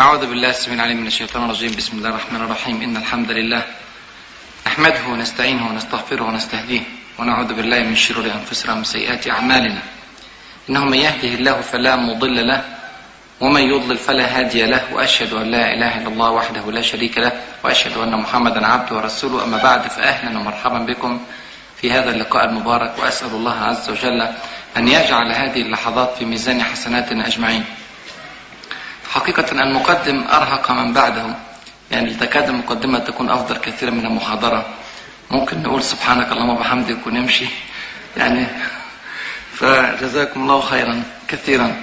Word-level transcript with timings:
أعوذ 0.00 0.26
بالله 0.26 0.50
السميع 0.50 0.74
العليم 0.74 0.96
من 0.96 1.06
الشيطان 1.06 1.44
الرجيم. 1.44 1.76
بسم 1.76 1.98
الله 1.98 2.08
الرحمن 2.08 2.40
الرحيم. 2.40 2.82
إن 2.82 2.96
الحمد 2.96 3.30
لله 3.30 3.62
نحمده 4.66 5.04
ونستعينه 5.08 5.68
ونستغفره 5.68 6.22
ونستهديه 6.22 6.80
ونعوذ 7.18 7.54
بالله 7.54 7.78
من 7.78 7.96
شرور 7.96 8.24
أنفسنا 8.24 8.72
ومن 8.72 8.84
سيئات 8.84 9.28
أعمالنا. 9.28 9.82
إنه 10.70 10.84
من 10.84 10.98
يهده 10.98 11.28
الله 11.28 11.60
فلا 11.60 11.96
مضل 11.96 12.46
له 12.48 12.64
ومن 13.40 13.60
يضلل 13.60 13.98
فلا 13.98 14.38
هادي 14.38 14.66
له 14.66 14.94
وأشهد 14.94 15.32
أن 15.32 15.50
لا 15.50 15.74
إله 15.74 15.98
إلا 15.98 16.08
الله 16.08 16.30
وحده 16.30 16.72
لا 16.72 16.80
شريك 16.80 17.18
له 17.18 17.32
وأشهد 17.64 17.96
أن 17.96 18.16
محمدا 18.16 18.66
عبده 18.66 18.96
ورسوله. 18.96 19.44
أما 19.44 19.58
بعد 19.62 19.88
فأهلا 19.92 20.38
ومرحبا 20.38 20.78
بكم 20.78 21.20
في 21.76 21.92
هذا 21.92 22.10
اللقاء 22.10 22.44
المبارك. 22.44 22.98
وأسأل 22.98 23.30
الله 23.30 23.58
عز 23.60 23.90
وجل 23.90 24.20
أن 24.76 24.88
يجعل 24.88 25.32
هذه 25.32 25.62
اللحظات 25.62 26.16
في 26.18 26.24
ميزان 26.24 26.62
حسناتنا 26.62 27.26
أجمعين. 27.26 27.64
حقيقة 29.12 29.52
المقدم 29.52 30.24
أرهق 30.32 30.70
من 30.70 30.92
بعده. 30.92 31.24
يعني 31.90 32.14
تكاد 32.14 32.48
المقدمة 32.48 32.98
تكون 32.98 33.30
أفضل 33.30 33.56
كثيرا 33.56 33.90
من 33.90 34.06
المحاضرة. 34.06 34.66
ممكن 35.30 35.62
نقول 35.62 35.82
سبحانك 35.82 36.32
اللهم 36.32 36.48
وبحمدك 36.48 37.06
ونمشي. 37.06 37.46
يعني 38.16 38.46
فجزاكم 39.58 40.42
الله 40.42 40.60
خيرا 40.60 41.02
كثيرا. 41.28 41.76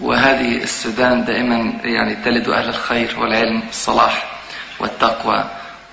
وهذه 0.00 0.62
السودان 0.62 1.24
دائما 1.24 1.80
يعني 1.84 2.14
تلد 2.14 2.48
أهل 2.48 2.68
الخير 2.68 3.18
والعلم 3.18 3.62
والصلاح 3.66 4.38
والتقوى. 4.78 5.44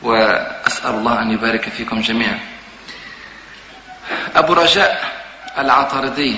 وأسأل 0.01 0.95
الله 0.95 1.21
أن 1.21 1.31
يبارك 1.31 1.69
فيكم 1.69 2.01
جميعا. 2.01 2.39
أبو 4.35 4.53
رجاء 4.53 5.11
العطاردي 5.57 6.37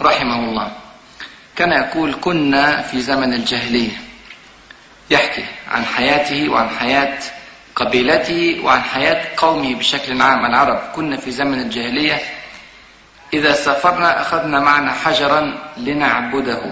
رحمه 0.00 0.38
الله. 0.38 0.83
كان 1.56 1.72
يقول 1.72 2.16
كنا 2.20 2.82
في 2.82 3.00
زمن 3.00 3.32
الجاهلية 3.32 3.92
يحكي 5.10 5.44
عن 5.70 5.84
حياته 5.84 6.48
وعن 6.48 6.68
حياة 6.68 7.18
قبيلته 7.76 8.60
وعن 8.64 8.82
حياة 8.82 9.26
قومه 9.36 9.74
بشكل 9.74 10.22
عام. 10.22 10.46
العرب 10.46 10.78
كنا 10.94 11.16
في 11.16 11.30
زمن 11.30 11.60
الجاهلية 11.60 12.20
إذا 13.34 13.52
سافرنا 13.52 14.20
أخذنا 14.20 14.60
معنا 14.60 14.92
حجرا 14.92 15.58
لنعبده. 15.76 16.62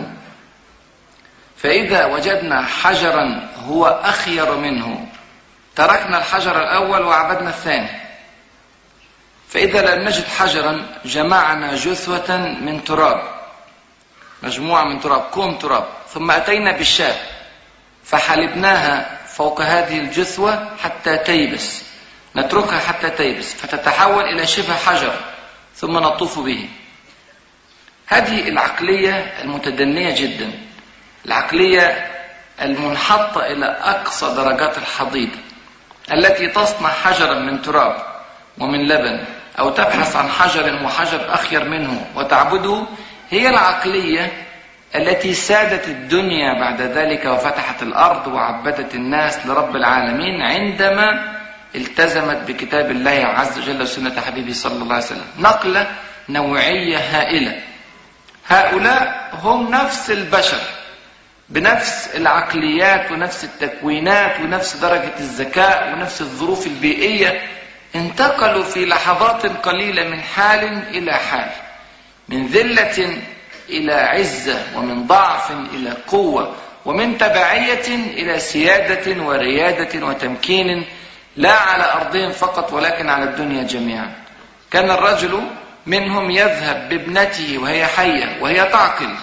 فإذا 1.56 2.04
وجدنا 2.04 2.62
حجرا 2.62 3.48
هو 3.66 3.86
أخير 3.86 4.54
منه 4.54 5.06
تركنا 5.76 6.18
الحجر 6.18 6.62
الأول 6.62 7.02
وعبدنا 7.02 7.48
الثاني. 7.48 7.88
فإذا 9.48 9.94
لم 9.94 10.08
نجد 10.08 10.24
حجرا 10.24 10.86
جمعنا 11.04 11.74
جثوة 11.74 12.36
من 12.60 12.84
تراب. 12.84 13.41
مجموعة 14.42 14.84
من 14.84 15.00
تراب 15.00 15.20
كوم 15.20 15.58
تراب. 15.58 15.88
ثم 16.08 16.30
أتينا 16.30 16.72
بالشاة 16.72 17.16
فحلبناها 18.04 19.18
فوق 19.26 19.60
هذه 19.60 19.98
الجثوة 19.98 20.76
حتى 20.82 21.18
تيبس. 21.18 21.82
نتركها 22.36 22.78
حتى 22.78 23.10
تيبس 23.10 23.54
فتتحول 23.54 24.24
إلى 24.24 24.46
شبه 24.46 24.74
حجر 24.74 25.14
ثم 25.74 25.98
نطوف 25.98 26.38
به. 26.38 26.68
هذه 28.06 28.48
العقلية 28.48 29.14
المتدنية 29.42 30.14
جدا 30.14 30.52
العقلية 31.26 32.10
المنحطة 32.62 33.46
إلى 33.46 33.66
أقصى 33.66 34.34
درجات 34.34 34.78
الحضيض 34.78 35.30
التي 36.12 36.46
تصنع 36.46 36.88
حجرا 36.88 37.34
من 37.38 37.62
تراب 37.62 37.96
ومن 38.58 38.88
لبن 38.88 39.24
أو 39.58 39.70
تبحث 39.70 40.16
عن 40.16 40.28
حجر 40.28 40.84
وحجر 40.84 41.34
أخير 41.34 41.64
منه 41.64 42.06
وتعبده 42.16 42.86
هي 43.32 43.48
العقلية 43.48 44.32
التي 44.94 45.34
سادت 45.34 45.88
الدنيا 45.88 46.60
بعد 46.60 46.80
ذلك 46.80 47.24
وفتحت 47.24 47.82
الأرض 47.82 48.26
وعبدت 48.26 48.94
الناس 48.94 49.46
لرب 49.46 49.76
العالمين 49.76 50.42
عندما 50.42 51.32
التزمت 51.74 52.36
بكتاب 52.48 52.90
الله 52.90 53.24
عز 53.26 53.58
وجل 53.58 53.82
وسنة 53.82 54.20
حبيبه 54.20 54.52
صلى 54.52 54.82
الله 54.82 54.94
عليه 54.94 55.04
وسلم. 55.04 55.26
نقلة 55.38 55.86
نوعية 56.28 56.98
هائلة. 56.98 57.60
هؤلاء 58.48 59.30
هم 59.42 59.70
نفس 59.70 60.10
البشر 60.10 60.60
بنفس 61.48 62.10
العقليات 62.14 63.12
ونفس 63.12 63.44
التكوينات 63.44 64.40
ونفس 64.40 64.76
درجة 64.76 65.12
الذكاء 65.20 65.92
ونفس 65.92 66.20
الظروف 66.20 66.66
البيئية 66.66 67.42
انتقلوا 67.94 68.64
في 68.64 68.86
لحظات 68.86 69.46
قليلة 69.46 70.04
من 70.08 70.20
حال 70.20 70.64
إلى 70.88 71.12
حال. 71.12 71.50
من 72.28 72.46
ذلة 72.46 73.16
إلى 73.68 73.94
عزة 73.94 74.62
ومن 74.76 75.06
ضعف 75.06 75.50
إلى 75.50 75.90
قوة 76.08 76.54
ومن 76.84 77.18
تبعية 77.18 77.88
إلى 77.88 78.38
سيادة 78.38 79.22
وريادة 79.22 80.06
وتمكين 80.06 80.84
لا 81.36 81.52
على 81.52 81.92
أرضهم 81.92 82.32
فقط 82.32 82.72
ولكن 82.72 83.08
على 83.08 83.24
الدنيا 83.24 83.62
جميعا. 83.62 84.12
كان 84.70 84.90
الرجل 84.90 85.40
منهم 85.86 86.30
يذهب 86.30 86.88
بابنته 86.88 87.58
وهي 87.58 87.86
حية 87.86 88.38
وهي 88.40 88.64
تعقل. 88.64 89.14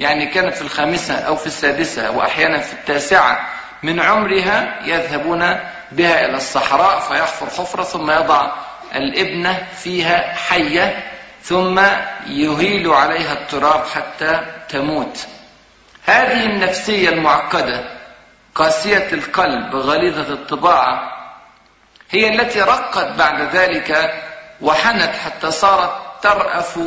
يعني 0.00 0.26
كانت 0.26 0.54
في 0.54 0.62
الخامسة 0.62 1.14
أو 1.14 1.36
في 1.36 1.46
السادسة 1.46 2.10
وأحيانا 2.10 2.58
في 2.58 2.72
التاسعة 2.72 3.48
من 3.82 4.00
عمرها 4.00 4.80
يذهبون 4.84 5.56
بها 5.92 6.24
إلى 6.24 6.36
الصحراء 6.36 7.00
فيحفر 7.00 7.46
حفرة 7.46 7.82
ثم 7.82 8.10
يضع 8.10 8.52
الابنة 8.94 9.66
فيها 9.82 10.34
حية 10.34 11.09
ثم 11.42 11.80
يهيل 12.26 12.88
عليها 12.88 13.32
التراب 13.32 13.84
حتى 13.86 14.40
تموت. 14.68 15.26
هذه 16.06 16.46
النفسية 16.46 17.08
المعقدة 17.08 17.84
قاسية 18.54 19.08
القلب 19.12 19.76
غليظة 19.76 20.32
الطباعة 20.32 21.12
هي 22.10 22.28
التي 22.28 22.60
رقت 22.60 23.06
بعد 23.06 23.56
ذلك 23.56 24.14
وحنت 24.60 25.10
حتى 25.24 25.50
صارت 25.50 25.90
ترأف 26.22 26.78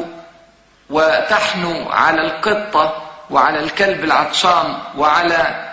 وتحنو 0.90 1.90
على 1.90 2.22
القطة 2.22 3.04
وعلى 3.30 3.60
الكلب 3.60 4.04
العطشان 4.04 4.78
وعلى 4.98 5.70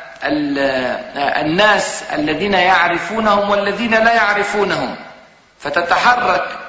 الناس 1.16 2.02
الذين 2.02 2.54
يعرفونهم 2.54 3.50
والذين 3.50 3.90
لا 3.90 4.12
يعرفونهم. 4.12 4.96
فتتحرك 5.60 6.59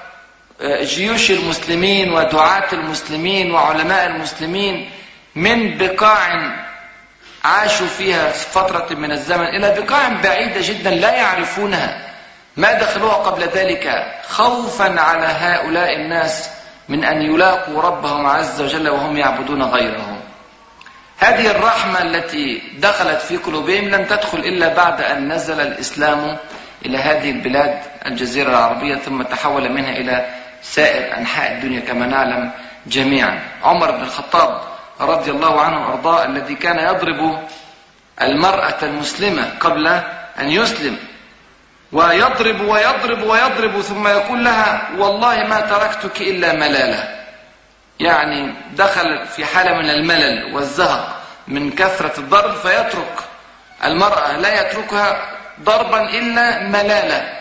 جيوش 0.63 1.31
المسلمين 1.31 2.13
ودعاة 2.13 2.73
المسلمين 2.73 3.51
وعلماء 3.51 4.07
المسلمين 4.07 4.89
من 5.35 5.77
بقاع 5.77 6.51
عاشوا 7.43 7.87
فيها 7.87 8.31
فترة 8.31 8.95
من 8.95 9.11
الزمن 9.11 9.45
إلى 9.45 9.81
بقاع 9.81 10.09
بعيدة 10.09 10.61
جدا 10.61 10.89
لا 10.89 11.11
يعرفونها. 11.13 12.11
ما 12.57 12.73
دخلوها 12.73 13.13
قبل 13.13 13.43
ذلك 13.43 14.05
خوفا 14.27 14.99
على 14.99 15.25
هؤلاء 15.25 15.95
الناس 15.95 16.49
من 16.89 17.03
أن 17.03 17.21
يلاقوا 17.21 17.81
ربهم 17.81 18.25
عز 18.25 18.61
وجل 18.61 18.89
وهم 18.89 19.17
يعبدون 19.17 19.63
غيره 19.63 20.17
هذه 21.17 21.51
الرحمة 21.51 22.01
التي 22.01 22.61
دخلت 22.77 23.21
في 23.21 23.37
قلوبهم 23.37 23.89
لم 23.89 24.05
تدخل 24.05 24.37
إلا 24.37 24.73
بعد 24.73 25.01
أن 25.01 25.33
نزل 25.33 25.61
الإسلام 25.61 26.37
إلى 26.85 26.97
هذه 26.97 27.31
البلاد 27.31 27.79
الجزيرة 28.05 28.49
العربية 28.49 28.95
ثم 28.95 29.21
تحول 29.21 29.71
منها 29.71 29.91
إلى 29.91 30.40
سائر 30.61 31.17
أنحاء 31.17 31.51
الدنيا 31.51 31.79
كما 31.79 32.05
نعلم 32.05 32.51
جميعا. 32.87 33.39
عمر 33.63 33.91
بن 33.91 34.03
الخطاب 34.03 34.61
رضي 35.01 35.31
الله 35.31 35.61
عنه 35.61 35.87
وأرضاه 35.87 36.25
الذي 36.25 36.55
كان 36.55 36.79
يضرب 36.79 37.39
المرأة 38.21 38.77
المسلمة 38.83 39.49
قبل 39.59 39.87
أن 40.39 40.51
يسلم. 40.51 40.97
ويضرب 41.91 42.61
ويضرب 42.61 43.23
ويضرب 43.23 43.81
ثم 43.81 44.07
يقول 44.07 44.43
لها 44.45 44.89
والله 44.97 45.35
ما 45.47 45.59
تركتك 45.59 46.21
إلا 46.21 46.53
ملالة 46.53 47.21
يعني 47.99 48.53
دخل 48.75 49.27
في 49.27 49.45
حالة 49.45 49.73
من 49.73 49.89
الملل 49.89 50.55
والزهق 50.55 51.21
من 51.47 51.71
كثرة 51.71 52.19
الضرب 52.19 52.53
فيترك 52.55 53.15
المرأة 53.85 54.37
لا 54.37 54.61
يتركها 54.61 55.21
ضربا 55.63 56.09
إلا 56.09 56.63
ملالة 56.63 57.40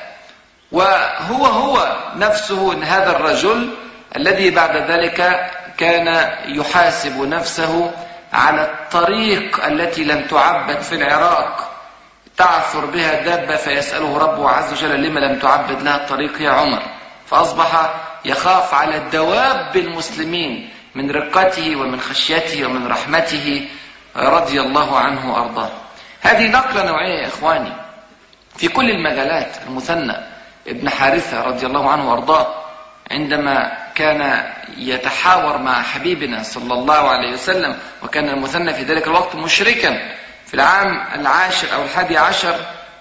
وهو 0.73 1.47
هو 1.47 1.97
نفسه 2.17 2.85
هذا 2.85 3.17
الرجل 3.17 3.71
الذي 4.17 4.51
بعد 4.51 4.77
ذلك 4.77 5.51
كان 5.79 6.31
يحاسب 6.47 7.23
نفسه 7.23 7.91
على 8.33 8.63
الطريق 8.63 9.65
التي 9.65 10.05
لم 10.05 10.27
تعبد 10.27 10.81
في 10.81 10.95
العراق. 10.95 11.71
تعثر 12.37 12.87
بها 12.87 13.23
دابة 13.25 13.57
فيسأله 13.57 14.19
ربه 14.19 14.51
عز 14.51 14.73
وجل 14.73 15.03
لما 15.03 15.21
لم 15.21 15.39
تعبد 15.39 15.83
لها 15.83 15.97
الطريق 15.97 16.43
يا 16.43 16.51
عمر؟ 16.51 16.83
فأصبح 17.27 17.91
يخاف 18.25 18.75
على 18.75 18.97
الدواب 18.97 19.77
المسلمين 19.77 20.71
من 20.95 21.11
رقته 21.11 21.77
ومن 21.77 22.01
خشيته 22.01 22.67
ومن 22.67 22.87
رحمته 22.87 23.69
رضي 24.17 24.61
الله 24.61 24.99
عنه 24.99 25.33
وأرضاه. 25.33 25.71
هذه 26.21 26.49
نقلة 26.51 26.85
نوعية 26.85 27.23
يا 27.23 27.29
إخواني 27.29 27.73
في 28.57 28.69
كل 28.69 28.91
المجالات 28.91 29.57
المثنى. 29.67 30.17
ابن 30.67 30.89
حارثة 30.89 31.43
رضي 31.43 31.67
الله 31.67 31.91
عنه 31.91 32.11
وأرضاه 32.11 32.55
عندما 33.11 33.73
كان 33.95 34.51
يتحاور 34.77 35.59
مع 35.59 35.83
حبيبنا 35.83 36.43
صلى 36.43 36.75
الله 36.75 37.11
عليه 37.11 37.33
وسلم 37.33 37.77
وكان 38.03 38.29
المثنى 38.29 38.75
في 38.75 38.83
ذلك 38.83 39.07
الوقت 39.07 39.35
مشركا 39.35 39.99
في 40.47 40.55
العام 40.55 41.01
العاشر 41.15 41.75
أو 41.75 41.83
الحادي 41.83 42.19
عشر 42.19 42.55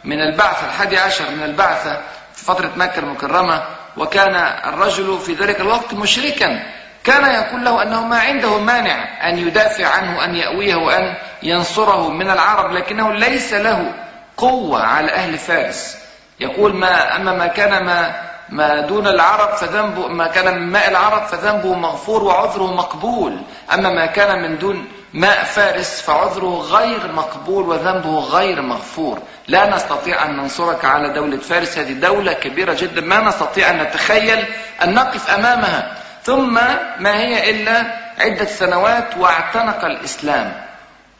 من 0.03 0.21
البعثة 0.21 0.67
الحادي 0.67 0.97
عشر 0.97 1.31
من 1.31 1.43
البعثة 1.43 2.01
في 2.35 2.45
فترة 2.45 2.71
مكة 2.75 2.99
المكرمة 2.99 3.63
وكان 3.97 4.35
الرجل 4.73 5.19
في 5.19 5.33
ذلك 5.33 5.61
الوقت 5.61 5.93
مشركا. 5.93 6.63
كان 7.03 7.25
يقول 7.25 7.65
له 7.65 7.83
أنه 7.83 8.07
ما 8.07 8.19
عنده 8.19 8.57
مانع 8.59 9.29
أن 9.29 9.37
يدافع 9.37 9.87
عنه 9.87 10.25
أن 10.25 10.35
يأويه 10.35 10.75
وأن 10.75 11.15
ينصره 11.43 12.09
من 12.09 12.29
العرب 12.29 12.71
لكنه 12.71 13.13
ليس 13.13 13.53
له 13.53 13.93
قوة 14.37 14.83
على 14.83 15.11
أهل 15.11 15.37
فارس. 15.37 15.97
يقول 16.39 16.75
ما 16.75 17.15
أما 17.15 17.33
ما 17.33 17.47
كان 17.47 17.85
ما 17.85 18.29
ما 18.49 18.81
دون 18.81 19.07
العرب 19.07 19.55
فذنبه 19.55 20.07
ما 20.07 20.27
كان 20.27 20.59
من 20.59 20.71
ماء 20.71 20.89
العرب 20.89 21.25
فذنبه 21.25 21.73
مغفور 21.73 22.23
وعذره 22.23 22.73
مقبول. 22.73 23.41
أما 23.73 23.89
ما 23.89 24.05
كان 24.05 24.41
من 24.41 24.57
دون 24.57 24.87
ماء 25.13 25.43
فارس 25.43 26.01
فعذره 26.01 26.61
غير 26.71 27.11
مقبول 27.11 27.69
وذنبه 27.69 28.19
غير 28.19 28.61
مغفور. 28.61 29.19
لا 29.47 29.75
نستطيع 29.75 30.25
أن 30.25 30.37
ننصرك 30.37 30.85
على 30.85 31.13
دولة 31.13 31.37
فارس. 31.37 31.77
هذه 31.77 31.93
دولة 31.93 32.33
كبيرة 32.33 32.73
جدا. 32.73 33.01
ما 33.01 33.21
نستطيع 33.21 33.69
أن 33.69 33.77
نتخيل 33.77 34.45
أن 34.83 34.93
نقف 34.93 35.29
أمامها. 35.29 35.95
ثم 36.23 36.53
ما 36.99 37.19
هي 37.19 37.49
إلا 37.51 37.83
عدة 38.19 38.45
سنوات 38.45 39.17
واعتنق 39.17 39.85
الإسلام 39.85 40.53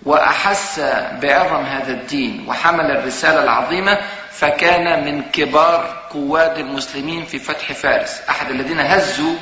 وأحس 0.06 0.80
بعظم 1.22 1.64
هذا 1.66 1.92
الدين 1.92 2.46
وحمل 2.48 2.92
الرسالة 2.92 3.44
العظيمة 3.44 3.98
فكان 4.40 5.06
من 5.06 5.22
كبار 5.22 6.04
قواد 6.10 6.58
المسلمين 6.58 7.26
في 7.26 7.40
فتح 7.40 7.72
فارس. 7.72 8.22
أحد 8.30 8.52
الذين 8.52 8.80
هزوا 8.80 9.36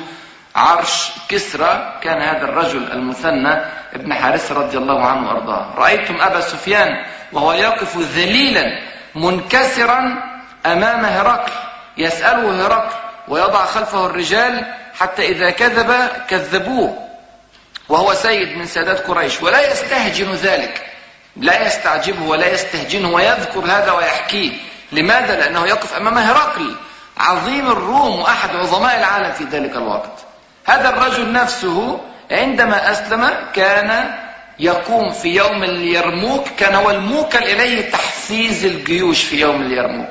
عرش 0.56 1.10
كسرى 1.28 1.98
كان 2.02 2.22
هذا 2.22 2.44
الرجل 2.44 2.92
المثنى 2.92 3.58
ابن 3.94 4.14
حارثة 4.14 4.54
رضي 4.54 4.78
الله 4.78 5.06
عنه 5.06 5.28
وأرضاه. 5.28 5.74
رأيتم 5.76 6.20
أبا 6.20 6.40
سفيان 6.40 6.88
وهو 7.32 7.52
يقف 7.52 7.98
ذليلا 7.98 8.64
منكسرا 9.14 10.22
أمام 10.66 11.04
هرقل 11.04 11.52
يسأله 11.96 12.66
هرقل 12.66 12.96
ويضع 13.28 13.64
خلفه 13.64 14.06
الرجال 14.06 14.74
حتى 14.98 15.26
إذا 15.26 15.50
كذب 15.50 16.08
كذبوه 16.28 17.08
وهو 17.88 18.14
سيد 18.14 18.56
من 18.56 18.66
سادات 18.66 19.06
قريش. 19.06 19.42
ولا 19.42 19.72
يستهجن 19.72 20.32
ذلك 20.32 20.86
لا 21.36 21.66
يستعجبه 21.66 22.22
ولا 22.22 22.52
يستهجنه 22.52 23.10
ويذكر 23.10 23.60
هذا 23.60 23.92
ويحكيه. 23.92 24.67
لماذا؟ 24.92 25.36
لأنه 25.36 25.66
يقف 25.66 25.96
أمام 25.96 26.18
هرقل 26.18 26.74
عظيم 27.18 27.70
الروم 27.70 28.20
وأحد 28.20 28.56
عظماء 28.56 28.98
العالم 28.98 29.32
في 29.32 29.44
ذلك 29.44 29.76
الوقت. 29.76 30.18
هذا 30.66 30.88
الرجل 30.88 31.32
نفسه 31.32 32.00
عندما 32.30 32.92
أسلم 32.92 33.30
كان 33.54 34.14
يقوم 34.58 35.12
في 35.12 35.28
يوم 35.28 35.64
اليرموك 35.64 36.48
كان 36.58 36.74
هو 36.74 36.90
الموكل 36.90 37.38
إليه 37.38 37.90
تحفيز 37.90 38.64
الجيوش 38.64 39.22
في 39.22 39.40
يوم 39.40 39.62
اليرموك. 39.62 40.10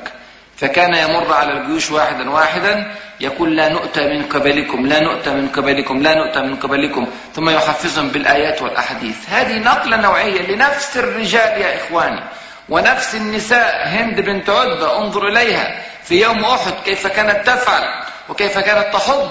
فكان 0.56 0.94
يمر 0.94 1.32
على 1.32 1.52
الجيوش 1.52 1.90
واحدا 1.90 2.30
واحدا 2.30 2.94
يقول 3.20 3.56
لا 3.56 3.68
نؤتى 3.68 4.00
من 4.00 4.22
قبلكم 4.22 4.86
لا 4.86 5.00
نؤتى 5.00 5.30
من 5.30 5.48
قبلكم 5.48 6.02
لا 6.02 6.14
نؤتى 6.14 6.40
من 6.40 6.56
قبلكم 6.56 7.06
ثم 7.34 7.48
يحفزهم 7.48 8.08
بالآيات 8.08 8.62
والأحاديث. 8.62 9.16
هذه 9.28 9.58
نقلة 9.58 9.96
نوعية 9.96 10.42
لنفس 10.42 10.96
الرجال 10.96 11.60
يا 11.60 11.76
إخواني. 11.76 12.24
ونفس 12.68 13.14
النساء 13.14 13.88
هند 13.88 14.20
بنت 14.20 14.50
عتبة 14.50 14.98
انظر 14.98 15.28
إليها. 15.28 15.82
في 16.04 16.22
يوم 16.22 16.44
أحد 16.44 16.72
كيف 16.84 17.06
كانت 17.06 17.46
تفعل 17.46 17.82
وكيف 18.28 18.58
كانت 18.58 18.94
تحض 18.94 19.30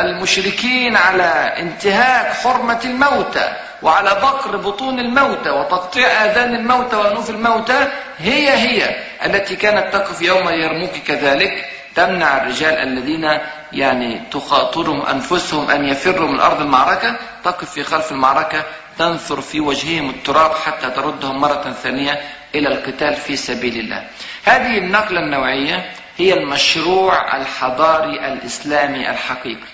المشركين 0.00 0.96
على 0.96 1.52
انتهاك 1.58 2.32
حرمة 2.32 2.80
الموتى 2.84 3.52
وعلى 3.82 4.10
بقر 4.10 4.56
بطون 4.56 4.98
الموتى 4.98 5.50
وتقطيع 5.50 6.06
آذان 6.06 6.54
الموتى 6.54 6.96
وأنوف 6.96 7.30
الموتى. 7.30 7.88
هي 8.18 8.50
هي 8.50 8.96
التي 9.26 9.56
كانت 9.56 9.92
تقف 9.92 10.22
يوم 10.22 10.48
يرموك 10.48 10.92
كذلك. 11.06 11.64
تمنع 11.94 12.36
الرجال 12.36 12.74
الذين 12.74 13.38
يعني 13.72 14.22
تخاطرهم 14.30 15.06
أنفسهم 15.06 15.70
أن 15.70 15.84
يفروا 15.84 16.28
من 16.28 16.40
أرض 16.40 16.60
المعركة 16.60 17.16
تقف 17.44 17.70
في 17.70 17.82
خلف 17.82 18.12
المعركة 18.12 18.64
تنثر 18.98 19.40
في 19.40 19.60
وجههم 19.60 20.10
التراب 20.10 20.54
حتى 20.54 20.90
تردهم 20.90 21.40
مرة 21.40 21.76
ثانية 21.82 22.20
إلى 22.54 22.68
القتال 22.68 23.16
في 23.16 23.36
سبيل 23.36 23.78
الله. 23.78 24.04
هذه 24.44 24.78
النقلة 24.78 25.20
النوعية 25.20 25.92
هي 26.16 26.34
المشروع 26.34 27.36
الحضاري 27.36 28.32
الإسلامي 28.32 29.10
الحقيقي 29.10 29.72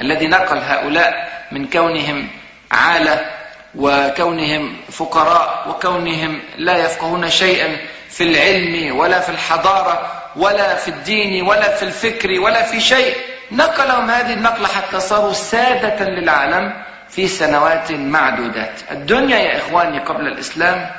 الذي 0.00 0.26
نقل 0.26 0.58
هؤلاء 0.58 1.42
من 1.52 1.66
كونهم 1.70 2.28
عالة 2.72 3.30
وكونهم 3.74 4.76
فقراء 4.90 5.68
وكونهم 5.68 6.40
لا 6.56 6.76
يفقهون 6.76 7.30
شيئا 7.30 7.76
في 8.10 8.24
العلم 8.24 8.96
ولا 8.96 9.20
في 9.20 9.28
الحضارة 9.28 10.12
ولا 10.36 10.74
في 10.76 10.88
الدين 10.88 11.42
ولا 11.46 11.76
في 11.76 11.82
الفكر 11.82 12.40
ولا 12.40 12.62
في 12.62 12.80
شيء. 12.80 13.16
نقلهم 13.52 14.10
هذه 14.10 14.32
النقلة 14.32 14.68
حتى 14.68 15.00
صاروا 15.00 15.32
سادة 15.32 16.04
للعالم 16.04 16.82
في 17.14 17.28
سنوات 17.28 17.92
معدودات. 17.92 18.80
الدنيا 18.90 19.38
يا 19.38 19.58
إخواني 19.58 19.98
قبل 19.98 20.26
الإسلام 20.26 20.90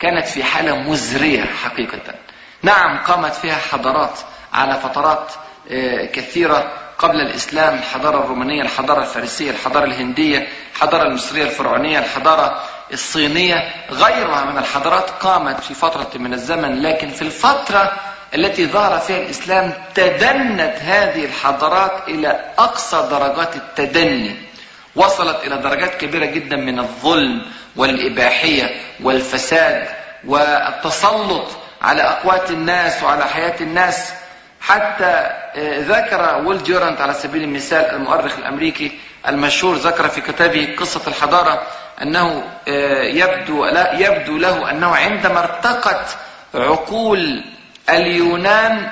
كانت 0.00 0.26
في 0.26 0.44
حالة 0.44 0.76
مزرية 0.76 1.44
حقيقة. 1.44 2.14
نعم 2.62 2.98
قامت 2.98 3.34
فيها 3.34 3.56
حضارات 3.56 4.18
على 4.52 4.80
فترات 4.80 5.32
آه، 5.70 6.06
كثيرة 6.06 6.72
قبل 6.98 7.20
الإسلام. 7.20 7.74
الحضارة 7.74 8.24
الرومانية 8.24 8.62
الحضارة 8.62 9.00
الفارسية 9.00 9.50
الحضارة 9.50 9.84
الهندية 9.84 10.48
الحضارة 10.74 11.02
المصرية 11.02 11.44
الفرعونية 11.44 11.98
الحضارة 11.98 12.62
الصينية. 12.92 13.72
غيرها 13.90 14.44
من 14.44 14.58
الحضارات 14.58 15.10
قامت 15.10 15.60
في 15.60 15.74
فترة 15.74 16.10
من 16.18 16.32
الزمن 16.32 16.82
لكن 16.82 17.08
في 17.08 17.22
الفترة 17.22 17.92
التي 18.34 18.66
ظهر 18.66 18.98
فيها 18.98 19.18
الإسلام 19.18 19.72
تدنت 19.94 20.76
هذه 20.80 21.24
الحضارات 21.24 22.08
إلى 22.08 22.40
أقصى 22.58 23.08
درجات 23.10 23.56
التدني. 23.56 24.51
وصلت 24.96 25.46
إلى 25.46 25.56
درجات 25.56 26.00
كبيرة 26.00 26.24
جدا 26.24 26.56
من 26.56 26.78
الظلم 26.78 27.42
والإباحية 27.76 28.80
والفساد 29.02 29.88
والتسلط 30.24 31.46
على 31.82 32.02
أقوات 32.02 32.50
الناس 32.50 33.02
وعلى 33.02 33.24
حياة 33.24 33.60
الناس. 33.60 34.12
حتى 34.60 35.30
آه، 35.54 35.78
ذكر 35.80 36.42
ويل 36.46 36.62
جورانت 36.64 37.00
على 37.00 37.14
سبيل 37.14 37.42
المثال 37.42 37.94
المؤرخ 37.94 38.38
الأمريكي 38.38 38.98
المشهور 39.28 39.76
ذكر 39.76 40.08
في 40.08 40.20
كتابه 40.20 40.76
قصة 40.78 41.00
الحضارة 41.06 41.62
أنه 42.02 42.44
آه، 42.68 43.02
يبدو, 43.02 43.64
لا 43.64 43.92
يبدو 43.98 44.38
له 44.38 44.70
أنه 44.70 44.96
عندما 44.96 45.38
ارتقت 45.38 46.16
عقول 46.54 47.44
اليونان 47.90 48.90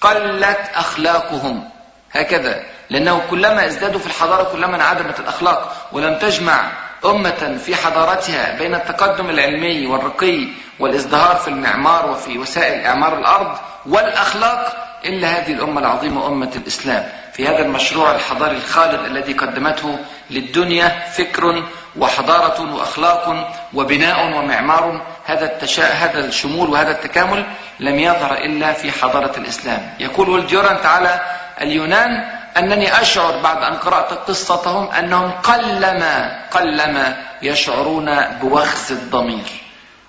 قلت 0.00 0.70
أخلاقهم. 0.74 1.68
هكذا. 2.12 2.62
لأنه 2.90 3.22
كلما 3.30 3.66
ازدادوا 3.66 4.00
في 4.00 4.06
الحضارة 4.06 4.42
كلما 4.52 4.76
انعدمت 4.76 5.20
الأخلاق 5.20 5.88
ولم 5.92 6.18
تجمع 6.18 6.70
أمة 7.04 7.58
في 7.64 7.76
حضارتها 7.76 8.58
بين 8.58 8.74
التقدم 8.74 9.30
العلمي 9.30 9.86
والرقي 9.86 10.48
والازدهار 10.78 11.36
في 11.36 11.48
المعمار 11.48 12.10
وفي 12.10 12.38
وسائل 12.38 12.84
إعمار 12.84 13.18
الأرض 13.18 13.56
والأخلاق 13.86 14.88
إلا 15.04 15.28
هذه 15.28 15.52
الأمة 15.52 15.80
العظيمة 15.80 16.26
أمة 16.26 16.50
الإسلام. 16.56 17.08
في 17.32 17.48
هذا 17.48 17.58
المشروع 17.58 18.14
الحضاري 18.14 18.56
الخالد 18.56 19.04
الذي 19.04 19.32
قدمته 19.32 19.98
للدنيا 20.30 20.88
فكر 20.88 21.62
وحضارة 21.96 22.74
وأخلاق 22.74 23.52
وبناء 23.74 24.26
ومعمار 24.26 25.02
هذا 25.24 25.44
التشاء 25.44 25.96
هذا 25.96 26.24
الشمول 26.24 26.70
وهذا 26.70 26.90
التكامل 26.90 27.44
لم 27.80 27.98
يظهر 27.98 28.34
إلا 28.34 28.72
في 28.72 28.92
حضارة 28.92 29.38
الإسلام. 29.38 29.94
يقول 30.00 30.28
والجورانت 30.28 30.86
على 30.86 31.20
اليونان 31.60 32.41
أنني 32.58 33.00
أشعر 33.00 33.36
بعد 33.36 33.62
أن 33.62 33.74
قرأت 33.74 34.12
قصتهم 34.12 34.90
أنهم 34.90 35.30
قلما 35.30 36.40
قلما 36.50 37.16
يشعرون 37.42 38.20
بوخز 38.40 38.92
الضمير. 38.92 39.62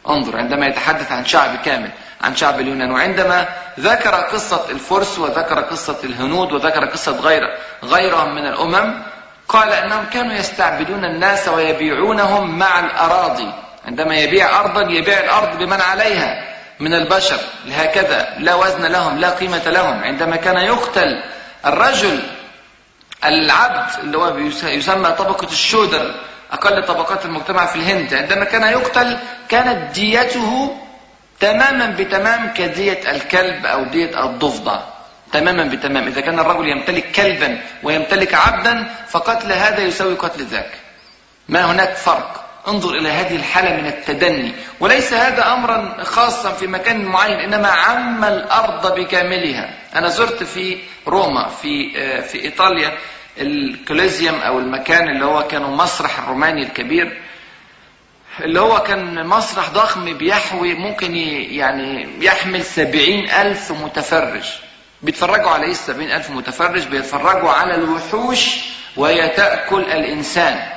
انظر 0.10 0.38
عندما 0.38 0.66
يتحدث 0.66 1.12
عن 1.12 1.26
شعب 1.26 1.56
كامل 1.66 1.90
عن 2.22 2.36
شعب 2.36 2.60
اليونان 2.60 2.92
وعندما 2.92 3.46
ذكر 3.80 4.16
قصة 4.16 4.70
الفرس 4.70 5.20
وذكر 5.20 5.60
قصة 5.60 5.98
الهنود 6.04 6.52
وذكر 6.52 6.86
قصة 6.86 7.20
غير 7.20 7.42
غيرهم 7.84 8.36
من 8.36 8.46
الأمم 8.48 9.02
قال 9.48 9.74
أنهم 9.74 10.06
كانوا 10.14 10.34
يستعبدون 10.34 11.06
الناس 11.06 11.48
ويبيعونهم 11.48 12.58
مع 12.60 12.80
الأراضي. 12.80 13.52
عندما 13.86 14.16
يبيع 14.16 14.60
أرضا 14.60 14.82
يبيع 14.82 15.20
الأرض 15.20 15.58
بمن 15.58 15.82
عليها 15.82 16.44
من 16.80 16.94
البشر. 16.94 17.40
هكذا 17.72 18.28
لا 18.40 18.56
وزن 18.56 18.86
لهم 18.86 19.18
لا 19.18 19.30
قيمة 19.30 19.70
لهم. 19.70 20.04
عندما 20.04 20.36
كان 20.36 20.58
يقتل 20.58 21.24
الرجل 21.66 22.20
العبد 23.26 24.00
اللي 24.00 24.18
هو 24.18 24.38
يسمى 24.64 25.12
طبقة 25.12 25.48
الشودر 25.52 26.16
أقل 26.52 26.86
طبقات 26.86 27.26
المجتمع 27.26 27.66
في 27.66 27.76
الهند 27.76 28.14
عندما 28.14 28.46
كان 28.46 28.64
يقتل 28.64 29.18
كانت 29.50 29.94
ديته 29.96 30.78
تماما 31.40 31.96
بتمام 32.00 32.54
كدية 32.54 33.12
الكلب 33.12 33.66
أو 33.66 33.84
دية 33.84 34.26
الضفدع. 34.26 34.80
تماما 35.32 35.64
بتمام. 35.64 36.08
إذا 36.08 36.22
كان 36.22 36.40
الرجل 36.40 36.68
يمتلك 36.68 37.12
كلبا 37.12 37.60
ويمتلك 37.84 38.34
عبدا 38.34 38.90
فقتل 39.10 39.52
هذا 39.52 39.80
يساوي 39.80 40.16
قتل 40.16 40.46
ذاك. 40.46 40.72
ما 41.50 41.72
هناك 41.72 41.96
فرق. 41.96 42.43
انظر 42.68 42.98
إلى 42.98 43.10
هذه 43.10 43.36
الحالة 43.36 43.82
من 43.82 43.88
التدني. 43.88 44.52
وليس 44.80 45.14
هذا 45.14 45.54
أمرا 45.54 46.04
خاصا 46.04 46.52
في 46.52 46.68
مكان 46.68 47.06
معين 47.06 47.40
إنما 47.40 47.68
عم 47.68 48.24
الأرض 48.24 48.96
بكاملها. 49.00 49.78
أنا 49.96 50.08
زرت 50.08 50.44
في 50.44 50.78
روما 51.08 51.48
في 51.48 51.92
في 52.22 52.42
إيطاليا 52.42 52.92
الكوليزيوم 53.38 54.36
أو 54.36 54.60
المكان 54.60 55.10
اللي 55.10 55.26
هو 55.26 55.48
كان 55.48 55.62
مسرح 55.62 56.20
الروماني 56.20 56.64
الكبير 56.64 57.22
اللي 58.40 58.60
هو 58.62 58.80
كان 58.80 59.28
مسرح 59.28 59.70
ضخم 59.70 60.18
بيحوي 60.18 60.74
ممكن 60.74 61.16
يعني 61.16 62.08
يحمل 62.20 62.64
سبعين 62.64 63.30
ألف 63.30 63.72
متفرج. 63.72 64.44
بيتفرجوا 65.02 65.50
على 65.50 65.66
إيه 65.66 65.72
السبعين 65.72 66.12
ألف 66.12 66.30
متفرج 66.30 66.88
بيتفرجوا 66.88 67.52
على 67.52 67.76
الوحوش 67.76 68.50
وهي 68.98 69.28
تأكل 69.28 69.82
الإنسان. 69.82 70.73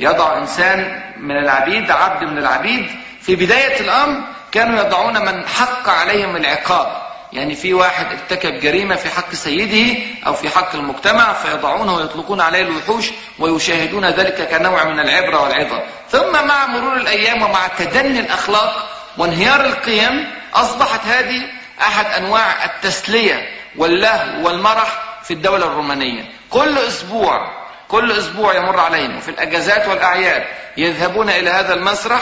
يضع 0.00 0.38
إنسان 0.38 1.02
من 1.20 1.36
العبيد 1.36 1.90
عبد 1.90 2.22
من 2.22 2.38
العبيد 2.38 2.86
في 3.20 3.36
بداية 3.36 3.80
الأمر 3.80 4.20
كانوا 4.52 4.80
يضعون 4.80 5.24
من 5.24 5.46
حق 5.46 5.88
عليهم 5.88 6.36
العقاب. 6.36 7.04
يعني 7.32 7.54
في 7.54 7.74
واحد 7.74 8.06
ارتكب 8.06 8.60
جريمة 8.60 8.96
في 8.96 9.08
حق 9.08 9.34
سيده 9.34 10.00
أو 10.26 10.34
في 10.34 10.48
حق 10.48 10.74
المجتمع 10.74 11.32
فيضعونه 11.32 11.96
ويطلقون 11.96 12.40
عليه 12.40 12.62
الوحوش 12.62 13.10
ويشاهدون 13.38 14.04
ذلك 14.04 14.48
كنوع 14.48 14.84
من 14.84 15.00
العبرة 15.00 15.42
والعظة. 15.42 15.82
ثم 16.10 16.46
مع 16.46 16.66
مرور 16.66 16.96
الأيام 16.96 17.42
ومع 17.42 17.66
تدني 17.78 18.20
الأخلاق 18.20 18.88
وانهيار 19.18 19.64
القيم 19.64 20.30
أصبحت 20.54 21.06
هذه 21.06 21.42
أحد 21.80 22.06
أنواع 22.22 22.64
التسلية 22.64 23.48
واللهو 23.76 24.46
والمرح 24.46 25.02
في 25.24 25.34
الدولة 25.34 25.66
الرومانية. 25.66 26.24
كل 26.50 26.78
أسبوع 26.78 27.63
كل 27.94 28.12
أسبوع 28.12 28.54
يمر 28.54 28.80
عليهم 28.80 29.16
وفي 29.16 29.28
الأجازات 29.28 29.88
والأعياد 29.88 30.44
يذهبون 30.76 31.30
إلى 31.30 31.50
هذا 31.50 31.74
المسرح 31.74 32.20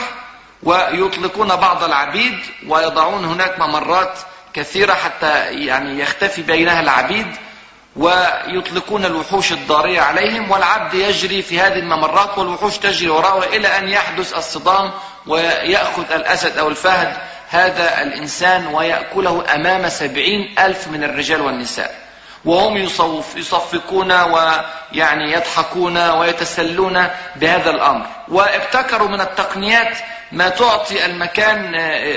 ويطلقون 0.63 1.55
بعض 1.55 1.83
العبيد 1.83 2.39
ويضعون 2.67 3.25
هناك 3.25 3.59
ممرات 3.59 4.19
كثيرة 4.53 4.93
حتى 4.93 5.45
يعني 5.65 5.99
يختفي 5.99 6.41
بينها 6.41 6.79
العبيد 6.79 7.27
ويطلقون 7.95 9.05
الوحوش 9.05 9.51
الضارية 9.51 10.01
عليهم 10.01 10.51
والعبد 10.51 10.93
يجري 10.93 11.41
في 11.41 11.59
هذه 11.59 11.79
الممرات 11.79 12.37
والوحوش 12.37 12.77
تجري 12.77 13.09
وراءه 13.09 13.55
إلى 13.55 13.77
أن 13.77 13.89
يحدث 13.89 14.37
الصدام 14.37 14.91
ويأخذ 15.27 16.11
الأسد 16.11 16.57
أو 16.57 16.67
الفهد. 16.67 17.13
هذا 17.49 18.01
الإنسان 18.01 18.67
ويأكله 18.67 19.55
أمام 19.55 19.89
سبعين 19.89 20.55
ألف 20.59 20.87
من 20.87 21.03
الرجال 21.03 21.41
والنساء. 21.41 22.02
وهم 22.45 22.77
يصف 22.77 23.35
يصفقون 23.35 24.11
ويعني 24.11 25.31
يضحكون 25.33 26.09
ويتسلون 26.09 27.07
بهذا 27.35 27.69
الأمر. 27.69 28.05
وابتكروا 28.27 29.07
من 29.07 29.21
التقنيات 29.21 29.97
ما 30.31 30.49
تعطي 30.49 31.05
المكان 31.05 31.73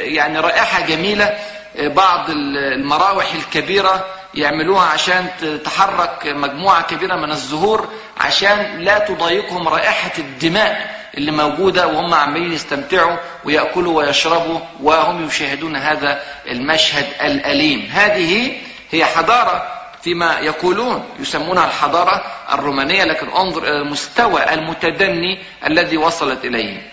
يعني 0.07 0.39
رائحة 0.39 0.87
جميلة. 0.87 1.39
بعض 1.79 2.31
المراوح 2.31 3.35
الكبيرة 3.35 4.07
يعملوها 4.35 4.85
عشان 4.87 5.27
تحرك 5.65 6.27
مجموعة 6.27 6.83
كبيرة 6.83 7.17
من 7.17 7.31
الزهور 7.31 7.89
عشان 8.21 8.79
لا 8.79 8.99
تضايقهم 8.99 9.69
رائحة 9.69 10.11
الدماء 10.19 10.97
اللي 11.17 11.31
موجودة 11.33 11.87
وهم 11.87 12.15
عمالين 12.15 12.53
يستمتعوا 12.53 13.17
ويأكلوا 13.45 13.97
ويشربوا 13.99 14.61
وهم 14.83 15.27
يشاهدون 15.27 15.77
هذا 15.77 16.23
المشهد 16.51 17.07
الأليم. 17.23 17.91
هذه 17.93 18.53
هي 18.91 19.05
حضارة 19.05 19.76
فيما 20.07 20.39
يقولون 20.41 21.05
يسمونها 21.19 21.65
الحضارة 21.65 22.25
الرومانية 22.53 23.05
لكن 23.05 23.29
انظر 23.29 23.63
إلى 23.63 23.77
المستوى 23.77 24.55
المتدني 24.55 25.39
الذي 25.67 25.97
وصلت 25.97 26.45
إليه. 26.45 26.91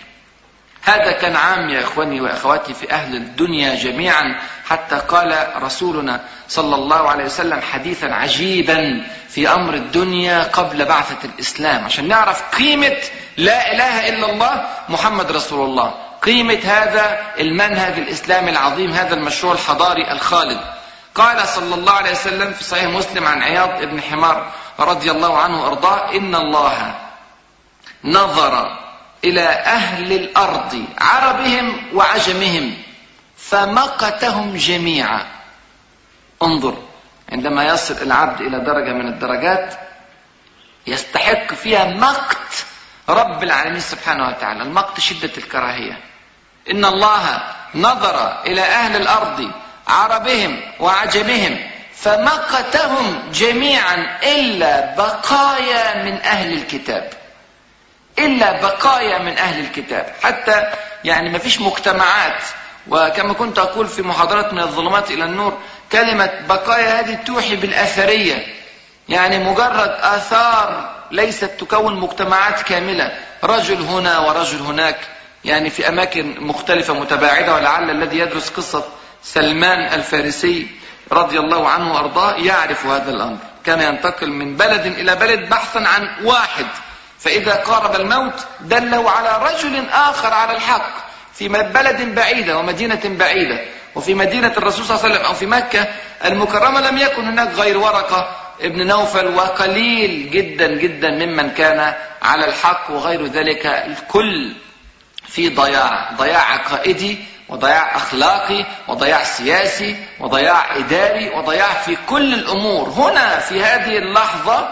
هذا 0.83 1.11
كان 1.11 1.35
عام 1.35 1.69
يا 1.69 1.83
إخواني 1.83 2.21
وأخواتي 2.21 2.73
في 2.73 2.91
أهل 2.91 3.15
الدنيا 3.15 3.75
جميعا 3.75 4.39
حتى 4.65 4.95
قال 4.95 5.47
رسولنا 5.61 6.21
صلى 6.47 6.75
الله 6.75 7.09
عليه 7.09 7.25
وسلم 7.25 7.61
حديثا 7.61 8.05
عجيبا 8.05 9.05
في 9.29 9.49
أمر 9.49 9.73
الدنيا 9.73 10.43
قبل 10.43 10.85
بعثة 10.85 11.29
الإسلام. 11.33 11.85
عشان 11.85 12.07
نعرف 12.07 12.55
قيمة 12.55 12.97
لا 13.37 13.73
إله 13.73 14.09
إلا 14.09 14.31
الله 14.31 14.65
محمد 14.89 15.31
رسول 15.31 15.69
الله. 15.69 15.93
قيمة 16.21 16.59
هذا 16.63 17.19
المنهج 17.39 17.93
الإسلامي 17.97 18.51
العظيم 18.51 18.91
هذا 18.91 19.15
المشروع 19.15 19.53
الحضاري 19.53 20.11
الخالد. 20.11 20.59
قال 21.15 21.47
صلى 21.47 21.75
الله 21.75 21.93
عليه 21.93 22.11
وسلم 22.11 22.53
في 22.53 22.63
صحيح 22.63 22.83
مسلم 22.83 23.25
عن 23.25 23.43
عياض 23.43 23.81
بن 23.81 24.01
حمار 24.01 24.51
رضي 24.79 25.11
الله 25.11 25.37
عنه 25.37 25.63
وأرضاه 25.63 26.15
إن 26.15 26.35
الله 26.35 26.95
نظر 28.03 28.79
إلى 29.23 29.49
أهل 29.49 30.11
الأرض 30.11 30.85
عربهم 30.97 31.83
وعجمهم 31.93 32.77
فمقتهم 33.37 34.55
جميعا. 34.55 35.25
انظر 36.41 36.77
عندما 37.31 37.63
يصل 37.63 37.93
العبد 38.01 38.41
إلى 38.41 38.59
درجة 38.59 38.93
من 38.93 39.07
الدرجات 39.07 39.75
يستحق 40.87 41.53
فيها 41.53 41.85
مقت 41.85 42.65
رب 43.09 43.43
العالمين 43.43 43.79
سبحانه 43.79 44.27
وتعالى 44.27 44.63
المقت 44.63 44.99
شدة 44.99 45.31
الكراهية. 45.37 45.99
إن 46.71 46.85
الله 46.85 47.53
نظر 47.75 48.41
إلى 48.45 48.61
أهل 48.61 48.95
الأرض 48.95 49.51
عربهم 49.87 50.61
وعجمهم 50.79 51.57
فمقتهم 51.95 53.31
جميعا 53.33 54.19
إلا 54.23 54.95
بقايا 54.95 56.03
من 56.03 56.21
أهل 56.21 56.53
الكتاب. 56.53 57.09
إلا 58.19 58.61
بقايا 58.61 59.17
من 59.17 59.37
أهل 59.37 59.59
الكتاب. 59.59 60.13
حتى 60.23 60.63
يعني 61.03 61.29
ما 61.29 61.37
فيش 61.37 61.61
مجتمعات. 61.61 62.43
وكما 62.87 63.33
كنت 63.33 63.59
أقول 63.59 63.87
في 63.87 64.01
محاضرات 64.01 64.53
من 64.53 64.59
الظلمات 64.59 65.11
إلى 65.11 65.25
النور 65.25 65.57
كلمة 65.91 66.31
بقايا 66.49 66.99
هذه 66.99 67.15
توحي 67.15 67.55
بالأثرية. 67.55 68.45
يعني 69.09 69.37
مجرد 69.37 69.97
آثار 70.01 70.93
ليست 71.11 71.45
تكون 71.45 71.99
مجتمعات 71.99 72.61
كاملة. 72.61 73.17
رجل 73.43 73.81
هنا 73.81 74.19
ورجل 74.19 74.59
هناك. 74.59 74.97
يعني 75.45 75.69
في 75.69 75.87
أماكن 75.87 76.35
مختلفة 76.39 76.93
متباعدة 76.93 77.53
ولعل 77.53 77.89
الذي 77.89 78.19
يدرس 78.19 78.49
قصة 78.49 78.83
سلمان 79.23 79.93
الفارسي 79.93 80.67
رضي 81.11 81.39
الله 81.39 81.69
عنه 81.69 81.93
وأرضاه 81.93 82.33
يعرف 82.33 82.85
هذا 82.85 83.11
الأمر. 83.11 83.37
كان 83.65 83.81
ينتقل 83.81 84.29
من 84.29 84.55
بلد 84.55 84.85
إلى 84.85 85.15
بلد 85.15 85.49
بحثا 85.49 85.79
عن 85.79 86.09
واحد. 86.23 86.65
فإذا 87.19 87.55
قارب 87.55 87.95
الموت 87.95 88.33
دله 88.61 89.11
على 89.11 89.51
رجل 89.51 89.83
آخر 89.89 90.33
على 90.33 90.55
الحق 90.55 90.91
في 91.33 91.47
بلد 91.47 92.15
بعيدة 92.15 92.57
ومدينة 92.57 93.01
بعيدة. 93.05 93.65
وفي 93.95 94.13
مدينة 94.13 94.53
الرسول 94.57 94.85
صلى 94.85 94.95
الله 94.95 95.05
عليه 95.05 95.15
وسلم 95.15 95.25
أو 95.25 95.33
في 95.33 95.45
مكة 95.45 95.87
المكرمة 96.25 96.81
لم 96.81 96.97
يكن 96.97 97.27
هناك 97.27 97.53
غير 97.53 97.77
ورقة. 97.77 98.35
ابن 98.61 98.87
نوفل 98.87 99.27
وقليل 99.27 100.31
جدا 100.31 100.67
جدا 100.67 101.09
ممن 101.09 101.49
كان 101.49 101.93
على 102.21 102.45
الحق 102.45 102.91
وغير 102.91 103.25
ذلك. 103.25 103.65
الكل 103.65 104.53
في 105.27 105.49
ضياع. 105.49 106.11
ضياع 106.17 106.53
عقائدي 106.53 107.32
وضياع 107.49 107.95
أخلاقي 107.95 108.65
وضياع 108.87 109.23
سياسي 109.23 109.95
وضياع 110.19 110.77
إداري 110.77 111.29
وضياع 111.29 111.73
في 111.73 111.97
كل 112.09 112.33
الأمور. 112.33 112.89
هنا 112.89 113.39
في 113.39 113.63
هذه 113.63 113.97
اللحظة 113.97 114.69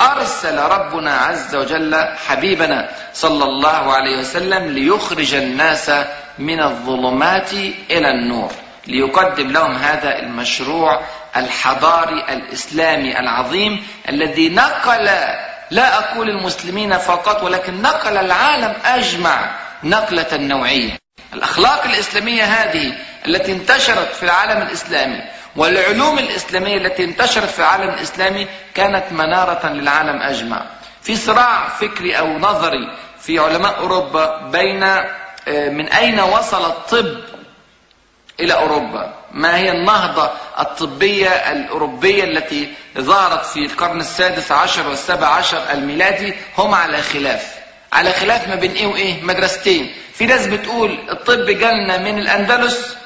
أرسل 0.00 0.58
ربنا 0.58 1.16
عز 1.16 1.54
وجل 1.54 1.94
حبيبنا 2.26 2.88
صلى 3.14 3.44
الله 3.44 3.94
عليه 3.94 4.18
وسلم 4.18 4.72
ليخرج 4.72 5.34
الناس 5.34 5.90
من 6.38 6.60
الظلمات 6.62 7.52
إلى 7.90 8.10
النور 8.10 8.52
ليقدم 8.86 9.52
لهم 9.52 9.76
هذا 9.76 10.18
المشروع 10.18 11.00
الحضاري 11.36 12.24
الإسلامي 12.28 13.20
العظيم 13.20 13.86
الذي 14.08 14.48
نقل 14.48 15.04
لا 15.70 15.98
أقول 15.98 16.30
المسلمين 16.30 16.98
فقط 16.98 17.42
ولكن 17.42 17.82
نقل 17.82 18.16
العالم 18.16 18.74
أجمع 18.84 19.50
نقلة 19.84 20.36
نوعية. 20.36 20.98
الأخلاق 21.36 21.84
الإسلامية 21.84 22.44
هذه 22.44 22.92
التي 23.26 23.52
انتشرت 23.52 24.14
في 24.14 24.22
العالم 24.22 24.62
الإسلامي 24.62 25.22
والعلوم 25.56 26.18
الإسلامية 26.18 26.76
التي 26.76 27.04
انتشرت 27.04 27.50
في 27.50 27.58
العالم 27.58 27.88
الإسلامي 27.88 28.46
كانت 28.74 29.12
منارة 29.12 29.66
للعالم 29.68 30.22
أجمع. 30.22 30.62
في 31.02 31.16
صراع 31.16 31.68
فكري 31.68 32.18
أو 32.18 32.38
نظري 32.38 32.96
في 33.20 33.38
علماء 33.38 33.78
أوروبا 33.78 34.36
بين 34.52 34.80
من 35.76 35.88
أين 35.88 36.20
وصل 36.20 36.64
الطب 36.66 37.16
إلى 38.40 38.52
أوروبا؟ 38.54 39.14
ما 39.32 39.56
هي 39.56 39.70
النهضة 39.72 40.30
الطبية 40.58 41.28
الأوروبية 41.28 42.24
التي 42.24 42.74
ظهرت 42.98 43.46
في 43.46 43.58
القرن 43.66 44.00
السادس 44.00 44.52
عشر 44.52 44.88
والسابع 44.88 45.26
عشر 45.26 45.62
الميلادي؟ 45.72 46.34
هم 46.58 46.74
على 46.74 47.02
خلاف. 47.02 47.55
على 47.92 48.12
خلاف 48.12 48.48
ما 48.48 48.54
بين 48.54 48.72
إيه 48.72 48.86
وإيه 48.86 49.22
مدرستين. 49.22 49.92
في 50.14 50.26
ناس 50.26 50.46
بتقول 50.46 50.98
الطب 51.10 51.46
جالنا 51.50 51.98
من 51.98 52.18
الأندلس 52.18 52.96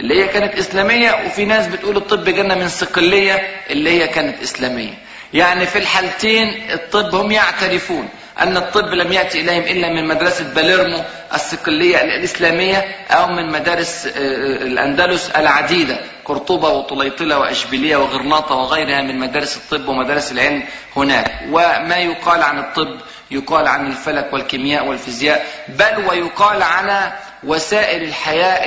اللي 0.00 0.22
هي 0.22 0.28
كانت 0.28 0.54
إسلامية 0.54 1.22
وفي 1.26 1.44
ناس 1.44 1.66
بتقول 1.66 1.96
الطب 1.96 2.24
جالنا 2.24 2.54
من 2.54 2.68
صقليه 2.68 3.48
اللي 3.70 3.90
هي 3.90 4.08
كانت 4.08 4.42
إسلامية. 4.42 4.94
يعني 5.34 5.66
في 5.66 5.78
الحالتين 5.78 6.70
الطب 6.70 7.14
هم 7.14 7.30
يعترفون. 7.32 8.08
أن 8.40 8.56
الطب 8.56 8.88
لم 8.88 9.12
يأتي 9.12 9.40
إليهم 9.40 9.62
إلا 9.62 9.88
من 9.88 10.08
مدرسة 10.08 10.44
باليرمو 10.54 11.02
الصقلية 11.34 12.02
الإسلامية 12.02 12.84
أو 13.10 13.26
من 13.26 13.52
مدارس 13.52 14.06
الأندلس 14.16 15.30
العديدة 15.30 16.00
قرطبة 16.24 16.68
وطليطلة 16.68 17.38
وأشبيلية 17.38 17.96
وغرناطة 17.96 18.54
وغيرها 18.54 19.00
من 19.02 19.18
مدارس 19.18 19.56
الطب 19.56 19.88
ومدارس 19.88 20.32
العلم 20.32 20.62
هناك. 20.96 21.40
وما 21.50 21.96
يقال 21.96 22.42
عن 22.42 22.58
الطب 22.58 23.00
يقال 23.30 23.68
عن 23.68 23.86
الفلك 23.86 24.32
والكيمياء 24.32 24.86
والفيزياء 24.86 25.46
بل 25.68 26.04
ويقال 26.08 26.62
على 26.62 27.12
وسائل 27.44 28.02
الحياة 28.02 28.66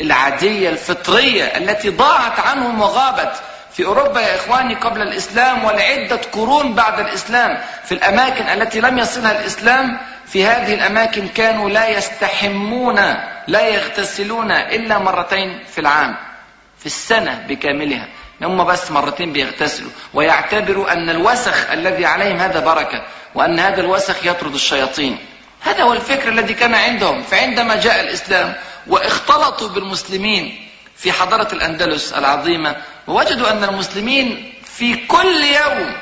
العادية 0.00 0.68
الفطرية 0.68 1.44
التي 1.44 1.88
ضاعت 1.88 2.40
عنهم 2.40 2.80
وغابت. 2.80 3.32
في 3.72 3.84
أوروبا 3.84 4.20
يا 4.20 4.36
إخواني 4.36 4.74
قبل 4.74 5.02
الإسلام 5.02 5.64
ولعدة 5.64 6.20
قرون 6.32 6.74
بعد 6.74 7.00
الإسلام 7.00 7.58
في 7.84 7.92
الأماكن 7.92 8.44
التي 8.44 8.80
لم 8.80 8.98
يصلها 8.98 9.40
الإسلام 9.40 9.98
في 10.26 10.44
هذه 10.44 10.74
الأماكن 10.74 11.28
كانوا 11.28 11.70
لا 11.70 11.88
يستحمون 11.88 13.00
لا 13.46 13.68
يغتسلون 13.68 14.50
إلا 14.50 14.98
مرتين 14.98 15.64
في 15.72 15.80
العام 15.80 16.16
في 16.78 16.86
السنة 16.86 17.44
بكاملها. 17.48 18.08
هم 18.42 18.64
بس 18.64 18.90
مرتين 18.90 19.32
بيغتسلوا. 19.32 19.90
ويعتبروا 20.14 20.92
أن 20.92 21.10
الوسخ 21.10 21.70
الذي 21.70 22.06
عليهم 22.06 22.36
هذا 22.36 22.60
بركة 22.60 23.02
وأن 23.34 23.58
هذا 23.58 23.80
الوسخ 23.80 24.26
يطرد 24.26 24.54
الشياطين. 24.54 25.18
هذا 25.60 25.82
هو 25.82 25.92
الفكر 25.92 26.28
الذي 26.28 26.54
كان 26.54 26.74
عندهم. 26.74 27.22
فعندما 27.22 27.76
جاء 27.76 28.00
الإسلام 28.00 28.54
واختلطوا 28.86 29.68
بالمسلمين 29.68 30.69
في 31.00 31.12
حضارة 31.12 31.48
الأندلس 31.52 32.12
العظيمة. 32.12 32.76
ووجدوا 33.06 33.50
أن 33.50 33.64
المسلمين 33.64 34.54
في 34.64 34.96
كل 34.96 35.44
يوم 35.44 35.96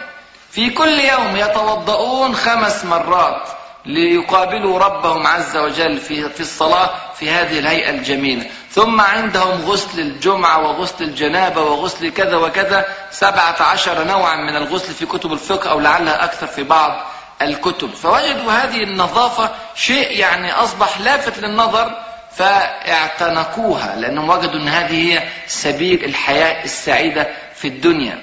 في 0.51 0.71
كل 0.71 0.99
يوم 0.99 1.37
يتوضؤون 1.37 2.35
خمس 2.35 2.85
مرات 2.85 3.49
ليقابلوا 3.87 4.79
ربهم 4.79 5.27
عز 5.27 5.57
وجل 5.57 5.99
في 5.99 6.29
في 6.29 6.41
الصلاة 6.41 6.91
في 7.19 7.31
هذه 7.31 7.59
الهيئة 7.59 7.91
الجميلة. 7.91 8.47
ثم 8.71 9.01
عندهم 9.01 9.63
غسل 9.65 10.01
الجمعة 10.01 10.59
وغسل 10.59 11.05
الجنابة 11.05 11.63
وغسل 11.63 12.11
كذا 12.11 12.37
وكذا. 12.37 12.85
سبعة 13.11 13.63
عشر 13.63 14.05
نوعا 14.05 14.37
من 14.37 14.57
الغسل 14.57 14.95
في 14.95 15.07
كتب 15.07 15.33
الفقه 15.33 15.71
أو 15.71 15.81
لعلها 15.81 16.25
أكثر 16.25 16.47
في 16.47 16.63
بعض 16.63 17.07
الكتب. 17.43 17.95
فوجدوا 17.95 18.53
هذه 18.53 18.83
النظافة 18.83 19.51
شيء 19.75 20.19
يعني 20.19 20.53
أصبح 20.53 21.01
لافت 21.01 21.39
للنظر 21.39 22.08
فاعتنقوها 22.39 23.97
لأنهم 23.97 24.31
وجدوا 24.31 24.61
أن 24.61 24.69
هذه 24.69 25.13
هي 25.13 25.23
سبيل 25.47 26.05
الحياة 26.05 26.65
السعيدة 26.65 27.29
في 27.55 27.69
الدنيا. 27.69 28.19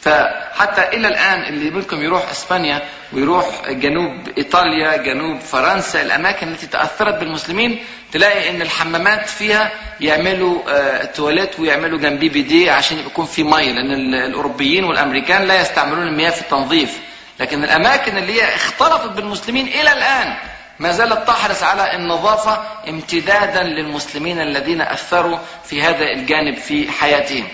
فحتى 0.00 0.88
إلى 0.96 1.08
الآن 1.08 1.42
اللي 1.42 1.70
منكم 1.70 2.02
يروح 2.02 2.30
إسبانيا 2.30 2.82
ويروح 3.12 3.46
جنوب 3.70 4.28
إيطاليا 4.38 4.96
جنوب 4.96 5.40
فرنسا 5.40 6.02
الأماكن 6.02 6.48
التي 6.48 6.66
تأثرت 6.66 7.14
بالمسلمين 7.14 7.84
تلاقي 8.12 8.50
إن 8.50 8.62
الحمامات 8.62 9.28
فيها 9.28 9.70
يعملوا 10.00 10.58
آه 10.68 11.04
تواليت 11.04 11.60
ويعملوا 11.60 11.98
جنبيه 11.98 12.30
بيديه 12.30 12.72
عشان 12.72 12.98
يكون 12.98 13.26
في 13.26 13.42
مية 13.42 13.72
لأن 13.72 14.14
الأوروبيين 14.14 14.84
والأمريكان 14.84 15.42
لا 15.46 15.60
يستعملون 15.60 16.06
المياه 16.08 16.30
في 16.30 16.40
التنظيف. 16.40 16.98
لكن 17.40 17.64
الأماكن 17.64 18.16
اللي 18.18 18.32
هي 18.42 18.54
اختلطت 18.54 19.10
بالمسلمين 19.10 19.66
إلى 19.66 19.92
الآن 19.92 20.34
ما 20.80 20.92
زالت 20.92 21.28
تحرص 21.28 21.62
على 21.62 21.96
النظافة 21.96 22.58
امتدادا 22.88 23.62
للمسلمين 23.62 24.40
الذين 24.40 24.80
أثروا 24.80 25.38
في 25.64 25.82
هذا 25.82 26.04
الجانب 26.04 26.56
في 26.56 26.90
حياتهم. 26.92 27.48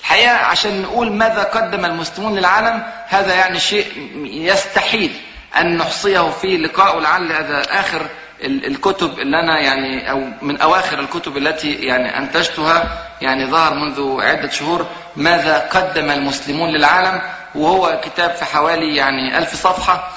الحقيقة 0.00 0.36
عشان 0.36 0.82
نقول 0.82 1.12
ماذا 1.12 1.42
قدم 1.42 1.84
المسلمون 1.84 2.34
للعالم 2.38 2.82
هذا 3.08 3.34
يعني 3.34 3.58
شيء 3.58 3.86
يستحيل 4.24 5.12
أن 5.56 5.76
نحصيه 5.76 6.30
في 6.30 6.56
لقاء 6.56 6.96
ولعل 6.96 7.32
هذا 7.32 7.80
آخر 7.80 8.06
الكتب 8.44 9.18
اللي 9.18 9.40
أنا 9.40 9.60
يعني 9.60 10.10
أو 10.10 10.24
من 10.42 10.60
أواخر 10.60 11.00
الكتب 11.00 11.36
التي 11.36 11.72
يعني 11.72 12.18
أنتجتها 12.18 12.98
يعني 13.20 13.46
ظهر 13.50 13.74
منذ 13.74 14.22
عدة 14.22 14.50
شهور 14.50 14.86
ماذا 15.16 15.58
قدم 15.58 16.10
المسلمون 16.10 16.70
للعالم. 16.70 17.22
وهو 17.54 18.00
كتاب 18.04 18.30
في 18.30 18.44
حوالي 18.44 18.96
يعني 18.96 19.38
ألف 19.38 19.54
صفحة. 19.54 20.10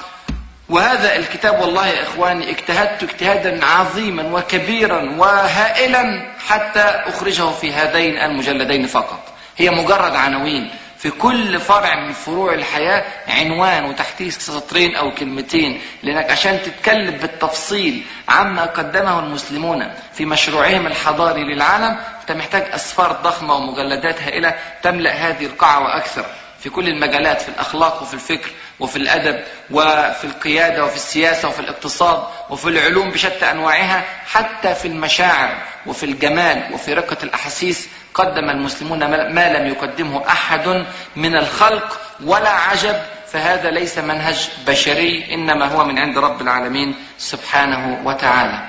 وهذا 0.68 1.16
الكتاب 1.16 1.60
والله 1.60 1.86
يا 1.86 2.02
إخواني 2.02 2.50
اجتهدت 2.50 3.02
اجتهادا 3.02 3.64
عظيما 3.64 4.22
وكبيرا 4.38 5.14
وهائلا 5.18 6.32
حتى 6.48 6.80
أخرجه 6.80 7.50
في 7.50 7.72
هذين 7.72 8.18
المجلدين 8.18 8.86
فقط. 8.86 9.20
هي 9.56 9.70
مجرد 9.70 10.14
عناوين. 10.14 10.70
في 10.98 11.10
كل 11.10 11.60
فرع 11.60 12.06
من 12.06 12.12
فروع 12.12 12.54
الحياة 12.54 13.04
عنوان 13.28 13.84
وتحتيه 13.84 14.30
سطرين 14.30 14.96
أو 14.96 15.14
كلمتين 15.14 15.80
لأنك 16.02 16.30
عشان 16.30 16.62
تتكلم 16.62 17.10
بالتفصيل 17.10 18.02
عما 18.28 18.64
قدمه 18.64 19.18
المسلمون 19.18 19.92
في 20.14 20.24
مشروعهم 20.24 20.86
الحضاري 20.86 21.44
للعالم 21.44 21.98
أنت 22.20 22.32
محتاج 22.32 22.62
أسفار 22.74 23.12
ضخمة 23.12 23.54
ومجلدات 23.54 24.22
هائلة 24.22 24.54
تملأ 24.82 25.12
هذه 25.12 25.46
القاعة 25.46 25.84
وأكثر. 25.84 26.24
في 26.60 26.70
كل 26.70 26.88
المجالات 26.88 27.42
في 27.42 27.48
الأخلاق 27.48 28.02
وفي 28.02 28.14
الفكر 28.14 28.50
وفي 28.80 28.96
الأدب 28.96 29.44
وفي 29.70 30.24
القيادة 30.24 30.84
وفي 30.84 30.96
السياسة 30.96 31.48
وفي 31.48 31.60
الاقتصاد 31.60 32.24
وفي 32.50 32.68
العلوم 32.68 33.10
بشتى 33.10 33.50
أنواعها 33.50 34.04
حتى 34.26 34.74
في 34.74 34.88
المشاعر 34.88 35.62
وفي 35.86 36.06
الجمال 36.06 36.74
وفي 36.74 36.94
رقة 36.94 37.16
الأحاسيس 37.22 37.88
قدم 38.14 38.50
المسلمون 38.50 38.98
ما 39.34 39.52
لم 39.52 39.66
يقدمه 39.66 40.28
أحد 40.28 40.86
من 41.16 41.36
الخلق 41.36 42.00
ولا 42.24 42.50
عجب 42.50 42.96
فهذا 43.32 43.70
ليس 43.70 43.98
منهج 43.98 44.48
بشري 44.66 45.34
إنما 45.34 45.66
هو 45.66 45.84
من 45.84 45.98
عند 45.98 46.18
رب 46.18 46.40
العالمين 46.42 46.94
سبحانه 47.18 48.00
وتعالى. 48.04 48.66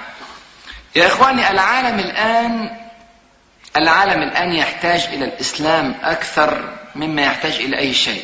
يا 0.96 1.08
إخواني 1.08 1.52
العالم 1.52 2.00
الآن 2.00 2.70
العالم 3.78 4.22
الآن 4.22 4.54
يحتاج 4.54 5.04
إلى 5.14 5.26
الإسلام 5.26 5.96
أكثر 6.04 6.70
مما 6.98 7.22
يحتاج 7.22 7.54
إلى 7.54 7.78
أي 7.78 7.94
شيء. 7.94 8.24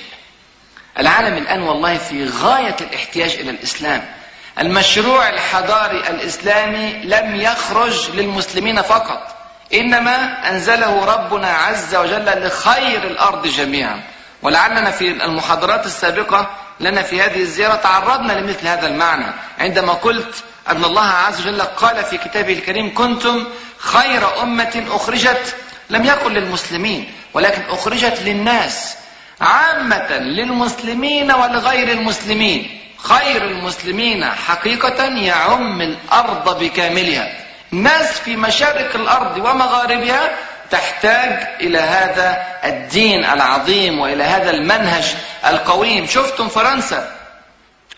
العالم 1.00 1.38
الآن 1.38 1.62
والله 1.62 1.98
في 1.98 2.26
غاية 2.26 2.76
الاحتياج 2.82 3.32
إلى 3.32 3.52
الإسلام. 3.52 4.06
المشروع 4.60 5.30
الحضاري 5.30 5.98
الإسلامي 5.98 6.94
لم 7.04 7.36
يخرج 7.36 8.10
للمسلمين 8.14 8.82
فقط 8.82 9.36
إنما 9.74 10.50
أنزله 10.50 11.06
ربنا 11.06 11.48
عز 11.48 11.96
وجل 11.96 12.46
لخير 12.46 13.04
الأرض 13.04 13.48
جميعا. 13.48 14.04
ولعلنا 14.42 14.92
في 14.92 15.08
المحاضرات 15.08 15.86
السابقة 15.86 16.50
لنا 16.80 17.02
في 17.02 17.22
هذه 17.22 17.40
الزيارة 17.40 17.76
تعرضنا 17.76 18.34
لمثل 18.34 18.68
هذا 18.68 18.88
المعنى. 18.88 19.34
عندما 19.60 19.94
قلت 19.94 20.44
أن 20.70 20.84
الله 20.84 21.08
عز 21.08 21.42
وجل 21.42 21.62
قال 21.62 22.04
في 22.04 22.18
كتابه 22.18 22.54
الكريم 22.54 22.94
كنتم 22.94 23.46
خير 23.78 24.42
أمة 24.42 24.84
أخرجت. 24.92 25.56
لم 25.90 26.06
يكن 26.06 26.34
للمسلمين. 26.34 27.12
ولكن 27.34 27.62
أخرجت 27.70 28.22
للناس 28.26 28.96
عامة 29.42 30.18
للمسلمين 30.18 31.32
ولغير 31.32 31.92
المسلمين. 31.92 32.80
خير 32.98 33.44
المسلمين 33.44 34.26
حقيقة 34.26 35.04
يعم 35.04 35.82
الأرض 35.82 36.60
بكاملها. 36.60 37.34
ناس 37.72 38.20
في 38.20 38.36
مشارق 38.36 38.96
الأرض 38.96 39.38
ومغاربها 39.38 40.32
تحتاج 40.72 41.48
إلى 41.62 41.80
هذا 41.80 42.44
الدين 42.64 43.26
العظيم 43.26 44.00
وإلى 44.00 44.24
هذا 44.24 44.52
المنهج 44.52 45.16
القويم. 45.46 46.08
شفتم 46.08 46.48
فرنسا؟ 46.48 47.13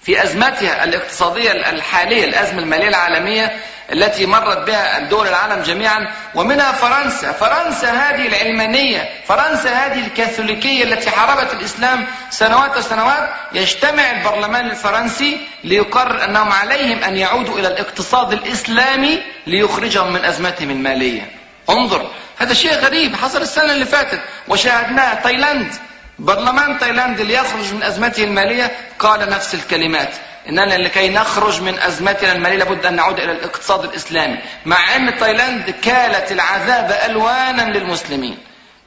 في 0.06 0.24
أزمتها 0.24 0.84
الاقتصادية 0.84 1.52
الحالية 1.52 2.26
الأزمة 2.26 2.60
المالية 2.60 2.88
العالمية 2.88 3.58
التي 3.92 4.26
مرت 4.26 4.68
بها 4.68 4.98
الدول 4.98 5.28
العالم 5.28 5.64
جميعا 5.64 6.08
ومنها 6.36 6.72
فرنسا. 6.72 7.32
فرنسا 7.32 7.92
هذه 7.92 8.28
العلمانية 8.28 9.10
فرنسا 9.28 9.70
هذه 9.70 10.06
الكاثوليكية 10.06 10.84
التي 10.84 11.10
حاربت 11.10 11.54
الإسلام 11.54 12.08
سنوات 12.30 12.78
وسنوات 12.78 13.30
يجتمع 13.54 14.12
البرلمان 14.12 14.66
الفرنسي 14.70 15.38
ليقرر 15.64 16.24
أنهم 16.24 16.52
عليهم 16.52 17.04
أن 17.04 17.18
يعودوا 17.18 17.60
إلى 17.60 17.68
الاقتصاد 17.68 18.34
الإسلامي 18.34 19.22
ليخرجهم 19.48 20.14
من 20.14 20.26
أزمتهم 20.26 20.70
المالية. 20.70 21.32
انظر 21.70 22.10
هذا 22.38 22.54
شيء 22.54 22.74
غريب 22.74 23.16
حصل 23.16 23.42
السنة 23.42 23.72
اللي 23.72 23.86
فاتت 23.86 24.22
وشاهدناه 24.48 25.14
تايلاند. 25.14 25.72
برلمان 26.20 26.80
تايلاند 26.80 27.22
ليخرج 27.22 27.74
من 27.74 27.84
أزمته 27.84 28.24
المالية؟ 28.24 28.72
قال 29.00 29.30
نفس 29.30 29.56
الكلمات. 29.56 30.10
إننا 30.50 30.76
لكي 30.76 31.10
نخرج 31.10 31.62
من 31.62 31.80
أزمتنا 31.80 32.32
المالية 32.32 32.58
لابد 32.58 32.86
أن 32.86 32.96
نعود 32.96 33.20
إلى 33.20 33.32
الاقتصاد 33.32 33.84
الإسلامي. 33.84 34.38
مع 34.66 34.96
أن 34.96 35.18
تايلاند 35.18 35.70
كالت 35.70 36.32
العذاب 36.32 37.00
ألوانا 37.06 37.78
للمسلمين. 37.78 38.38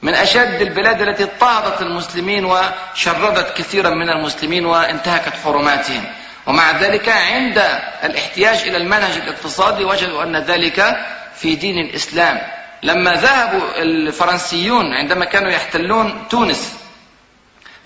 من 0.01 0.13
أشد 0.13 0.61
البلاد 0.61 1.01
التي 1.01 1.23
اضطهدت 1.23 1.81
المسلمين 1.81 2.45
وشردت 2.45 3.57
كثيرا 3.57 3.89
من 3.89 4.09
المسلمين 4.09 4.65
وانتهكت 4.65 5.33
حرماتهم. 5.43 6.03
ومع 6.47 6.71
ذلك 6.71 7.09
عند 7.09 7.63
الاحتياج 8.03 8.57
إلى 8.57 8.77
المنهج 8.77 9.17
الاقتصادي 9.17 9.83
وجدوا 9.83 10.23
أن 10.23 10.37
ذلك 10.37 10.97
في 11.35 11.55
دين 11.55 11.77
الإسلام. 11.77 12.41
لما 12.83 13.11
ذهبوا 13.11 13.61
الفرنسيون 13.75 14.93
عندما 14.93 15.25
كانوا 15.25 15.51
يحتلون 15.51 16.27
تونس 16.29 16.78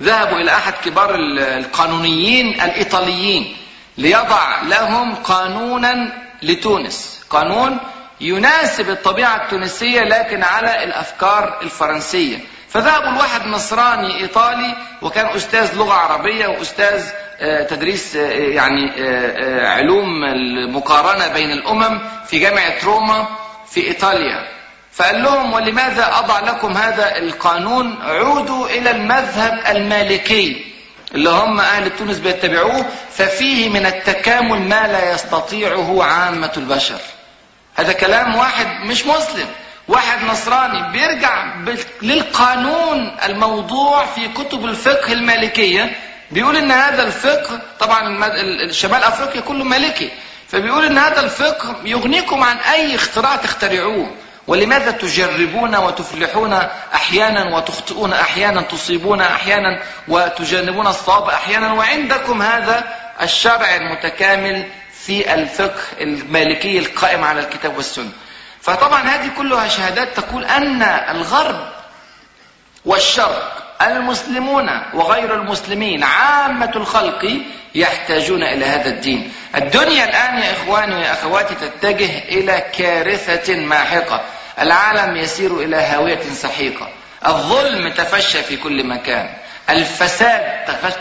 ذهبوا 0.01 0.37
إلى 0.37 0.51
أحد 0.51 0.73
كبار 0.85 1.15
القانونيين 1.15 2.61
الإيطاليين 2.61 3.57
ليضع 3.97 4.61
لهم 4.61 5.15
قانونا 5.15 6.13
لتونس. 6.41 7.25
قانون 7.29 7.77
يناسب 8.21 8.89
الطبيعة 8.89 9.35
التونسية 9.35 10.01
لكن 10.01 10.43
على 10.43 10.83
الأفكار 10.83 11.59
الفرنسية. 11.61 12.37
فذهبوا 12.69 13.09
لواحد 13.09 13.47
نصراني 13.47 14.17
إيطالي 14.17 14.75
وكان 15.01 15.25
أستاذ 15.25 15.75
لغة 15.75 15.93
عربية 15.93 16.47
وأستاذ 16.47 17.09
تدريس 17.69 18.15
يعني 18.15 18.91
علوم 19.65 20.23
المقارنة 20.23 21.27
بين 21.27 21.51
الأمم 21.51 21.99
في 22.27 22.39
جامعة 22.39 22.73
روما 22.85 23.27
في 23.69 23.87
إيطاليا. 23.87 24.52
فقال 24.93 25.23
لهم 25.23 25.53
ولماذا 25.53 26.09
أضع 26.13 26.39
لكم 26.39 26.77
هذا 26.77 27.17
القانون؟ 27.17 27.97
عودوا 28.01 28.67
إلى 28.67 28.91
المذهب 28.91 29.59
المالكي. 29.67 30.73
اللي 31.15 31.29
هم 31.29 31.59
أهل 31.59 31.97
تونس 31.97 32.17
بيتبعوه 32.17 32.85
ففيه 33.11 33.69
من 33.69 33.85
التكامل 33.85 34.59
ما 34.61 34.87
لا 34.87 35.11
يستطيعه 35.11 36.03
عامة 36.03 36.51
البشر. 36.57 36.99
هذا 37.75 37.93
كلام 37.93 38.35
واحد 38.35 38.67
مش 38.85 39.05
مسلم. 39.05 39.47
واحد 39.87 40.23
نصراني 40.25 40.91
بيرجع 40.91 41.55
للقانون 42.01 43.17
الموضوع 43.25 44.05
في 44.05 44.27
كتب 44.27 44.65
الفقه 44.65 45.13
المالكية. 45.13 45.95
بيقول 46.31 46.55
إن 46.57 46.71
هذا 46.71 47.03
الفقه 47.03 47.61
طبعا 47.79 48.19
شمال 48.71 49.03
أفريقيا 49.03 49.41
كله 49.41 49.63
مالكي. 49.63 50.09
فبيقول 50.47 50.85
إن 50.85 50.97
هذا 50.97 51.21
الفقه 51.21 51.75
يغنيكم 51.85 52.43
عن 52.43 52.57
أي 52.57 52.95
اختراع 52.95 53.35
تخترعوه. 53.35 54.11
ولماذا 54.47 54.91
تجربون 54.91 55.75
وتفلحون 55.75 56.53
أحيانا 56.93 57.55
وتخطئون 57.55 58.13
أحيانا 58.13 58.61
تصيبون 58.61 59.21
أحيانا 59.21 59.79
وتجنبون 60.07 60.87
الصواب 60.87 61.29
أحيانا؟ 61.29 61.73
وعندكم 61.73 62.41
هذا 62.41 62.83
الشرع 63.21 63.75
المتكامل 63.75 64.65
في 65.05 65.33
الفقه 65.33 65.81
المالكي 66.01 66.79
القائم 66.79 67.23
على 67.23 67.39
الكتاب 67.39 67.77
والسنة. 67.77 68.11
فطبعا 68.61 69.01
هذه 69.01 69.29
كلها 69.37 69.67
شهادات 69.67 70.17
تقول 70.17 70.45
أن 70.45 70.81
الغرب 70.83 71.69
والشرق 72.85 73.63
المسلمون 73.81 74.69
وغير 74.93 75.33
المسلمين 75.33 76.03
عامة 76.03 76.71
الخلق 76.75 77.41
يحتاجون 77.75 78.43
إلى 78.43 78.65
هذا 78.65 78.89
الدين. 78.89 79.31
الدنيا 79.55 80.03
الآن 80.03 80.37
يا 80.37 80.51
إخواني 80.51 80.95
ويا 80.95 81.13
أخواتي 81.13 81.55
تتجه 81.55 82.17
إلى 82.29 82.63
كارثة 82.77 83.55
ماحقة. 83.55 84.21
العالم 84.61 85.17
يسير 85.17 85.59
إلى 85.59 85.75
هاوية 85.75 86.19
سحيقة. 86.33 86.89
الظلم 87.27 87.89
تفشى 87.89 88.43
في 88.43 88.57
كل 88.57 88.83
مكان. 88.83 89.29
الفساد 89.69 90.41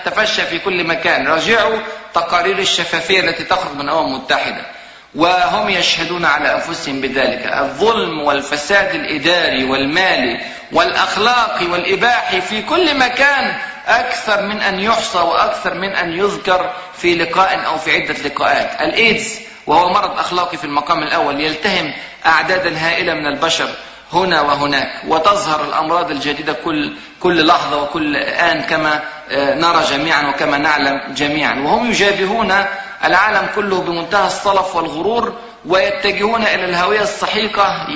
تفشى 0.05 0.43
في 0.43 0.59
كل 0.59 0.85
مكان. 0.85 1.29
راجعوا 1.29 1.79
تقارير 2.15 2.59
الشفافية 2.59 3.21
التي 3.21 3.45
تخرج 3.45 3.75
من 3.75 3.81
الأمم 3.81 4.15
المتحدة 4.15 4.67
وهم 5.15 5.69
يشهدون 5.69 6.25
على 6.25 6.55
أنفسهم 6.55 7.01
بذلك. 7.01 7.47
الظلم 7.47 8.21
والفساد 8.21 8.95
الإداري 8.95 9.65
والمالي 9.65 10.41
والأخلاقي 10.73 11.67
والإباحي 11.67 12.41
في 12.41 12.63
كل 12.63 12.99
مكان 12.99 13.59
أكثر 13.87 14.42
من 14.42 14.61
أن 14.61 14.81
يحصى 14.81 15.18
وأكثر 15.18 15.75
من 15.75 15.90
أن 15.90 16.12
يذكر 16.12 16.71
في 16.97 17.14
لقاء 17.14 17.66
أو 17.66 17.79
في 17.79 17.92
عدة 17.92 18.14
لقاءات. 18.14 18.81
الإيدز 18.81 19.40
وهو 19.66 19.88
مرض 19.88 20.18
أخلاقي 20.18 20.57
في 20.57 20.64
المقام 20.64 21.03
الأول 21.03 21.40
يلتهم 21.40 21.92
أعدادا 22.27 22.77
هائلة 22.79 23.14
من 23.14 23.27
البشر 23.27 23.68
هنا 24.12 24.40
وهناك 24.40 24.88
وتظهر 25.09 25.64
الأمراض 25.64 26.11
الجديدة 26.11 26.53
كل 26.53 26.92
كل 27.21 27.47
لحظة 27.47 27.83
وكل 27.83 28.16
آن 28.16 28.62
كما 28.62 29.03
نرى 29.33 29.85
جميعا 29.90 30.29
وكما 30.29 30.59
نعلم 30.59 31.01
جميعا. 31.14 31.55
وهم 31.55 31.90
يجابهون 31.90 32.64
العالم 33.05 33.49
كله 33.55 33.81
بمنتهى 33.81 34.27
الصلف 34.27 34.77
والغرور 34.77 35.35
ويتجهون 35.66 36.42
إلى 36.42 36.64
الهوية 36.64 37.03
السحيقه 37.03 37.87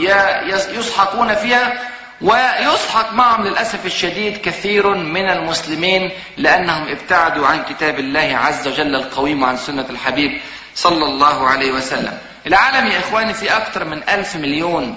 يسحقون 0.78 1.34
فيها 1.34 1.72
ويسحق 2.20 3.12
معهم 3.12 3.44
للأسف 3.44 3.86
الشديد 3.86 4.36
كثير 4.36 4.94
من 4.94 5.30
المسلمين 5.30 6.10
لأنهم 6.36 6.88
ابتعدوا 6.88 7.46
عن 7.46 7.64
كتاب 7.64 7.98
الله 7.98 8.36
عز 8.36 8.68
وجل 8.68 8.94
القويم 8.94 9.42
وعن 9.42 9.56
سنة 9.56 9.86
الحبيب 9.90 10.40
صلى 10.74 11.04
الله 11.04 11.48
عليه 11.48 11.72
وسلم. 11.72 12.18
العالم 12.46 12.86
يا 12.86 12.98
إخواني 12.98 13.34
في 13.34 13.56
أكثر 13.56 13.84
من 13.84 14.08
ألف 14.08 14.36
مليون 14.36 14.96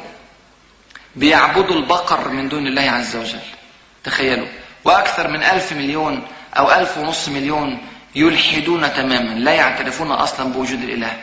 بيعبدوا 1.16 1.76
البقر 1.76 2.30
من 2.30 2.50
دون 2.50 2.68
الله 2.68 2.92
عز 2.92 3.16
وجل. 3.16 3.40
تخيلوا 4.04 4.48
وأكثر 4.86 5.28
من 5.28 5.44
ألف 5.44 5.74
مليون 5.74 6.28
أو 6.58 6.72
ألف 6.72 6.98
ونص 6.98 7.30
مليون 7.30 7.80
يلحدون 8.16 8.94
تماما 8.94 9.40
لا 9.40 9.52
يعترفون 9.52 10.12
أصلا 10.12 10.54
بوجود 10.54 10.84
الإله 10.84 11.18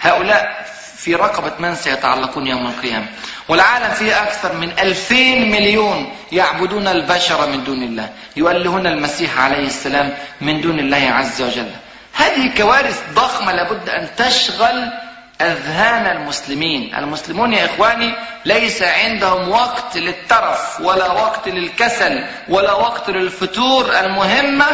هؤلاء 0.00 0.66
في 1.02 1.14
رقبة 1.14 1.52
من 1.58 1.74
سيتعلقون 1.74 2.46
يوم 2.46 2.66
القيامة. 2.66 3.06
والعالم 3.48 3.90
فيه 3.94 4.22
أكثر 4.22 4.52
من 4.52 4.72
ألفين 4.78 5.50
مليون 5.50 6.12
يعبدون 6.32 6.88
البشر 6.88 7.46
من 7.50 7.64
دون 7.64 7.82
الله. 7.82 8.08
يؤلهون 8.36 8.86
المسيح 8.86 9.38
عليه 9.38 9.66
السلام 9.66 10.14
من 10.40 10.60
دون 10.60 10.78
الله 10.78 11.10
عز 11.10 11.42
وجل. 11.42 11.70
هذه 12.14 12.50
كوارث 12.56 13.02
ضخمة 13.14 13.52
لابد 13.52 13.88
أن 13.88 14.08
تشغل 14.16 14.92
أذهان 15.40 16.16
المسلمين. 16.16 16.94
المسلمون 16.94 17.52
يا 17.52 17.64
إخواني 17.64 18.14
ليس 18.44 18.82
عندهم 18.82 19.48
وقت 19.48 19.96
للترف 19.96 20.80
ولا 20.80 21.12
وقت 21.12 21.48
للكسل 21.48 22.24
ولا 22.48 22.72
وقت 22.72 23.10
للفتور 23.10 23.98
المهمة. 24.00 24.66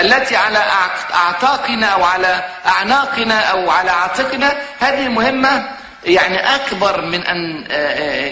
التي 0.00 0.36
على 0.36 0.58
أعتاقنا 1.14 1.86
أو 1.86 2.04
على 2.04 2.44
أعناقنا 2.66 3.40
أو 3.40 3.70
على 3.70 3.90
عاتقنا 3.90 4.52
هذه 4.80 5.08
مهمة. 5.08 5.78
يعني 6.04 6.54
أكبر 6.54 7.00
من 7.00 7.26
أن 7.26 7.66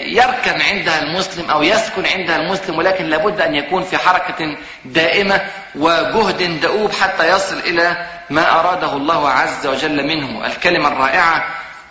يركن 0.05 0.61
عندها 0.61 1.01
المسلم 1.01 1.49
أو 1.49 1.63
يسكن 1.63 2.05
عندها 2.05 2.35
المسلم 2.35 2.77
ولكن 2.77 3.05
لابد 3.05 3.41
أن 3.41 3.55
يكون 3.55 3.83
في 3.83 3.97
حركة 3.97 4.57
دائمة 4.85 5.41
وجهد 5.75 6.61
دؤوب 6.61 6.91
حتى 6.91 7.29
يصل 7.29 7.59
إلى 7.59 8.05
ما 8.29 8.59
أراده 8.59 8.93
الله 8.93 9.29
عز 9.29 9.67
وجل 9.67 10.07
منه. 10.07 10.45
الكلمة 10.45 10.87
الرائعة 10.87 11.45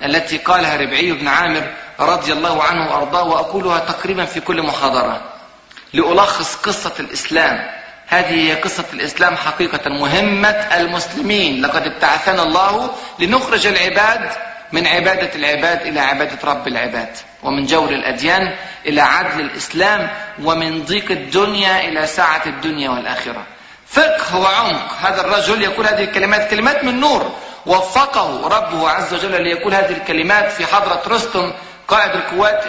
التي 0.04 0.38
قالها 0.38 0.76
ربعي 0.76 1.12
بن 1.12 1.28
عامر 1.28 1.70
رضي 2.00 2.32
الله 2.32 2.62
عنه 2.62 2.90
وأرضاه 2.90 3.22
وأقولها 3.22 3.78
تقريبا 3.78 4.24
في 4.24 4.40
كل 4.40 4.62
محاضرة. 4.62 5.20
لألخص 5.92 6.54
قصة 6.56 6.92
الإسلام. 7.00 7.70
هذه 8.08 8.48
هي 8.48 8.54
قصة 8.54 8.84
الإسلام 8.92 9.36
حقيقة 9.36 9.90
مهمة 9.90 10.48
المسلمين. 10.48 11.62
لقد 11.62 11.86
ابتعثنا 11.86 12.42
الله 12.42 12.90
لنخرج 13.18 13.66
العباد 13.66 14.30
من 14.72 14.86
عبادة 14.86 15.34
العباد 15.34 15.80
إلى 15.80 16.00
عبادة 16.00 16.38
رب 16.44 16.68
العباد 16.68 17.08
ومن 17.42 17.66
جور 17.66 17.88
الأديان 17.88 18.54
إلى 18.86 19.00
عدل 19.00 19.40
الإسلام 19.40 20.10
ومن 20.44 20.84
ضيق 20.84 21.10
الدنيا 21.10 21.80
إلى 21.88 22.06
سعة 22.06 22.42
الدنيا 22.46 22.90
والآخرة. 22.90 23.46
فقه 23.86 24.38
وعمق 24.38 24.92
هذا 25.02 25.20
الرجل 25.20 25.62
يقول 25.62 25.86
هذه 25.86 26.04
الكلمات 26.04 26.50
كلمات 26.50 26.84
من 26.84 27.00
نور. 27.00 27.32
وفقه 27.66 28.48
ربه 28.48 28.90
عز 28.90 29.14
وجل 29.14 29.42
ليقول 29.42 29.74
هذه 29.74 29.92
الكلمات 29.92 30.52
في 30.52 30.66
حضرة 30.66 31.02
رستم 31.06 31.52
قائد 31.88 32.10
القوات 32.10 32.66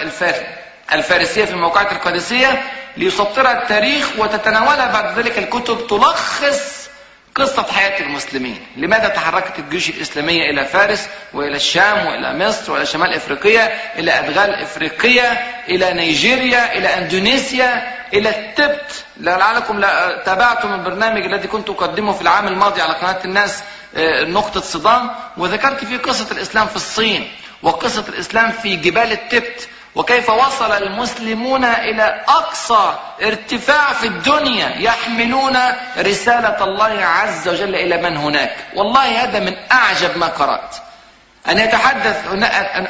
الفارسية 0.93 1.45
في 1.45 1.56
موقعة 1.56 1.91
القادسية 1.91 2.63
ليسطرها 2.97 3.62
التاريخ 3.63 4.08
وتتناولها 4.17 4.91
بعد 4.91 5.19
ذلك 5.19 5.38
الكتب 5.38 5.88
تلخص 5.88 6.88
قصة 7.36 7.63
حياة 7.63 8.02
المسلمين. 8.02 8.67
لماذا 8.78 9.08
تحركت 9.08 9.60
الجيوش 9.60 9.89
الإسلامية 9.89 10.50
إلى 10.50 10.65
فارس 10.65 11.08
وإلى 11.34 11.56
الشام 11.56 12.06
وإلى 12.06 12.47
مصر 12.47 12.71
وإلى 12.71 12.86
شمال 12.86 13.13
إفريقيا 13.13 13.73
إلى 14.00 14.19
أدغال 14.19 14.54
إفريقيا 14.54 15.38
إلى 15.69 15.93
نيجيريا 15.93 16.78
إلى 16.78 16.88
أندونيسيا 16.97 17.97
إلى 18.13 18.30
التبت؟ 18.30 19.04
لعلكم 19.17 19.82
تابعتم 20.26 20.73
البرنامج 20.73 21.26
الذي 21.26 21.47
كنت 21.47 21.69
أقدمه 21.69 22.12
في 22.12 22.21
العام 22.21 22.47
الماضي 22.47 22.82
على 22.82 22.93
قناة 22.93 23.19
الناس 23.26 23.63
نقطة 24.28 24.62
صدام 24.62 25.10
وذكرت 25.38 25.86
فيه 25.86 25.97
قصة 25.97 26.32
الإسلام 26.32 26.67
في 26.67 26.76
الصين 26.76 27.32
وقصة 27.63 28.06
الإسلام 28.10 28.52
في 28.52 28.76
جبال 28.76 29.12
التبت. 29.12 29.67
وكيف 29.98 30.30
وصل 30.30 30.72
المسلمون 30.72 31.66
إلى 31.66 32.24
أقصى 32.28 32.94
ارتفاع 33.24 33.94
في 33.94 34.08
الدنيا 34.08 34.76
يحملون 34.78 35.58
رسالة 35.98 36.64
الله 36.64 37.06
عز 37.06 37.48
وجل 37.48 37.76
إلى 37.76 38.02
من 38.02 38.18
هناك؟ 38.18 38.56
والله 38.76 39.24
هذا 39.24 39.40
من 39.40 39.56
أعجب 39.72 40.18
ما 40.18 40.28
قرأت. 40.28 40.76
أن 41.50 41.60
يتحدث 41.60 42.26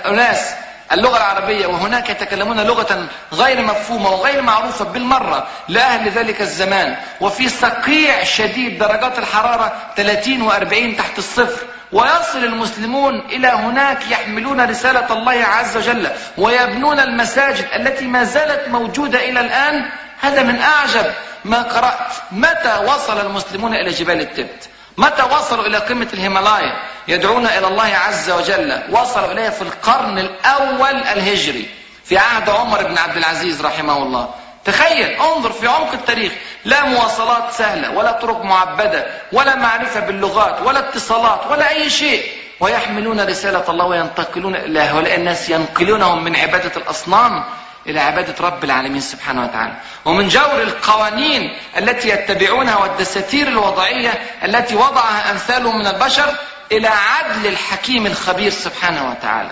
أناس 0.06 0.54
اللغة 0.92 1.18
العربية 1.18 1.68
وهناك 1.68 2.10
يتكلمون 2.10 2.60
لغة 2.60 3.08
غير 3.34 3.62
مفهومة 3.62 4.10
وغير 4.10 4.42
معروفة 4.42 4.86
بالمرة 4.86 5.48
لأهل 5.68 6.10
ذلك 6.10 6.42
الزمان. 6.42 6.98
وفي 7.22 7.50
صقيع 7.50 8.24
شديد 8.24 8.80
درجات 8.80 9.20
الحرارة 9.20 9.74
30 9.96 10.50
و40 10.50 10.98
تحت 10.98 11.18
الصفر. 11.18 11.68
ويصل 11.92 12.44
المسلمون 12.44 13.20
إلى 13.20 13.48
هناك 13.48 14.12
يحملون 14.12 14.70
رسالة 14.70 15.14
الله 15.14 15.44
عز 15.44 15.78
وجل 15.78 16.10
ويبنون 16.38 17.00
المساجد 17.00 17.66
التي 17.76 18.08
ما 18.08 18.24
زالت 18.24 18.68
موجودة 18.68 19.30
إلى 19.30 19.40
الآن. 19.40 19.90
هذا 20.22 20.44
من 20.44 20.62
أعجب 20.62 21.06
ما 21.46 21.62
قرأت. 21.62 22.14
متى 22.32 22.84
وصل 22.86 23.26
المسلمون 23.26 23.74
إلى 23.74 23.90
جبال 23.90 24.22
التبت؟ 24.22 24.70
متى 24.98 25.24
وصلوا 25.24 25.66
إلى 25.66 25.78
قمة 25.78 26.08
الهيمالايا؟ 26.14 26.74
يدعون 27.08 27.46
إلى 27.46 27.68
الله 27.68 27.96
عز 28.08 28.30
وجل. 28.30 28.82
وصلوا 28.92 29.32
إليها 29.32 29.50
في 29.50 29.62
القرن 29.62 30.20
الأول 30.20 30.96
الهجري 30.96 31.70
في 32.06 32.18
عهد 32.18 32.50
عمر 32.50 32.84
بن 32.84 32.98
عبد 32.98 33.18
العزيز 33.18 33.62
رحمه 33.62 33.98
الله. 33.98 34.30
تخيل 34.68 35.08
انظر 35.08 35.52
في 35.52 35.68
عمق 35.68 35.92
التاريخ. 35.94 36.32
لا 36.66 36.86
مواصلات 36.86 37.52
سهلة 37.52 37.92
ولا 37.92 38.12
طرق 38.12 38.44
معبدة 38.44 39.06
ولا 39.32 39.56
معرفة 39.56 40.00
باللغات 40.00 40.62
ولا 40.62 40.80
اتصالات 40.80 41.42
ولا 41.50 41.70
أي 41.70 41.90
شيء. 41.90 42.24
ويحملون 42.60 43.20
رسالة 43.20 43.64
الله 43.70 43.86
وينتقلون 43.86 44.56
إلى 44.56 44.80
هؤلاء 44.80 45.16
الناس 45.16 45.50
ينقلونهم 45.50 46.24
من 46.24 46.36
عبادة 46.36 46.72
الأصنام 46.78 47.44
إلى 47.88 48.00
عبادة 48.00 48.36
رب 48.40 48.64
العالمين 48.64 49.02
سبحانه 49.02 49.44
وتعالى. 49.44 49.74
ومن 50.06 50.28
جور 50.28 50.62
القوانين 50.62 51.58
التي 51.78 52.10
يتبعونها 52.10 52.78
والدساتير 52.78 53.48
الوضعية 53.48 54.14
التي 54.44 54.76
وضعها 54.76 55.32
أمثالهم 55.32 55.80
من 55.80 55.88
البشر 55.88 56.36
إلى 56.72 56.88
عدل 56.88 57.48
الحكيم 57.48 58.06
الخبير 58.06 58.52
سبحانه 58.52 59.10
وتعالى. 59.10 59.52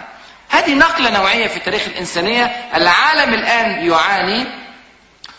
هذه 0.49 0.73
نقلة 0.73 1.10
نوعية 1.10 1.47
في 1.47 1.60
تاريخ 1.60 1.82
الإنسانية. 1.88 2.51
العالم 2.75 3.34
الآن 3.34 3.88
يعاني 3.88 4.64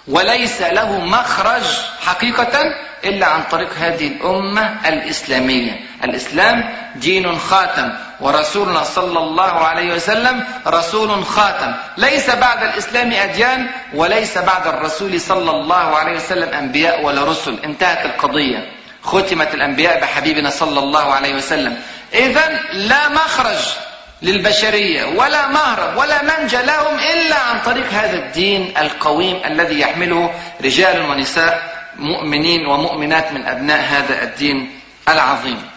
وليس 0.09 0.63
له 0.63 1.01
مخرج 1.01 1.63
حقيقة 2.07 2.75
إلا 3.05 3.27
عن 3.27 3.43
طريق 3.51 3.69
هذه 3.79 4.07
الأمة 4.07 4.77
الإسلامية. 4.87 5.81
الإسلام 6.05 6.75
دين 6.97 7.39
خاتم 7.39 7.93
ورسولنا 8.21 8.85
صلى 8.85 9.19
الله 9.19 9.53
عليه 9.67 9.95
وسلم 9.95 10.45
رسول 10.67 11.25
خاتم. 11.25 11.73
ليس 11.97 12.31
بعد 12.31 12.63
الإسلام 12.63 13.13
أديان 13.13 13.71
وليس 13.95 14.39
بعد 14.39 14.67
الرسول 14.67 15.21
صلى 15.21 15.51
الله 15.51 15.97
عليه 15.97 16.17
وسلم 16.17 16.55
أنبياء 16.55 17.03
ولا 17.03 17.25
رسل. 17.25 17.59
انتهت 17.65 18.07
القضية. 18.07 18.73
ختمت 19.03 19.55
الأنبياء 19.55 20.01
بحبيبنا 20.01 20.51
صلى 20.51 20.79
الله 20.81 21.15
عليه 21.15 21.35
وسلم. 21.35 21.77
إذا 22.15 22.61
لا 22.73 23.09
مخرج. 23.09 23.86
للبشرية 24.23 25.05
ولا 25.05 25.49
مهرب 25.49 25.97
ولا 25.97 26.23
منجى 26.23 26.57
لهم 26.57 26.99
إلا 26.99 27.39
عن 27.39 27.61
طريق 27.61 27.91
هذا 27.93 28.17
الدين 28.17 28.79
القويم 28.79 29.41
الذي 29.45 29.81
يحمله 29.81 30.35
رجال 30.65 31.03
ونساء 31.03 31.77
مؤمنين 31.97 32.67
ومؤمنات 32.67 33.33
من 33.33 33.47
أبناء 33.47 33.81
هذا 33.81 34.23
الدين 34.23 34.81
العظيم. 35.09 35.71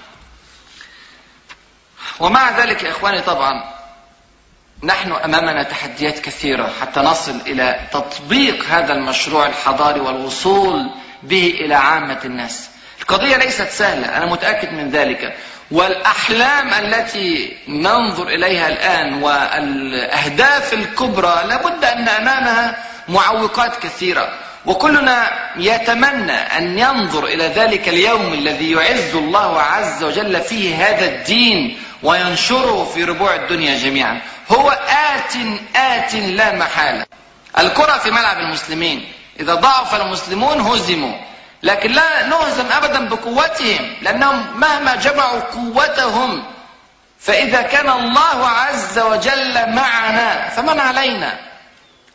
ومع 2.20 2.60
ذلك 2.60 2.84
يا 2.84 2.90
إخواني 2.90 3.22
طبعا 3.22 3.64
نحن 4.84 5.12
أمامنا 5.12 5.64
تحديات 5.64 6.20
كثيرة 6.20 6.70
حتى 6.82 7.00
نصل 7.00 7.42
إلى 7.48 7.80
تطبيق 7.92 8.66
هذا 8.66 8.94
المشروع 8.94 9.48
الحضاري 9.48 10.00
والوصول 10.00 10.90
به 11.24 11.54
إلى 11.60 11.76
عامة 11.76 12.20
الناس. 12.26 12.70
القضية 13.02 13.38
ليست 13.38 13.70
سهلة 13.70 14.18
أنا 14.18 14.26
متأكد 14.26 14.74
من 14.74 14.90
ذلك. 14.90 15.38
والأحلام 15.72 16.74
التي 16.74 17.58
ننظر 17.68 18.28
إليها 18.28 18.68
الآن 18.68 19.24
والأهداف 19.24 20.74
الكبرى 20.74 21.44
لابد 21.48 21.86
أن 21.86 22.10
أمامها 22.10 22.84
معوقات 23.10 23.84
كثيرة. 23.84 24.30
وكلنا 24.66 25.32
يتمنى 25.58 26.32
أن 26.32 26.80
ينظر 26.80 27.26
إلى 27.26 27.48
ذلك 27.48 27.90
اليوم 27.90 28.34
الذي 28.34 28.72
يعز 28.72 29.16
الله 29.16 29.62
عز 29.62 30.04
وجل 30.04 30.42
فيه 30.42 30.76
هذا 30.76 31.06
الدين 31.06 31.78
وينشره 32.04 32.84
في 32.94 33.04
ربوع 33.04 33.36
الدنيا 33.36 33.78
جميعا. 33.78 34.22
هو 34.52 34.70
آت 34.90 35.34
آت 35.76 36.16
لا 36.16 36.56
محالة. 36.56 37.06
الكرة 37.60 37.98
في 37.98 38.12
ملعب 38.12 38.38
المسلمين. 38.38 39.12
إذا 39.40 39.56
ضعف 39.56 40.02
المسلمون 40.02 40.62
هزموا. 40.62 41.14
لكن 41.64 41.92
لا 41.92 42.26
نهزم 42.26 42.66
ابدا 42.72 43.10
بقوتهم 43.10 43.94
لأنهم 44.02 44.60
مهما 44.60 44.96
جمعوا 44.96 45.40
قوتهم 45.40 46.44
فإذا 47.20 47.62
كان 47.62 47.90
الله 47.90 48.48
عز 48.48 49.00
وجل 49.00 49.76
معنا 49.76 50.50
فمن 50.50 50.80
علينا؟ 50.80 51.40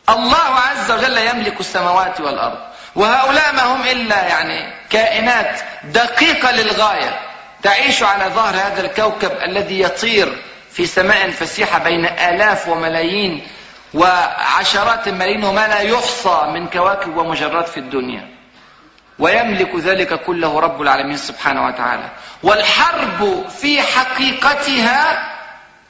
الله 0.09 0.59
عز 0.69 0.91
وجل 0.91 1.17
يملك 1.17 1.59
السماوات 1.59 2.21
والأرض 2.21 2.57
وهؤلاء 2.95 3.53
ما 3.55 3.63
هم 3.63 3.81
إلا 3.81 4.27
يعني 4.27 4.73
كائنات 4.89 5.59
دقيقة 5.83 6.51
للغاية 6.51 7.19
تعيش 7.63 8.03
على 8.03 8.25
ظهر 8.25 8.55
هذا 8.55 8.81
الكوكب 8.81 9.31
الذي 9.31 9.81
يطير 9.81 10.43
في 10.71 10.85
سماء 10.85 11.31
فسيحة 11.31 11.79
بين 11.79 12.05
آلاف 12.05 12.67
وملايين 12.67 13.47
وعشرات 13.93 15.07
الملايين 15.07 15.43
وما 15.43 15.67
لا 15.67 15.79
يحصى 15.79 16.47
من 16.53 16.67
كواكب 16.67 17.17
ومجرات 17.17 17.67
في 17.67 17.79
الدنيا. 17.79 18.34
ويملك 19.19 19.75
ذلك 19.75 20.13
كله 20.23 20.59
رب 20.59 20.81
العالمين 20.81 21.17
سبحانه 21.17 21.65
وتعالى. 21.65 22.11
والحرب 22.43 23.49
في 23.49 23.81
حقيقتها 23.81 25.31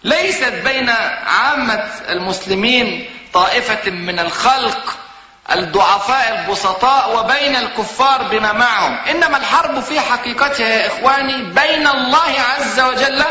ليست 0.03 0.53
بين 0.65 0.89
عامة 1.27 1.89
المسلمين 2.09 3.09
طائفة 3.33 3.91
من 3.91 4.19
الخلق 4.19 4.97
الضعفاء 5.51 6.39
البسطاء 6.39 7.17
وبين 7.17 7.55
الكفار 7.55 8.23
بما 8.23 8.53
معهم. 8.53 8.97
إنما 9.09 9.38
الحرب 9.38 9.79
في 9.79 9.99
حقيقتها 9.99 10.67
يا 10.67 10.88
إخواني 10.88 11.43
بين 11.43 11.88
الله 11.88 12.39
عز 12.55 12.79
وجل 12.79 13.23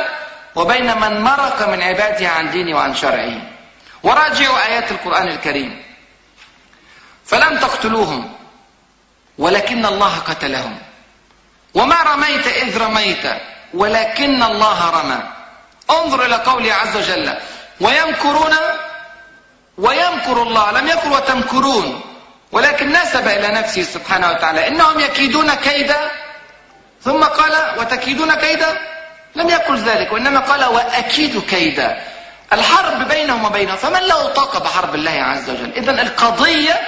وبين 0.55 1.01
من 1.01 1.21
مرق 1.21 1.69
من 1.69 1.83
عباده 1.83 2.29
عن 2.29 2.51
دينه 2.51 2.77
وعن 2.77 2.95
شرعه. 2.95 3.43
وراجعوا 4.03 4.67
آيات 4.67 4.91
القرآن 4.91 5.29
الكريم. 5.29 5.83
فلم 7.25 7.59
تقتلوهم. 7.59 8.33
ولكن 9.39 9.87
الله 9.87 10.19
قتلهم. 10.19 10.79
وما 11.75 12.03
رميت 12.03 12.47
إذ 12.47 12.79
رميت 12.79 13.27
ولكن 13.75 14.43
الله 14.43 14.91
رمى. 14.91 15.21
انظر 15.91 16.27
إلى 16.27 16.37
قوله 16.37 16.75
عز 16.75 16.97
وجل 16.97 17.35
ويمكرون 17.81 18.55
ويمكر 19.79 20.43
الله. 20.43 20.71
لم 20.71 20.87
يقل 20.87 21.13
وتمكرون. 21.13 22.01
ولكن 22.53 22.93
نسب 22.93 23.29
إلى 23.29 23.49
نفسه 23.49 23.83
سبحانه 23.83 24.31
وتعالى. 24.31 24.69
إنهم 24.69 25.01
يكيدون 25.01 25.55
كيدا 25.55 26.11
ثم 27.05 27.25
قال 27.25 27.79
وتكيدون 27.79 28.35
كيدا 28.35 28.79
لم 29.35 29.49
يقل 29.49 29.79
ذلك 29.79 30.13
وإنما 30.13 30.41
قال 30.41 30.65
وأكيد 30.65 31.43
كيدا 31.47 32.03
الحرب 32.53 33.09
بينهم 33.09 33.45
وبينهم 33.45 33.77
فمن 33.77 34.01
له 34.01 34.29
طاقة 34.29 34.59
بحرب 34.59 34.95
الله 34.95 35.11
عز 35.11 35.51
وجل؟ 35.51 35.73
إذا 35.77 36.03
القضية 36.03 36.81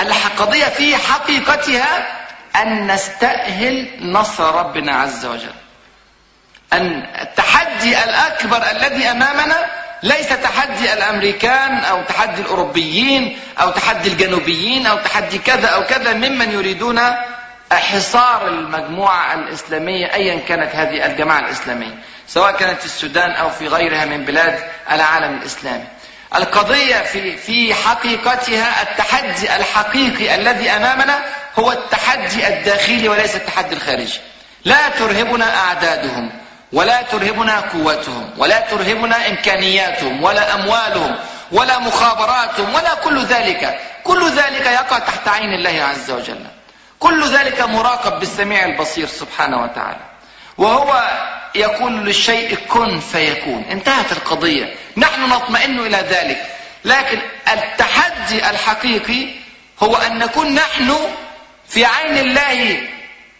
القضية 0.00 0.64
في 0.64 0.96
حقيقتها 0.96 2.06
أن 2.62 2.86
نستأهل 2.86 3.88
نصر 4.00 4.54
ربنا 4.54 4.96
عز 4.96 5.26
وجل. 5.26 5.54
أن 6.72 7.06
التحدي 7.20 8.04
الأكبر 8.04 8.62
الذي 8.70 9.10
أمامنا 9.10 9.66
ليس 10.02 10.28
تحدي 10.28 10.92
الأمريكان 10.92 11.78
أو 11.78 12.02
تحدي 12.02 12.40
الأوروبيين 12.40 13.38
أو 13.60 13.70
تحدي 13.70 14.08
الجنوبيين 14.08 14.86
أو 14.86 14.98
تحدي 14.98 15.38
كذا 15.38 15.68
أو 15.68 15.84
كذا 15.84 16.12
ممن 16.12 16.50
يريدون 16.52 17.00
حصار 17.72 18.48
المجموعة 18.48 19.34
الإسلامية 19.34 20.14
أيا 20.14 20.40
كانت 20.48 20.74
هذه 20.74 21.06
الجماعة 21.06 21.40
الإسلامية 21.40 21.94
سواء 22.28 22.52
كانت 22.52 22.78
في 22.80 22.86
السودان 22.86 23.30
أو 23.30 23.50
في 23.50 23.68
غيرها 23.68 24.04
من 24.04 24.24
بلاد 24.24 24.58
العالم 24.90 25.36
الإسلامي. 25.36 25.84
القضية 26.34 26.96
في 26.96 27.36
في 27.36 27.74
حقيقتها 27.74 28.82
التحدي 28.82 29.56
الحقيقي 29.56 30.34
الذي 30.34 30.70
أمامنا 30.70 31.24
هو 31.58 31.72
التحدي 31.72 32.48
الداخلي 32.48 33.08
وليس 33.08 33.36
التحدي 33.36 33.74
الخارجي. 33.74 34.20
لا 34.64 34.88
ترهبنا 34.88 35.56
أعدادهم 35.56 36.32
ولا 36.72 37.02
ترهبنا 37.02 37.60
قوتهم 37.60 38.30
ولا 38.38 38.60
ترهبنا 38.60 39.28
إمكانياتهم 39.28 40.22
ولا 40.22 40.54
أموالهم 40.54 41.16
ولا 41.52 41.78
مخابراتهم 41.78 42.74
ولا 42.74 42.94
كل 42.94 43.24
ذلك. 43.24 43.80
كل 44.04 44.30
ذلك 44.30 44.66
يقع 44.66 44.98
تحت 44.98 45.28
عين 45.28 45.52
الله 45.54 45.84
عز 45.84 46.10
وجل. 46.10 46.46
كل 46.98 47.28
ذلك 47.28 47.60
مراقب 47.60 48.18
بالسميع 48.20 48.64
البصير 48.64 49.06
سبحانه 49.06 49.62
وتعالى. 49.62 50.00
وهو 50.58 51.02
يقول 51.60 51.92
للشيء 51.92 52.58
كن 52.68 53.00
فيكون. 53.00 53.64
انتهت 53.70 54.12
القضية. 54.12 54.74
نحن 54.96 55.28
نطمئن 55.28 55.78
إلى 55.78 55.96
ذلك. 55.96 56.46
لكن 56.84 57.18
التحدي 57.52 58.50
الحقيقي 58.50 59.28
هو 59.82 59.96
أن 59.96 60.18
نكون 60.18 60.54
نحن 60.54 60.94
في 61.68 61.84
عين 61.84 62.18
الله 62.18 62.80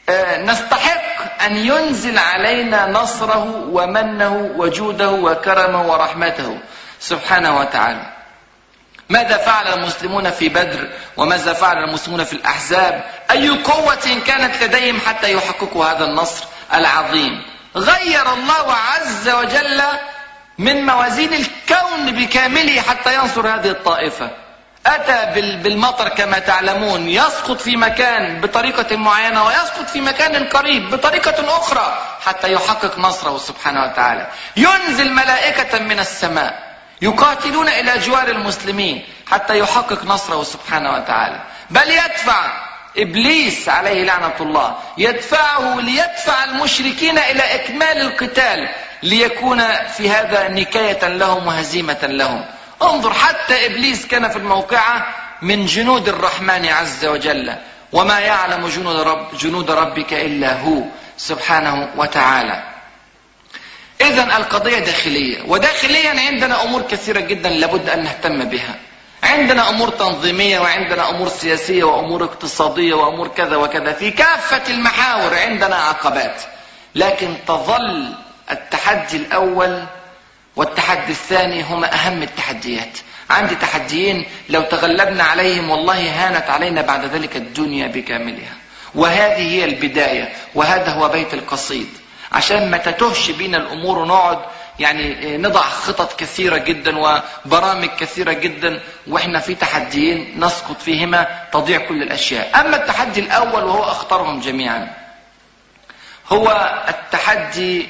آه، 0.08 0.42
نستحق 0.42 1.42
أن 1.44 1.56
ينزل 1.56 2.18
علينا 2.18 2.86
نصره 2.86 3.66
ومنه 3.70 4.52
وجوده 4.56 5.10
وكرمه 5.10 5.82
ورحمته 5.82 6.58
سبحانه 7.00 7.58
وتعالى. 7.58 8.12
ماذا 9.08 9.36
فعل 9.36 9.78
المسلمون 9.78 10.30
في 10.30 10.48
بدر؟ 10.48 10.88
وماذا 11.16 11.52
فعل 11.52 11.76
المسلمون 11.76 12.24
في 12.24 12.32
الأحزاب؟ 12.32 13.04
أي 13.30 13.48
قوة 13.48 14.20
كانت 14.26 14.62
لديهم 14.62 15.00
حتى 15.00 15.32
يحققوا 15.32 15.86
هذا 15.86 16.04
النصر 16.04 16.44
العظيم؟ 16.74 17.42
غير 17.76 18.32
الله 18.32 18.72
عز 18.72 19.28
وجل 19.28 19.82
من 20.58 20.86
موازين 20.86 21.32
الكون 21.32 22.10
بكامله 22.10 22.80
حتى 22.80 23.14
ينصر 23.14 23.48
هذه 23.48 23.70
الطائفة. 23.70 24.30
أتى 24.86 25.40
بالمطر 25.62 26.08
كما 26.08 26.38
تعلمون 26.38 27.08
يسقط 27.08 27.60
في 27.60 27.76
مكان 27.76 28.40
بطريقة 28.40 28.96
معينة 28.96 29.44
ويسقط 29.44 29.88
في 29.92 30.00
مكان 30.00 30.48
قريب 30.48 30.90
بطريقة 30.90 31.56
أخرى 31.56 31.98
حتى 32.24 32.52
يحقق 32.52 32.98
نصره 32.98 33.38
سبحانه 33.38 33.84
وتعالى. 33.84 34.26
ينزل 34.56 35.12
ملائكة 35.12 35.78
من 35.78 35.98
السماء 35.98 36.76
يقاتلون 37.02 37.68
إلى 37.68 37.98
جوار 37.98 38.28
المسلمين 38.28 39.04
حتى 39.30 39.58
يحقق 39.58 40.04
نصره 40.04 40.42
سبحانه 40.42 40.94
وتعالى. 40.94 41.40
بل 41.70 41.90
يدفع 41.90 42.65
إبليس 42.98 43.68
عليه 43.68 44.04
لعنة 44.04 44.34
الله 44.40 44.76
يدفعه 44.98 45.80
ليدفع 45.80 46.44
المشركين 46.44 47.18
إلى 47.18 47.54
إكمال 47.54 48.00
القتال 48.00 48.68
ليكون 49.02 49.62
في 49.96 50.10
هذا 50.10 50.48
نكاية 50.48 51.08
لهم 51.08 51.46
وهزيمة 51.46 51.98
لهم. 52.02 52.44
انظر 52.82 53.12
حتى 53.12 53.66
إبليس 53.66 54.06
كان 54.06 54.28
في 54.28 54.36
الموقعة 54.36 55.06
من 55.42 55.66
جنود 55.66 56.08
الرحمن 56.08 56.66
عز 56.66 57.04
وجل 57.04 57.54
وما 57.92 58.18
يعلم 58.18 58.68
جنود, 58.68 58.96
رب 58.96 59.38
جنود 59.38 59.70
ربك 59.70 60.12
إلا 60.12 60.52
هو 60.60 60.82
سبحانه 61.16 61.88
وتعالى. 61.96 62.62
اذا 64.00 64.36
القضية 64.36 64.78
داخلية 64.78 65.42
وداخليا 65.46 66.20
عندنا 66.20 66.62
أمور 66.62 66.82
كثيرة 66.82 67.20
جدا 67.20 67.48
لابد 67.48 67.88
أن 67.88 68.04
نهتم 68.04 68.44
بها. 68.44 68.74
عندنا 69.22 69.68
أمور 69.68 69.88
تنظيمية 69.88 70.58
وعندنا 70.58 71.10
أمور 71.10 71.28
سياسية 71.28 71.84
وأمور 71.84 72.24
اقتصادية 72.24 72.94
وأمور 72.94 73.28
كذا 73.28 73.56
وكذا. 73.56 73.92
في 73.92 74.10
كافة 74.10 74.72
المحاور 74.74 75.38
عندنا 75.38 75.76
عقبات. 75.76 76.42
لكن 76.94 77.34
تظل 77.46 78.14
التحدي 78.50 79.16
الأول 79.16 79.84
والتحدي 80.56 81.12
الثاني 81.12 81.62
هما 81.62 81.94
أهم 81.94 82.22
التحديات. 82.22 82.98
عندي 83.30 83.54
تحديين 83.54 84.26
لو 84.48 84.62
تغلبنا 84.62 85.24
عليهم 85.24 85.70
والله 85.70 86.10
هانت 86.10 86.50
علينا 86.50 86.82
بعد 86.82 87.04
ذلك 87.04 87.36
الدنيا 87.36 87.86
بكاملها. 87.86 88.54
وهذه 88.94 89.52
هي 89.52 89.64
البداية. 89.64 90.32
وهذا 90.54 90.92
هو 90.92 91.08
بيت 91.08 91.34
القصيد. 91.34 91.88
عشان 92.32 92.70
ما 92.70 92.76
تتهش 92.76 93.30
بينا 93.30 93.58
الأمور 93.58 93.98
ونقعد 93.98 94.38
يعني 94.78 95.36
نضع 95.36 95.60
خطط 95.60 96.20
كثيرة 96.20 96.56
جدا 96.56 96.98
وبرامج 96.98 97.88
كثيرة 97.88 98.32
جدا 98.32 98.80
وإحنا 99.06 99.40
في 99.40 99.54
تحديين 99.54 100.44
نسقط 100.44 100.80
فيهما 100.80 101.26
تضيع 101.52 101.78
كل 101.78 102.02
الأشياء. 102.02 102.60
أما 102.60 102.76
التحدي 102.76 103.20
الأول 103.20 103.64
وهو 103.64 103.82
أخطرهم 103.82 104.40
جميعا 104.40 104.94
هو 106.28 106.74
التحدي 106.88 107.88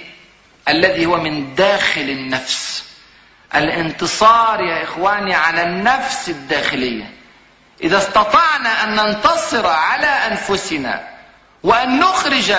الذي 0.68 1.06
هو 1.06 1.16
من 1.16 1.54
داخل 1.54 2.00
النفس. 2.00 2.84
الانتصار 3.54 4.60
يا 4.60 4.82
إخواني 4.82 5.34
على 5.34 5.62
النفس 5.62 6.28
الداخلية. 6.28 7.10
إذا 7.82 7.98
استطعنا 7.98 8.84
أن 8.84 8.96
ننتصر 8.96 9.66
على 9.66 10.06
أنفسنا 10.06 11.08
وأن 11.62 11.98
نخرج 12.00 12.54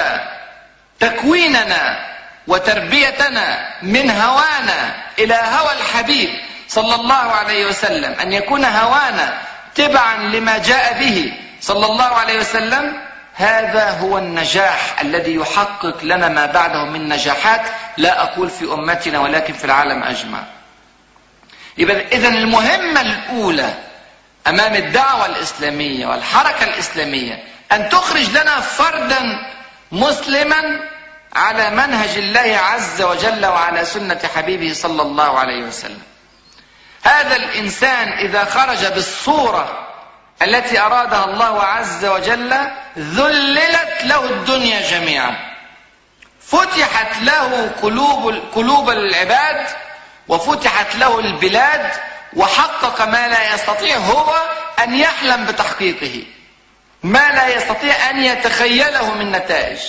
تكويننا 1.00 2.16
وتربيتنا 2.48 3.74
من 3.82 4.12
هوانا 4.12 4.96
إلى 5.20 5.34
هوى 5.34 5.74
الحبيب 5.74 6.30
صلى 6.68 6.96
الله 6.96 7.14
عليه 7.16 7.66
وسلم. 7.66 8.16
أن 8.22 8.34
يكون 8.34 8.66
هوانا 8.66 9.38
تبعا 9.76 10.18
لما 10.18 10.58
جاء 10.58 11.00
به 11.00 11.34
صلى 11.62 11.86
الله 11.86 12.06
عليه 12.06 12.40
وسلم. 12.40 13.02
هذا 13.36 13.90
هو 13.90 14.18
النجاح 14.18 15.02
الذي 15.02 15.36
يحقق 15.36 16.04
لنا 16.04 16.30
ما 16.30 16.46
بعده 16.46 16.86
من 16.86 17.10
نجاحات 17.10 17.62
لا 17.98 18.22
أقول 18.24 18.50
في 18.50 18.66
أمتنا 18.66 19.20
ولكن 19.20 19.54
في 19.54 19.66
العالم 19.66 20.04
أجمع. 20.04 20.44
إذا 22.12 22.28
المهمة 22.28 23.02
الأولى 23.02 23.74
أمام 24.48 24.76
الدعوة 24.76 25.26
الإسلامية 25.26 26.08
والحركة 26.08 26.64
الإسلامية 26.64 27.44
أن 27.72 27.90
تخرج 27.90 28.30
لنا 28.30 28.60
فردا 28.60 29.22
مسلما 29.92 30.80
على 31.36 31.70
منهج 31.70 32.18
الله 32.18 32.58
عز 32.58 33.02
وجل 33.02 33.46
وعلى 33.46 33.86
سنة 33.86 34.20
حبيبه 34.36 34.74
صلى 34.74 35.02
الله 35.02 35.40
عليه 35.40 35.63
وسلم. 35.63 36.02
هذا 37.04 37.36
الإنسان 37.36 38.12
إذا 38.12 38.46
خرج 38.46 38.86
بالصورة 38.86 39.88
التي 40.42 40.80
أرادها 40.80 41.26
الله 41.26 41.63
عز 41.63 42.06
وجل 42.06 42.54
ذللت 42.98 44.04
له 44.04 44.26
الدنيا 44.26 44.92
جميعا. 44.92 45.36
فتحت 46.42 47.22
له 47.22 47.72
قلوب 47.82 48.34
قلوب 48.56 48.90
العباد 48.90 49.68
وفتحت 50.28 50.96
له 50.96 51.20
البلاد 51.20 51.92
وحقق 52.34 53.02
ما 53.02 53.28
لا 53.28 53.54
يستطيع 53.54 53.98
هو 53.98 54.36
أن 54.84 54.96
يحلم 54.96 55.46
بتحقيقه. 55.46 56.24
ما 57.04 57.32
لا 57.32 57.48
يستطيع 57.48 58.10
أن 58.10 58.24
يتخيله 58.24 59.13
من 59.13 59.32
نتائج. 59.32 59.80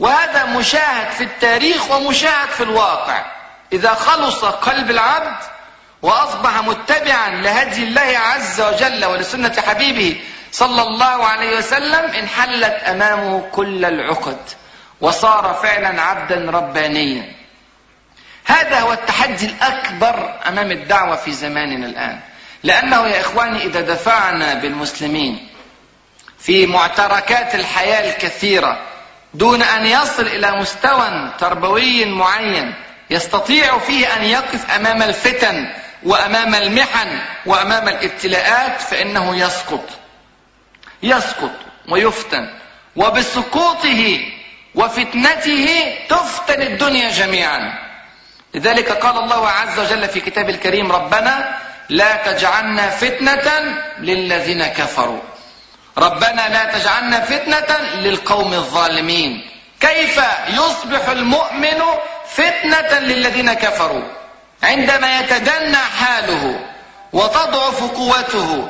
وهذا 0.00 0.44
مشاهد 0.44 1.10
في 1.10 1.24
التاريخ 1.24 1.90
ومشاهد 1.90 2.48
في 2.48 2.62
الواقع. 2.62 3.24
إذا 3.72 3.94
خلص 3.94 4.44
قلب 4.44 4.90
العبد 4.90 5.36
وأصبح 6.02 6.62
متبعا 6.62 7.30
لهدي 7.30 7.82
الله 7.82 8.18
عز 8.18 8.60
وجل 8.60 9.04
ولسنة 9.04 9.62
حبيبه 9.66 10.20
صلى 10.52 10.82
الله 10.82 11.26
عليه 11.26 11.58
وسلم 11.58 12.10
انحلت 12.10 12.82
أمامه 12.86 13.48
كل 13.52 13.84
العقد 13.84 14.38
وصار 15.00 15.58
فعلا 15.62 16.02
عبدا 16.02 16.50
ربانيا. 16.50 17.34
هذا 18.44 18.80
هو 18.80 18.92
التحدي 18.92 19.46
الأكبر 19.46 20.34
أمام 20.48 20.70
الدعوة 20.70 21.16
في 21.16 21.32
زماننا 21.32 21.86
الآن. 21.86 22.20
لأنه 22.62 23.06
يا 23.08 23.20
إخواني 23.20 23.64
إذا 23.64 23.80
دفعنا 23.80 24.54
بالمسلمين 24.54 25.48
في 26.38 26.66
معتركات 26.66 27.54
الحياة 27.54 28.14
الكثيرة 28.14 28.78
دون 29.34 29.62
أن 29.62 29.86
يصل 29.86 30.26
إلى 30.26 30.52
مستوى 30.52 31.30
تربوي 31.38 32.04
معين 32.04 32.74
يستطيع 33.10 33.78
فيه 33.78 34.16
أن 34.16 34.24
يقف 34.24 34.70
أمام 34.70 35.02
الفتن 35.02 35.72
وأمام 36.02 36.54
المحن 36.54 37.18
وأمام 37.46 37.88
الابتلاءات 37.88 38.80
فإنه 38.80 39.36
يسقط. 39.36 39.84
يسقط 41.02 41.52
ويفتن. 41.88 42.48
وبسقوطه 42.96 44.20
وفتنته 44.74 45.96
تفتن 46.08 46.62
الدنيا 46.62 47.10
جميعا. 47.10 47.78
لذلك 48.54 48.92
قال 48.92 49.18
الله 49.18 49.48
عز 49.48 49.78
وجل 49.78 50.08
في 50.08 50.20
كتاب 50.20 50.50
الكريم 50.50 50.92
ربنا 50.92 51.58
لا 51.88 52.32
تجعلنا 52.32 52.90
فتنة 52.90 53.76
للذين 53.98 54.66
كفروا. 54.66 55.20
ربنا 55.98 56.48
لا 56.48 56.64
تجعلنا 56.78 57.20
فتنة 57.20 57.78
للقوم 57.94 58.52
الظالمين. 58.52 59.50
كيف 59.80 60.20
يصبح 60.48 61.08
المؤمن 61.08 61.82
فتنة 62.28 62.98
للذين 62.98 63.52
كفروا؟ 63.52 64.02
عندما 64.62 65.20
يتدنى 65.20 65.76
حاله 65.76 66.60
وتضعف 67.12 67.82
قوته 67.82 68.68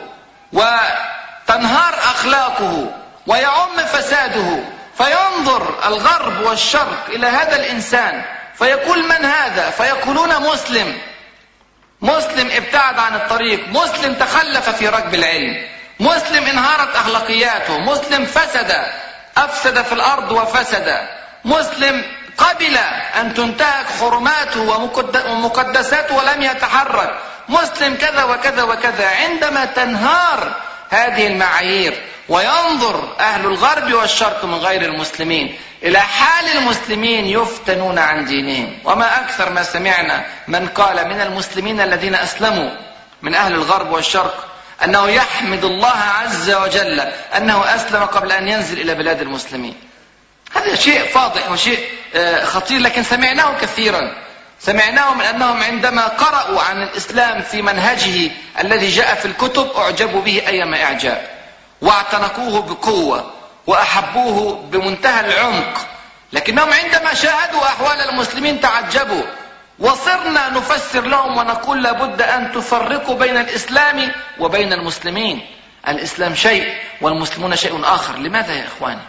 وتنهار 0.52 1.94
أخلاقه 1.94 2.90
ويعم 3.26 3.76
فساده 3.92 4.64
فينظر 4.98 5.74
الغرب 5.86 6.40
والشرق 6.40 7.06
إلى 7.08 7.26
هذا 7.26 7.56
الإنسان 7.56 8.22
فيقول 8.54 9.04
من 9.04 9.24
هذا؟ 9.24 9.70
فيقولون 9.70 10.42
مسلم. 10.42 10.98
مسلم 12.02 12.50
ابتعد 12.50 12.98
عن 12.98 13.14
الطريق. 13.14 13.68
مسلم 13.68 14.14
تخلف 14.14 14.68
في 14.68 14.88
ركب 14.88 15.14
العلم. 15.14 15.79
مسلم 16.00 16.46
انهارت 16.46 16.96
أخلاقياته 16.96 17.78
مسلم 17.78 18.24
فسد 18.24 18.76
أفسد 19.36 19.82
في 19.82 19.92
الأرض 19.92 20.32
وفسد. 20.32 20.96
مسلم 21.44 22.04
قبل 22.38 22.76
أن 23.20 23.34
تنتهك 23.34 23.86
حرماته 24.00 24.60
ومقدساته 25.30 26.16
ولم 26.16 26.42
يتحرك. 26.42 27.18
مسلم 27.48 27.94
كذا 27.94 28.24
وكذا 28.24 28.62
وكذا. 28.62 29.08
عندما 29.08 29.64
تنهار 29.64 30.52
هذه 30.90 31.26
المعايير 31.26 32.02
وينظر 32.28 33.16
أهل 33.20 33.46
الغرب 33.46 33.92
والشرق 33.92 34.44
من 34.44 34.54
غير 34.54 34.82
المسلمين 34.82 35.58
إلى 35.82 36.00
حال 36.00 36.56
المسلمين 36.56 37.26
يفتنون 37.26 37.98
عن 37.98 38.24
دينهم. 38.24 38.78
وما 38.84 39.20
أكثر 39.20 39.50
ما 39.50 39.62
سمعنا 39.62 40.24
من 40.48 40.68
قال 40.68 41.08
من 41.08 41.20
المسلمين 41.20 41.80
الذين 41.80 42.14
أسلموا 42.14 42.70
من 43.22 43.34
أهل 43.34 43.54
الغرب 43.54 43.92
والشرق 43.92 44.46
أنه 44.84 45.08
يحمد 45.08 45.64
الله 45.64 45.96
عز 45.96 46.50
وجل 46.50 47.00
أنه 47.36 47.74
أسلم 47.74 48.04
قبل 48.04 48.32
أن 48.32 48.48
ينزل 48.48 48.80
إلى 48.80 48.94
بلاد 48.94 49.20
المسلمين. 49.20 49.74
هذا 50.54 50.74
شيء 50.74 51.04
فاضح 51.04 51.50
وشيء 51.50 51.88
آه، 52.14 52.44
خطير 52.44 52.80
لكن 52.80 53.02
سمعناه 53.02 53.58
كثيرا. 53.60 54.00
سمعناه 54.60 55.14
من 55.14 55.24
أنهم 55.24 55.62
عندما 55.62 56.06
قرأوا 56.06 56.62
عن 56.62 56.82
الإسلام 56.82 57.42
في 57.42 57.62
منهجه 57.62 58.30
الذي 58.60 58.88
جاء 58.88 59.14
في 59.14 59.24
الكتب 59.24 59.70
أعجبوا 59.76 60.22
به 60.22 60.42
ايما 60.46 60.82
إعجاب. 60.82 61.26
واعتنقوه 61.80 62.62
بقوة 62.62 63.30
وأحبوه 63.66 64.66
بمنتهى 64.70 65.20
العمق. 65.26 65.86
لكنهم 66.32 66.72
عندما 66.72 67.14
شاهدوا 67.14 67.62
أحوال 67.62 68.00
المسلمين 68.00 68.60
تعجبوا. 68.60 69.22
وصرنا 69.80 70.50
نفسر 70.50 71.00
لهم 71.00 71.36
ونقول 71.36 71.82
لابد 71.82 72.22
أن 72.22 72.52
تفرقوا 72.52 73.14
بين 73.14 73.36
الإسلام 73.36 74.12
وبين 74.38 74.72
المسلمين. 74.72 75.46
الإسلام 75.88 76.34
شيء 76.34 76.74
والمسلمون 77.00 77.56
شيء 77.56 77.80
آخر. 77.84 78.16
لماذا 78.16 78.54
يا 78.54 78.66
إخواني؟ 78.66 79.00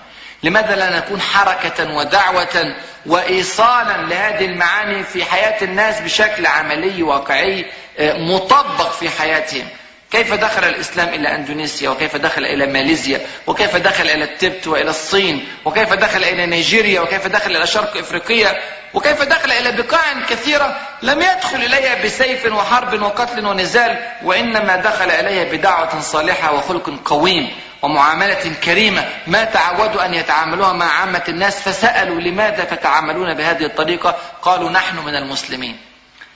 لماذا 0.44 0.76
لا 0.76 0.98
نكون 0.98 1.22
حركة 1.22 1.96
ودعوة 1.96 2.76
وإيصالا 3.06 3.98
لهذه 3.98 4.46
المعاني 4.46 5.04
في 5.04 5.26
حياة 5.26 5.64
الناس 5.64 6.02
بشكل 6.02 6.46
عملي 6.46 7.04
واقعي 7.04 7.66
مطبق 8.00 8.92
في 8.92 9.10
حياتهم؟ 9.10 9.68
كيف 10.12 10.34
دخل 10.34 10.64
الإسلام 10.64 11.10
إلى 11.10 11.36
أندونيسيا؟ 11.36 11.90
وكيف 11.90 12.16
دخل 12.16 12.46
إلى 12.46 12.66
ماليزيا؟ 12.66 13.22
وكيف 13.48 13.76
دخل 13.76 14.04
إلى 14.04 14.24
التبت 14.24 14.68
وإلى 14.68 14.90
الصين؟ 14.90 15.48
وكيف 15.66 15.94
دخل 15.94 16.24
إلى 16.24 16.46
نيجيريا؟ 16.46 17.02
وكيف 17.02 17.28
دخل 17.28 17.56
إلى 17.56 17.68
شرق 17.68 17.98
إفريقيا؟ 17.98 18.62
وكيف 18.94 19.22
دخل 19.22 19.52
إلى 19.52 19.72
بقاع 19.72 20.02
كثيرة 20.30 20.78
لم 21.02 21.22
يدخل 21.22 21.58
إليها 21.58 22.04
بسيف 22.04 22.46
وحرب 22.46 23.02
وقتل 23.02 23.46
ونزال 23.46 24.00
وإنما 24.24 24.76
دخل 24.76 25.12
إليها 25.12 25.44
بدعوة 25.44 26.02
صالحة 26.02 26.54
وخلق 26.54 26.94
قويم 27.06 27.50
ومعاملة 27.82 28.54
كريمة. 28.64 29.10
ما 29.28 29.44
تعودوا 29.44 30.06
أن 30.06 30.14
يتعاملوها 30.14 30.74
مع 30.74 30.86
عامة 30.86 31.24
الناس 31.30 31.62
فسألوا 31.62 32.22
لماذا 32.22 32.64
تتعاملون 32.64 33.34
بهذه 33.34 33.66
الطريقة؟ 33.66 34.16
قالوا 34.42 34.70
نحن 34.70 34.98
من 34.98 35.16
المسلمين. 35.16 35.78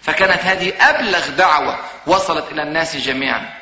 فكانت 0.02 0.44
هذه 0.44 0.74
أبلغ 0.82 1.30
دعوة 1.30 1.80
وصلت 2.08 2.52
إلى 2.52 2.64
الناس 2.64 2.96
جميعا. 2.96 3.55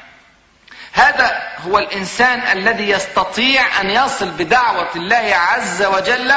هذا 0.93 1.41
هو 1.67 1.77
الإنسان 1.77 2.39
الذي 2.39 2.89
يستطيع 2.89 3.81
أن 3.81 3.89
يصل 3.89 4.29
بدعوة 4.29 4.89
الله 4.95 5.35
عز 5.35 5.83
وجل 5.83 6.31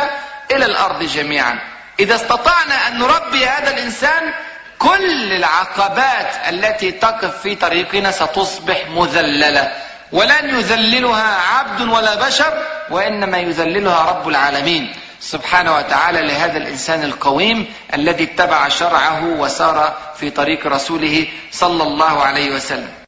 إلى 0.51 0.65
الأرض 0.65 1.03
جميعا. 1.03 1.59
إذا 2.01 2.15
استطعنا 2.15 2.89
أن 2.89 2.99
نربي 2.99 3.47
هذا 3.47 3.71
الإنسان 3.71 4.33
كل 4.79 5.33
العقبات 5.33 6.49
التي 6.49 6.93
تقف 6.93 7.41
في 7.43 7.55
طريقنا 7.55 8.11
ستصبح 8.11 8.89
مذللة. 8.89 9.73
ولن 10.13 10.59
يذللها 10.59 11.37
عبد 11.41 11.81
ولا 11.89 12.15
بشر 12.15 12.67
وإنما 12.91 13.39
يذللها 13.39 14.11
رب 14.11 14.29
العالمين. 14.29 14.95
سبحانه 15.21 15.77
وتعالى 15.77 16.23
لهذا 16.23 16.57
الإنسان 16.57 17.03
القويم 17.03 17.75
الذي 17.95 18.25
اتبع 18.25 18.69
شرعه 18.69 19.25
وسار 19.25 19.95
في 20.17 20.31
طريق 20.31 20.67
رسوله 20.67 21.27
صلى 21.53 21.83
الله 21.83 22.25
عليه 22.25 22.51
وسلم. 22.51 23.06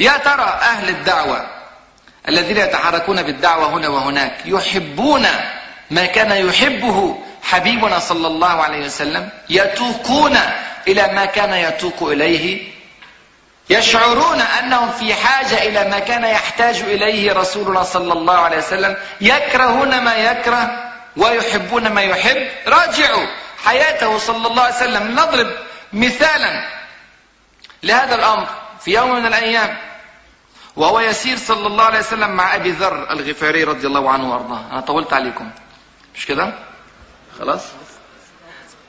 يا 0.00 0.16
ترى 0.16 0.58
أهل 0.62 0.88
الدعوة 0.88 1.46
الذين 2.28 2.56
يتحركون 2.56 3.22
بالدعوة 3.22 3.68
هنا 3.68 3.88
وهناك 3.88 4.34
يحبون 4.44 5.26
ما 5.90 6.06
كان 6.06 6.30
يحبه 6.48 7.18
حبيبنا 7.42 7.98
صلى 7.98 8.26
الله 8.26 8.62
عليه 8.62 8.86
وسلم؟ 8.86 9.28
يتوقون 9.50 10.38
إلى 10.88 11.12
ما 11.12 11.24
كان 11.24 11.52
يتوق 11.52 12.02
إليه؟ 12.02 12.74
يشعرون 13.70 14.40
أنهم 14.40 14.92
في 14.92 15.14
حاجة 15.14 15.62
إلى 15.62 15.90
ما 15.90 15.98
كان 15.98 16.24
يحتاج 16.24 16.76
إليه 16.76 17.32
رسولنا 17.32 17.82
صلى 17.82 18.12
الله 18.12 18.38
عليه 18.38 18.58
وسلم. 18.58 18.96
يكرهون 19.20 20.00
ما 20.00 20.14
يكره 20.16 20.92
ويحبون 21.16 21.88
ما 21.88 22.02
يحب. 22.02 22.48
راجعوا 22.66 23.26
حياته 23.64 24.18
صلى 24.18 24.46
الله 24.46 24.62
عليه 24.62 24.74
وسلم. 24.74 25.12
نضرب 25.12 25.50
مثالا 25.92 26.64
لهذا 27.82 28.14
الأمر. 28.14 28.48
في 28.84 28.90
يوم 28.90 29.14
من 29.14 29.26
الأيام 29.26 29.78
وهو 30.76 31.00
يسير 31.00 31.36
صلى 31.38 31.66
الله 31.66 31.84
عليه 31.84 31.98
وسلم 31.98 32.30
مع 32.30 32.54
أبي 32.54 32.70
ذر 32.70 33.10
الغفاري 33.10 33.64
رضي 33.64 33.86
الله 33.86 34.10
عنه 34.10 34.32
وأرضاه. 34.32 34.70
أنا 34.72 34.80
طولت 34.80 35.12
عليكم. 35.12 35.50
مش 36.14 36.26
كده؟ 36.26 36.52
خلاص؟ 37.38 37.62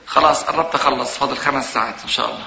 خلاص 0.07 0.43
قربت 0.43 0.75
أخلص. 0.75 1.17
فاضل 1.17 1.37
خمس 1.37 1.73
ساعات 1.73 1.95
إن 2.03 2.09
شاء 2.09 2.25
الله. 2.25 2.45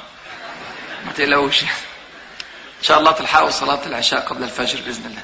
ما 1.06 1.12
تقلقوش. 1.12 1.62
إن 1.62 2.82
شاء 2.82 2.98
الله 2.98 3.12
تلحقوا 3.12 3.50
صلاة 3.50 3.86
العشاء 3.86 4.20
قبل 4.20 4.42
الفجر 4.42 4.80
بإذن 4.86 5.06
الله. 5.06 5.22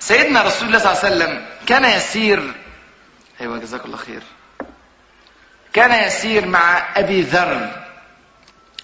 فسيدنا 0.00 0.42
رسول 0.42 0.68
الله 0.68 0.78
صلى 0.78 0.92
الله 0.92 1.04
عليه 1.04 1.14
وسلم 1.14 1.46
كان 1.66 1.84
يسير 1.84 2.54
أيوة 3.40 3.58
جزاك 3.58 3.84
الله 3.84 3.96
خير. 3.96 4.22
كان 5.72 6.04
يسير 6.06 6.46
مع 6.46 6.88
أبي 6.96 7.22
ذر. 7.22 7.87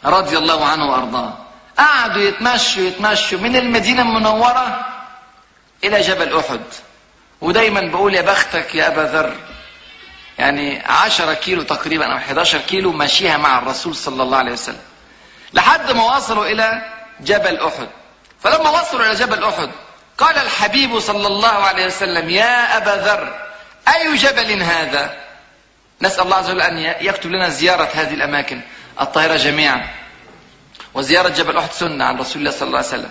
رضي 0.05 0.39
الله 0.39 0.67
عنه 0.67 0.91
وأرضاه. 0.91 1.33
قعدوا 1.79 2.23
يتمشوا 2.23 2.83
يتمشوا 2.83 3.39
من 3.39 3.57
المدينة 3.57 4.03
المنورة 4.03 4.87
إلى 5.85 6.01
جبل 6.01 6.39
أحد. 6.39 6.61
ودايما 7.41 7.81
بقول 7.81 8.15
يا 8.15 8.23
بختك 8.23 8.75
يا 8.75 8.87
أبا 8.87 9.01
ذر 9.01 9.35
يعني 10.39 10.83
عشرة 10.87 11.35
كيلو 11.35 11.63
تقريبا 11.63 12.13
أو 12.13 12.17
11 12.17 12.59
كيلو 12.59 12.93
ماشيها 12.93 13.37
مع 13.37 13.59
الرسول 13.59 13.97
صلى 13.97 14.23
الله 14.23 14.39
عليه 14.39 14.53
وسلم. 14.53 14.83
لحد 15.53 15.93
ما 15.93 16.17
وصلوا 16.17 16.47
إلى 16.47 16.83
جبل 17.21 17.61
أحد. 17.61 17.89
فلما 18.41 18.71
وصلوا 18.71 19.07
إلى 19.07 19.15
جبل 19.15 19.45
أحد 19.45 19.71
قال 20.19 20.39
الحبيب 20.39 21.01
صلى 21.01 21.27
الله 21.27 21.49
عليه 21.49 21.87
وسلم 21.87 22.31
يا 22.31 22.77
أبا 22.77 22.91
ذر 22.91 23.35
أي 23.89 24.17
جبل 24.17 24.63
هذا؟ 24.63 25.17
نسأل 26.03 26.25
الله 26.25 26.37
عز 26.37 26.51
وجل 26.51 26.63
أن 26.63 26.79
يكتب 27.01 27.31
لنا 27.31 27.49
زيارة 27.49 27.89
هذه 27.95 28.15
الأماكن. 28.15 28.61
الطاهرة 29.01 29.37
جميعا. 29.37 29.89
وزيارة 30.95 31.29
جبل 31.29 31.57
أحد 31.59 31.73
سنة 31.73 32.05
عن 32.05 32.19
رسول 32.19 32.39
الله 32.39 32.51
صلى 32.51 32.67
الله 32.67 32.79
عليه 32.79 32.89
وسلم. 32.89 33.11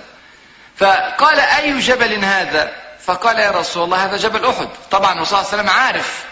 فقال 0.76 1.40
أي 1.40 1.80
جبل 1.80 2.26
هذا؟ 2.26 2.76
فقال 3.06 3.40
يا 3.40 3.52
رسول 3.52 3.84
الله 3.84 4.06
هذا 4.06 4.18
جبل 4.18 4.46
أحد. 4.46 4.68
طبعا 4.92 5.14
الرسول 5.14 5.28
صلى 5.28 5.40
الله 5.40 5.54
عليه 5.54 5.64
وسلم 5.64 5.70
عارف 5.70 6.26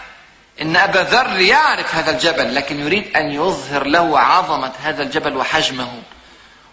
إن 0.60 0.76
أبا 0.76 0.98
ذر 0.98 1.40
يعرف 1.40 1.94
هذا 1.94 2.10
الجبل 2.10 2.54
لكن 2.54 2.80
يريد 2.80 3.16
أن 3.16 3.32
يظهر 3.32 3.84
له 3.86 4.18
عظمة 4.18 4.72
هذا 4.82 5.02
الجبل 5.02 5.36
وحجمه 5.36 6.02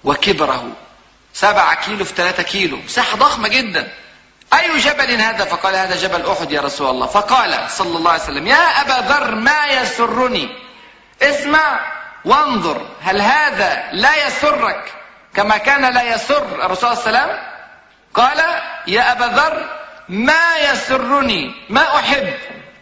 وكبره. 0.03 0.67
سبعة 1.33 1.85
كيلو 1.85 2.05
في 2.05 2.15
ثلاثة 2.15 2.43
كيلو. 2.43 2.77
مساحة 2.77 3.17
ضخمة 3.17 3.47
جدا. 3.47 3.91
أي 4.53 4.77
جبل 4.77 5.21
هذا؟ 5.21 5.45
فقال 5.45 5.75
هذا 5.75 5.95
جبل 5.95 6.29
أحد 6.31 6.51
يا 6.51 6.61
رسول 6.61 6.89
الله. 6.89 7.07
فقال 7.07 7.69
صلى 7.69 7.97
الله 7.97 8.11
عليه 8.11 8.23
وسلم 8.23 8.47
يا 8.47 8.81
أبا 8.81 9.07
ذر 9.13 9.35
ما 9.35 9.67
يسرني؟ 9.67 10.49
اسمع. 11.21 11.98
وانظر 12.25 12.87
هل 13.01 13.21
هذا 13.21 13.83
لا 13.91 14.27
يسرك 14.27 14.93
كما 15.35 15.57
كان 15.57 15.93
لا 15.93 16.15
يسر 16.15 16.65
الرسول 16.65 16.97
صلى 16.97 17.07
الله 17.07 17.19
عليه 17.19 17.31
وسلم؟ 17.31 17.43
قال 18.13 18.37
يا 18.87 19.11
أبا 19.11 19.25
ذر 19.25 19.79
ما 20.09 20.57
يسرني 20.71 21.51
ما 21.69 21.95
أحب 21.99 22.33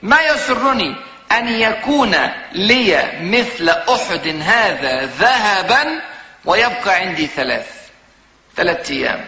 ما 0.01 0.21
يسرني 0.21 0.95
أن 1.31 1.47
يكون 1.47 2.15
لي 2.51 3.11
مثل 3.21 3.69
أحد 3.69 4.41
هذا 4.41 5.05
ذهبا 5.05 6.01
ويبقى 6.45 6.95
عندي 6.95 7.27
ثلاث 7.27 7.67
ثلاث 8.55 8.91
أيام. 8.91 9.25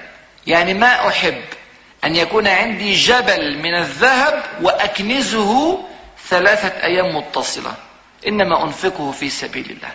يعني 0.48 0.74
ما 0.74 1.08
أحب 1.08 1.44
أن 2.04 2.16
يكون 2.16 2.48
عندي 2.48 2.94
جبل 2.94 3.58
من 3.58 3.76
الذهب 3.76 4.44
وأكنزه 4.62 5.84
ثلاثة 6.28 6.84
أيام 6.84 7.16
متصلة. 7.16 7.74
إنما 8.28 8.64
أنفقه 8.64 9.12
في 9.12 9.30
سبيل 9.30 9.72
الله. 9.72 9.92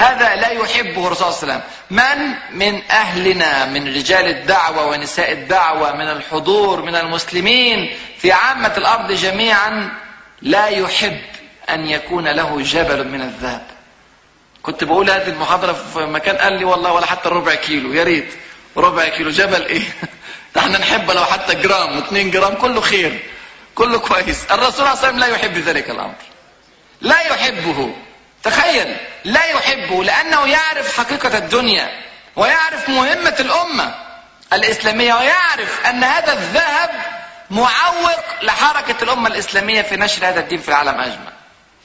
هذا 0.00 0.34
لا 0.36 0.48
يحبه 0.48 1.06
الرسول 1.06 1.32
صلى 1.32 1.42
الله 1.42 1.54
عليه 1.54 1.62
وسلم. 1.62 1.62
من 1.90 2.34
من 2.58 2.82
أهلنا 2.90 3.64
من 3.64 3.94
رجال 3.96 4.26
الدعوة 4.26 4.86
ونساء 4.86 5.32
الدعوة 5.32 5.96
من 5.96 6.08
الحضور 6.08 6.82
من 6.82 6.94
المسلمين 6.94 7.96
في 8.18 8.32
عامة 8.32 8.72
الأرض 8.76 9.12
جميعا 9.12 9.92
لا 10.42 10.66
يحب 10.66 11.20
أن 11.70 11.86
يكون 11.86 12.28
له 12.28 12.62
جبل 12.62 13.08
من 13.08 13.22
الذهب. 13.22 13.66
كنت 14.62 14.84
بقول 14.84 15.10
هذه 15.10 15.28
المحاضرة 15.28 15.72
في 15.72 15.98
مكان 15.98 16.36
قال 16.36 16.52
لي 16.52 16.64
والله 16.64 16.92
ولا 16.92 17.06
حتى 17.06 17.28
ربع 17.28 17.54
كيلو. 17.54 17.92
يا 17.92 18.04
ريت. 18.04 18.34
ربع 18.76 19.08
كيلو 19.08 19.30
جبل 19.30 19.62
إيه؟ 19.62 19.82
إحنا 20.58 20.78
نحب 20.78 21.10
لو 21.10 21.24
حتى 21.24 21.54
جرام. 21.54 21.96
واثنين 21.96 22.30
جرام 22.30 22.54
كله 22.54 22.80
خير. 22.80 23.18
كله 23.74 23.98
كويس. 23.98 24.44
الرسول 24.50 24.72
صلى 24.72 24.80
الله 24.80 24.88
عليه 24.88 25.08
وسلم 25.08 25.18
لا 25.18 25.26
يحب 25.26 25.58
ذلك 25.58 25.90
الأمر. 25.90 26.29
لا 27.00 27.20
يحبه. 27.20 27.94
تخيل 28.42 28.96
لا 29.24 29.44
يحبه 29.44 30.04
لأنه 30.04 30.46
يعرف 30.46 30.98
حقيقة 30.98 31.38
الدنيا 31.38 31.88
ويعرف 32.36 32.88
مهمة 32.88 33.36
الأمة 33.40 33.94
الإسلامية 34.52 35.14
ويعرف 35.14 35.86
أن 35.86 36.04
هذا 36.04 36.32
الذهب 36.32 36.90
معوق 37.50 38.42
لحركة 38.42 39.04
الأمة 39.04 39.28
الإسلامية 39.28 39.82
في 39.82 39.96
نشر 39.96 40.28
هذا 40.28 40.40
الدين 40.40 40.58
في 40.58 40.68
العالم 40.68 41.00
أجمع. 41.00 41.32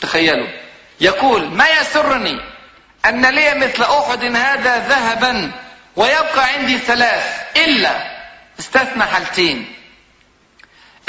تخيلوا. 0.01 0.47
يقول 1.01 1.47
ما 1.47 1.67
يسرني 1.69 2.41
أن 3.05 3.25
لي 3.25 3.55
مثل 3.55 3.83
أحد 3.83 4.35
هذا 4.35 4.87
ذهبا 4.87 5.51
ويبقى 5.95 6.45
عندي 6.45 6.77
ثلاث 6.77 7.41
إلا 7.57 8.15
استثنى 8.59 9.03
حالتين 9.03 9.73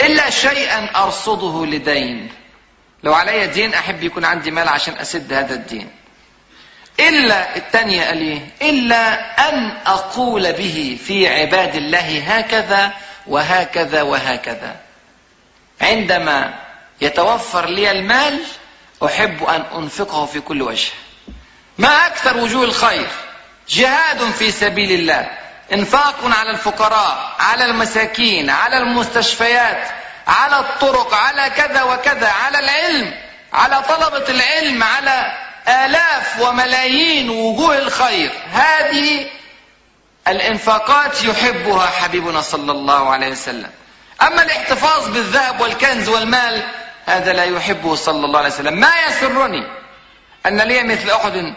إلا 0.01 0.31
شيئا 0.31 0.89
أرصده 0.97 1.67
لدين 1.67 2.33
لو 3.07 3.15
علي 3.15 3.47
دين 3.47 3.75
أحب 3.75 4.03
يكون 4.03 4.25
عندي 4.25 4.51
مال 4.51 4.69
عشان 4.69 4.95
أسد 4.95 5.33
هذا 5.33 5.55
الدين. 5.55 5.91
إلا 7.01 7.57
الثانية 7.57 8.05
قال 8.05 8.19
إيه؟ 8.19 8.71
إلا 8.71 9.15
أن 9.49 9.79
أقول 9.87 10.53
به 10.53 10.99
في 11.07 11.29
عباد 11.29 11.75
الله 11.75 12.23
هكذا 12.27 12.93
وهكذا 13.27 14.03
وهكذا. 14.03 14.77
عندما 15.81 16.55
يتوفر 17.01 17.69
لي 17.69 17.91
المال 17.91 18.41
أحب 19.05 19.45
أن 19.45 19.61
أنفقه 19.61 20.27
في 20.27 20.41
كل 20.41 20.63
وجه. 20.63 20.91
ما 21.79 22.07
أكثر 22.07 22.37
وجوه 22.37 22.65
الخير. 22.65 23.09
جهاد 23.69 24.31
في 24.31 24.51
سبيل 24.51 24.93
الله. 24.93 25.31
إنفاق 25.73 26.17
على 26.25 26.51
الفقراء 26.51 27.35
على 27.39 27.65
المساكين 27.65 28.51
على 28.51 28.79
المستشفيات. 28.79 30.06
على 30.27 30.59
الطرق 30.59 31.14
على 31.14 31.51
كذا 31.51 31.83
وكذا 31.83 32.29
على 32.29 32.59
العلم 32.59 33.14
على 33.53 33.83
طلبة 33.83 34.29
العلم 34.29 34.83
على 34.83 35.33
آلاف 35.68 36.41
وملايين 36.41 37.31
وجوه 37.31 37.79
الخير. 37.79 38.33
هذه 38.53 39.27
الإنفاقات 40.29 41.24
يحبها 41.24 41.87
حبيبنا 41.87 42.41
صلى 42.41 42.72
الله 42.72 43.11
عليه 43.11 43.31
وسلم. 43.31 43.70
أما 44.22 44.43
الاحتفاظ 44.43 45.09
بالذهب 45.09 45.61
والكنز 45.61 46.09
والمال 46.09 46.62
هذا 47.07 47.33
لا 47.33 47.45
يحبه 47.45 47.95
صلى 47.95 48.27
الله 48.27 48.39
عليه 48.39 48.49
وسلم. 48.49 48.74
ما 48.74 48.93
يسرني 49.09 49.66
أن 50.47 50.61
لي 50.61 50.83
مثل 50.83 51.11
أحد 51.11 51.55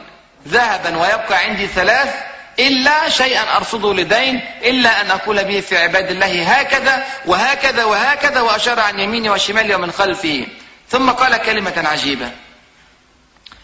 ذهبا 0.47 0.97
ويبقى 0.97 1.38
عندي 1.38 1.67
ثلاث 1.67 2.28
إلا 2.60 3.10
شيئا 3.10 3.55
أرصده 3.57 3.93
لدين 3.93 4.41
إلا 4.64 5.01
أن 5.01 5.12
أقول 5.12 5.43
به 5.43 5.60
في 5.60 5.78
عباد 5.78 6.12
الله 6.12 6.43
هكذا 6.43 7.03
وهكذا 7.26 7.84
وهكذا 7.84 8.41
وأشار 8.41 8.80
عن 8.80 8.99
يميني 8.99 9.30
وشمالي 9.30 9.76
ومن 9.76 9.91
خلفه 9.91 10.47
ثم 10.89 11.10
قال 11.10 11.38
كلمة 11.38 11.84
عجيبة. 11.86 12.32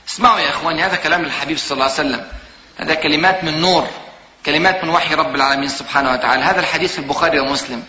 اسمعوا 0.08 0.40
يا 0.40 0.50
إخواني 0.50 0.84
هذا 0.84 0.96
كلام 0.96 1.26
الحبيب 1.26 1.58
صلى 1.58 1.72
الله 1.72 1.84
عليه 1.84 1.94
وسلم. 1.94 2.28
هذا 2.78 2.94
كلمات 2.94 3.44
من 3.44 3.62
نور 3.62 3.88
كلمات 4.46 4.84
من 4.84 4.90
وحي 4.90 5.16
رب 5.16 5.36
العالمين 5.36 5.70
سبحانه 5.70 6.12
وتعالى. 6.12 6.44
هذا 6.44 6.60
الحديث 6.60 6.92
في 6.92 7.00
البخاري 7.00 7.40
ومسلم. 7.40 7.84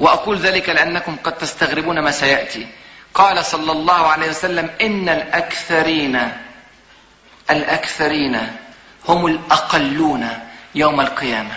وأقول 0.00 0.38
ذلك 0.38 0.68
لأنكم 0.68 1.16
قد 1.24 1.38
تستغربون 1.38 1.98
ما 1.98 2.10
سيأتي. 2.10 2.66
قال 3.14 3.44
صلى 3.44 3.72
الله 3.72 4.06
عليه 4.06 4.28
وسلم 4.28 4.70
إن 4.80 5.08
الأكثرين 5.08 6.32
الأكثرين 7.50 8.56
هم 9.08 9.26
الأقلون 9.26 10.28
يوم 10.74 11.00
القيامة. 11.00 11.54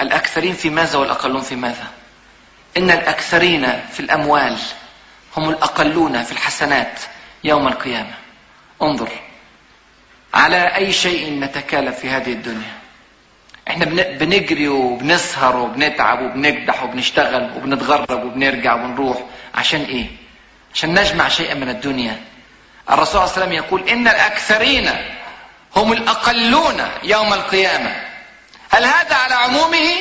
الأكثرين 0.00 0.54
في 0.54 0.70
ماذا 0.70 0.98
والأقلون 0.98 1.40
في 1.40 1.56
ماذا؟ 1.56 1.86
إن 2.76 2.90
الأكثرين 2.90 3.82
في 3.92 4.00
الأموال 4.00 4.58
هم 5.36 5.48
الأقلون 5.48 6.22
في 6.22 6.32
الحسنات 6.32 7.00
يوم 7.44 7.68
القيامة. 7.68 8.14
انظر 8.82 9.08
على 10.34 10.76
أي 10.76 10.92
شيء 10.92 11.40
نتكالب 11.40 11.92
في 11.92 12.10
هذه 12.10 12.32
الدنيا؟ 12.32 12.72
إحنا 13.68 13.84
بنجري 13.84 14.68
وبنسهر 14.68 15.56
وبنتعب 15.56 16.22
وبنكدح 16.22 16.82
وبنشتغل 16.82 17.52
وبنتغرب 17.56 18.24
وبنرجع 18.24 18.74
وبنروح. 18.74 19.18
عشان 19.54 19.80
إيه؟ 19.82 20.06
عشان 20.74 21.00
نجمع 21.00 21.28
شيئا 21.28 21.54
من 21.54 21.68
الدنيا. 21.68 22.20
الرسول 22.90 23.06
صلى 23.06 23.24
الله 23.24 23.32
عليه 23.32 23.42
وسلم 23.42 23.52
يقول 23.52 23.88
إن 23.88 24.08
الأكثرين 24.08 24.90
هم 25.76 25.92
الأقلون 25.92 26.90
يوم 27.02 27.32
القيامة. 27.32 28.02
هل 28.70 28.84
هذا 28.84 29.14
على 29.14 29.34
عمومه؟ 29.34 29.94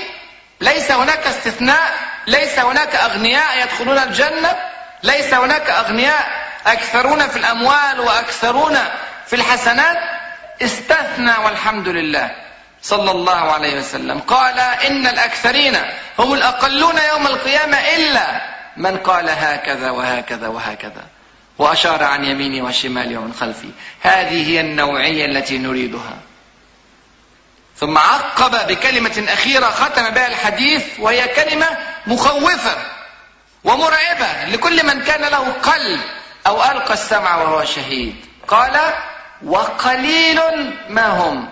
ليس 0.61 0.91
هناك 0.91 1.27
استثناء 1.27 1.93
ليس 2.27 2.59
هناك 2.59 2.95
أغنياء 2.95 3.63
يدخلون 3.63 3.97
الجنة 3.97 4.55
ليس 5.03 5.33
هناك 5.33 5.69
أغنياء 5.69 6.45
أكثرون 6.67 7.27
في 7.27 7.37
الأموال 7.37 7.99
وأكثرون 7.99 8.77
في 9.27 9.35
الحسنات. 9.35 9.97
استثنى 10.61 11.31
والحمد 11.45 11.87
لله. 11.87 12.31
صلى 12.81 13.11
الله 13.11 13.51
عليه 13.53 13.79
وسلم. 13.79 14.19
قال 14.19 14.59
إن 14.59 15.07
الأكثرين 15.07 15.77
هم 16.19 16.33
الأقلون 16.33 16.95
يوم 17.13 17.27
القيامة 17.27 17.77
إلا 17.77 18.41
من 18.77 18.97
قال 18.97 19.29
هكذا 19.29 19.89
وهكذا 19.89 20.47
وهكذا. 20.47 21.03
وأشار 21.57 22.03
عن 22.03 22.25
يميني 22.25 22.61
وشمالي 22.61 23.17
ومن 23.17 23.33
خلفي. 23.33 23.69
هذه 24.01 24.49
هي 24.49 24.61
النوعية 24.61 25.25
التي 25.25 25.57
نريدها. 25.57 26.17
ثم 27.77 27.97
عقب 27.97 28.67
بكلمة 28.67 29.25
أخيرة 29.27 29.65
ختم 29.65 30.09
بها 30.09 30.27
الحديث 30.27 30.83
وهي 30.99 31.27
كلمة 31.27 31.67
مخوفة 32.07 32.77
ومرعبة 33.63 34.45
لكل 34.47 34.85
من 34.85 35.03
كان 35.03 35.21
له 35.21 35.51
قلب 35.51 36.01
أو 36.47 36.63
ألقى 36.63 36.93
السمع 36.93 37.35
وهو 37.35 37.65
شهيد. 37.65 38.15
قال 38.47 38.93
وقليل 39.43 40.39
ما 40.89 41.07
هم. 41.07 41.49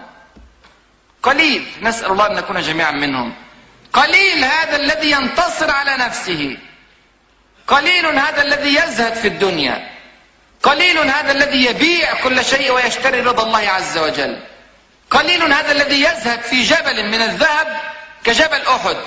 قليل 1.24 1.68
نسأل 1.82 2.12
الله 2.12 2.28
أن 2.28 2.36
نكون 2.36 2.62
جميعا 2.62 2.92
منهم. 2.92 3.34
قليل 3.94 4.44
هذا 4.44 4.76
الذي 4.76 5.12
ينتصر 5.12 5.72
على 5.72 5.98
نفسه. 5.98 6.58
قليل 7.68 8.06
هذا 8.06 8.42
الذي 8.42 8.76
يزهد 8.76 9.14
في 9.14 9.28
الدنيا. 9.28 9.93
قليل 10.64 10.98
هذا 10.98 11.32
الذي 11.32 11.66
يبيع 11.66 12.14
كل 12.14 12.46
شيء 12.46 12.72
ويشتري 12.72 13.22
رضا 13.22 13.44
الله 13.44 13.70
عز 13.70 13.98
وجل. 13.98 14.40
قليل 15.12 15.54
هذا 15.54 15.72
الذي 15.72 16.04
يزهد 16.04 16.42
في 16.42 16.62
جبل 16.62 17.08
من 17.08 17.22
الذهب 17.22 17.78
كجبل 18.24 18.62
أحد. 18.68 18.98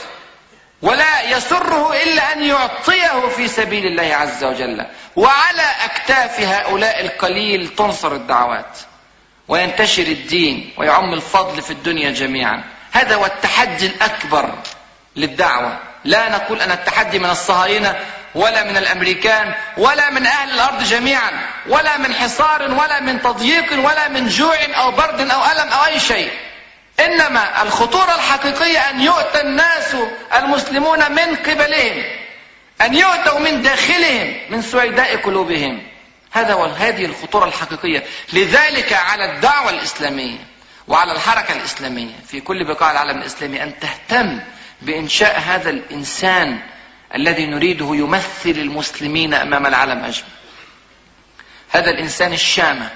ولا 0.82 1.22
يسره 1.22 2.02
إلا 2.02 2.32
أن 2.32 2.44
يعطيه 2.44 3.28
في 3.36 3.48
سبيل 3.48 3.86
الله 3.86 4.14
عز 4.14 4.44
وجل. 4.44 4.86
وعلى 5.16 5.70
أكتاف 5.84 6.40
هؤلاء 6.40 7.00
القليل 7.00 7.68
تنصر 7.68 8.12
الدعوات. 8.12 8.78
وينتشر 9.48 10.02
الدين 10.02 10.74
ويعم 10.76 11.14
الفضل 11.14 11.62
في 11.62 11.70
الدنيا 11.70 12.11
جميعا. 12.11 12.64
هذا 12.92 13.14
هو 13.14 13.26
التحدي 13.26 13.86
الأكبر 13.86 14.54
للدعوة. 15.16 15.78
لا 16.04 16.28
نقول 16.28 16.61
أن 16.62 16.70
التحدي 16.70 17.18
من 17.18 17.30
الصهاينة 17.30 17.96
ولا 18.37 18.64
من 18.64 18.76
الأمريكان 18.76 19.55
ولا 19.76 20.11
من 20.11 20.26
أهل 20.26 20.51
الأرض 20.51 20.82
جميعا 20.82 21.30
ولا 21.68 21.97
من 21.97 22.14
حصار 22.14 22.62
ولا 22.62 23.01
من 23.01 23.22
تضييق 23.22 23.72
ولا 23.72 24.09
من 24.09 24.28
جوع 24.28 24.57
أو 24.76 24.91
برد 24.91 25.20
أو 25.30 25.45
ألم 25.45 25.68
أو 25.72 25.84
أي 25.87 26.01
شيء. 26.01 26.30
إنما 27.01 27.62
الخطورة 27.62 28.14
الحقيقية 28.14 28.78
أن 28.91 29.01
يؤتى 29.01 29.41
الناس 29.41 29.97
المسلمون 30.34 31.12
من 31.12 31.37
قبلهم 31.37 32.05
أن 32.80 32.95
يؤتوا 32.95 33.39
من 33.39 33.62
داخلهم 33.62 34.34
من 34.51 34.62
سويداء 34.62 35.16
قلوبهم. 35.16 35.82
هذا 36.32 36.55
هذه 36.78 37.05
الخطورة 37.05 37.45
الحقيقية. 37.45 38.05
لذلك 38.32 38.93
على 38.93 39.24
الدعوة 39.24 39.70
الإسلامية 39.70 40.39
وعلى 40.89 41.12
الحركة 41.12 41.53
الإسلامية 41.53 42.14
في 42.28 42.41
كل 42.41 42.64
بقاع 42.64 42.91
العالم 42.91 43.18
الإسلامي 43.18 43.62
أن 43.62 43.72
تهتم 43.80 44.41
بإنشاء 44.82 45.41
هذا 45.41 45.70
الإنسان 45.70 46.59
الذي 47.14 47.46
نريده 47.46 47.88
يمثل 47.92 48.50
المسلمين 48.50 49.34
أمام 49.34 49.66
العالم 49.66 50.04
أجمع. 50.04 50.26
هذا 51.70 51.90
الإنسان 51.90 52.32
الشامة 52.32 52.90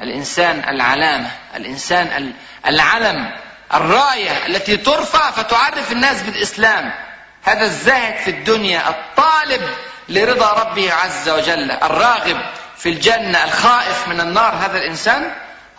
الإنسان 0.00 0.68
العلامة 0.68 1.30
الإنسان 1.56 2.32
العلم 2.66 3.30
الراية 3.74 4.46
التي 4.46 4.76
ترفع 4.76 5.30
فتعرف 5.30 5.92
الناس 5.92 6.22
بالإسلام. 6.22 6.92
هذا 7.42 7.64
الزاهد 7.64 8.16
في 8.16 8.30
الدنيا 8.30 8.88
الطالب 8.88 9.62
لرضا 10.08 10.52
ربه 10.52 10.92
عز 10.92 11.28
وجل 11.28 11.70
الراغب 11.70 12.40
في 12.76 12.88
الجنة 12.88 13.44
الخائف 13.44 14.08
من 14.08 14.20
النار. 14.20 14.54
هذا 14.54 14.78
الإنسان 14.78 15.32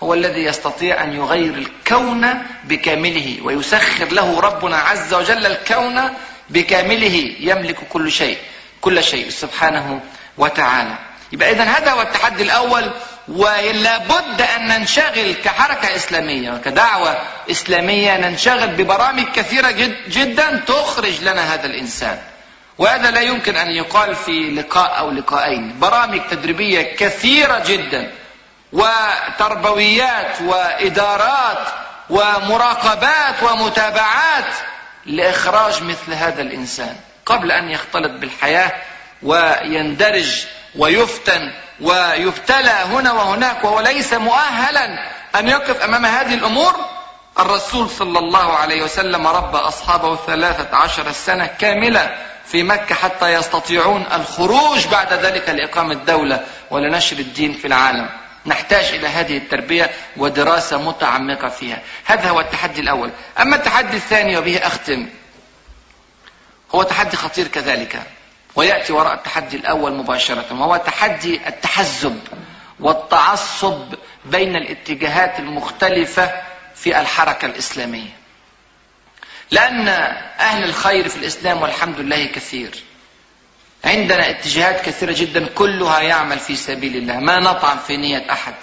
هو 0.04 0.14
الذي 0.14 0.44
يستطيع 0.44 1.04
أن 1.04 1.14
يغير 1.14 1.54
الكون 1.54 2.44
بكامله 2.64 3.38
ويسخر 3.44 4.06
له 4.06 4.40
ربنا 4.40 4.78
عز 4.78 5.14
وجل 5.14 5.46
الكون 5.46 6.10
بكامله 6.50 7.36
يملك 7.40 7.78
كل 7.90 8.12
شيء 8.12 8.38
كل 8.82 9.04
شيء 9.04 9.30
سبحانه 9.30 10.00
وتعالى. 10.38 10.96
يبقى 11.32 11.52
اذا 11.52 11.64
هذا 11.64 11.92
هو 11.92 12.02
التحدي 12.02 12.44
الأول 12.44 12.92
ولا 13.28 13.98
بد 13.98 14.42
أن 14.42 14.68
ننشغل 14.68 15.34
كحركة 15.34 15.96
إسلامية 15.96 16.52
وكدعوه 16.52 17.18
إسلامية 17.52 18.18
ننشغل 18.18 18.68
ببرامج 18.68 19.24
كثيرة 19.36 19.72
جد 19.72 20.10
جدا 20.10 20.64
تخرج 20.68 21.22
لنا 21.22 21.54
هذا 21.54 21.66
الإنسان. 21.66 22.20
وهذا 22.78 23.12
لا 23.12 23.22
يمكن 23.22 23.56
أن 23.56 23.68
يقال 23.72 24.16
في 24.16 24.52
لقاء 24.52 25.00
أو 25.00 25.12
لقاءين 25.12 25.80
برامج 25.80 26.22
تدريبية 26.32 26.96
كثيرة 26.96 27.64
جدا 27.68 28.12
وتربويات 28.74 30.42
وإدارات 30.42 31.68
ومراقبات 32.10 33.44
ومتابعات 33.44 34.54
لإخراج 35.06 35.84
مثل 35.84 36.14
هذا 36.14 36.42
الإنسان 36.42 36.96
قبل 37.26 37.52
أن 37.52 37.70
يختلط 37.70 38.12
بالحياة 38.12 38.72
ويندرج 39.24 40.46
ويفتن 40.76 41.52
ويبتلى 41.82 42.72
هنا 42.72 43.12
وهناك 43.12 43.64
وهو 43.64 43.80
ليس 43.80 44.14
مؤهلا 44.14 45.10
أن 45.36 45.48
يقف 45.48 45.82
أمام 45.82 46.06
هذه 46.06 46.34
الأمور 46.34 46.76
الرسول 47.40 47.90
صلى 47.90 48.20
الله 48.20 48.54
عليه 48.54 48.84
وسلم 48.84 49.28
ربى 49.28 49.58
أصحابه 49.58 50.16
ثلاثة 50.16 50.78
عشر 50.78 51.12
سنة 51.12 51.46
كاملة 51.46 52.18
في 52.46 52.64
مكة 52.64 52.96
حتى 52.96 53.34
يستطيعون 53.34 54.06
الخروج 54.16 54.88
بعد 54.88 55.14
ذلك 55.14 55.50
لإقامة 55.50 55.94
دولة 55.94 56.44
ولنشر 56.72 57.20
الدين 57.20 57.54
في 57.54 57.68
العالم. 57.68 58.10
نحتاج 58.46 58.86
إلى 58.86 59.08
هذه 59.08 59.38
التربية 59.38 59.92
ودراسة 60.18 60.78
متعمقة 60.78 61.50
فيها. 61.50 61.82
هذا 62.06 62.30
هو 62.30 62.40
التحدي 62.40 62.82
الأول. 62.82 63.12
أما 63.40 63.56
التحدي 63.56 63.98
الثاني 63.98 64.38
وبه 64.38 64.58
أختم. 64.58 65.10
هو 66.76 66.84
تحدي 66.84 67.18
خطير 67.18 67.48
كذلك. 67.48 68.02
ويأتي 68.56 68.94
وراء 68.94 69.14
التحدي 69.14 69.58
الأول 69.58 69.94
مباشرة 69.94 70.46
وهو 70.52 70.78
تحدي 70.78 71.48
التحزب 71.48 72.20
والتعصب 72.80 73.96
بين 74.26 74.56
الاتجاهات 74.56 75.40
المختلفة 75.40 76.32
في 76.76 77.00
الحركة 77.00 77.46
الإسلامية. 77.46 78.10
لأن 79.52 79.88
أهل 80.40 80.64
الخير 80.64 81.10
في 81.10 81.16
الإسلام 81.16 81.62
والحمد 81.62 82.00
لله 82.00 82.26
كثير. 82.26 82.84
عندنا 83.86 84.30
اتجاهات 84.30 84.86
كثيرة 84.86 85.12
جدا 85.12 85.48
كلها 85.48 86.00
يعمل 86.00 86.40
في 86.40 86.56
سبيل 86.56 86.96
الله. 86.96 87.20
ما 87.20 87.40
نطعن 87.40 87.78
في 87.78 87.98
نية 87.98 88.26
أحد. 88.32 88.54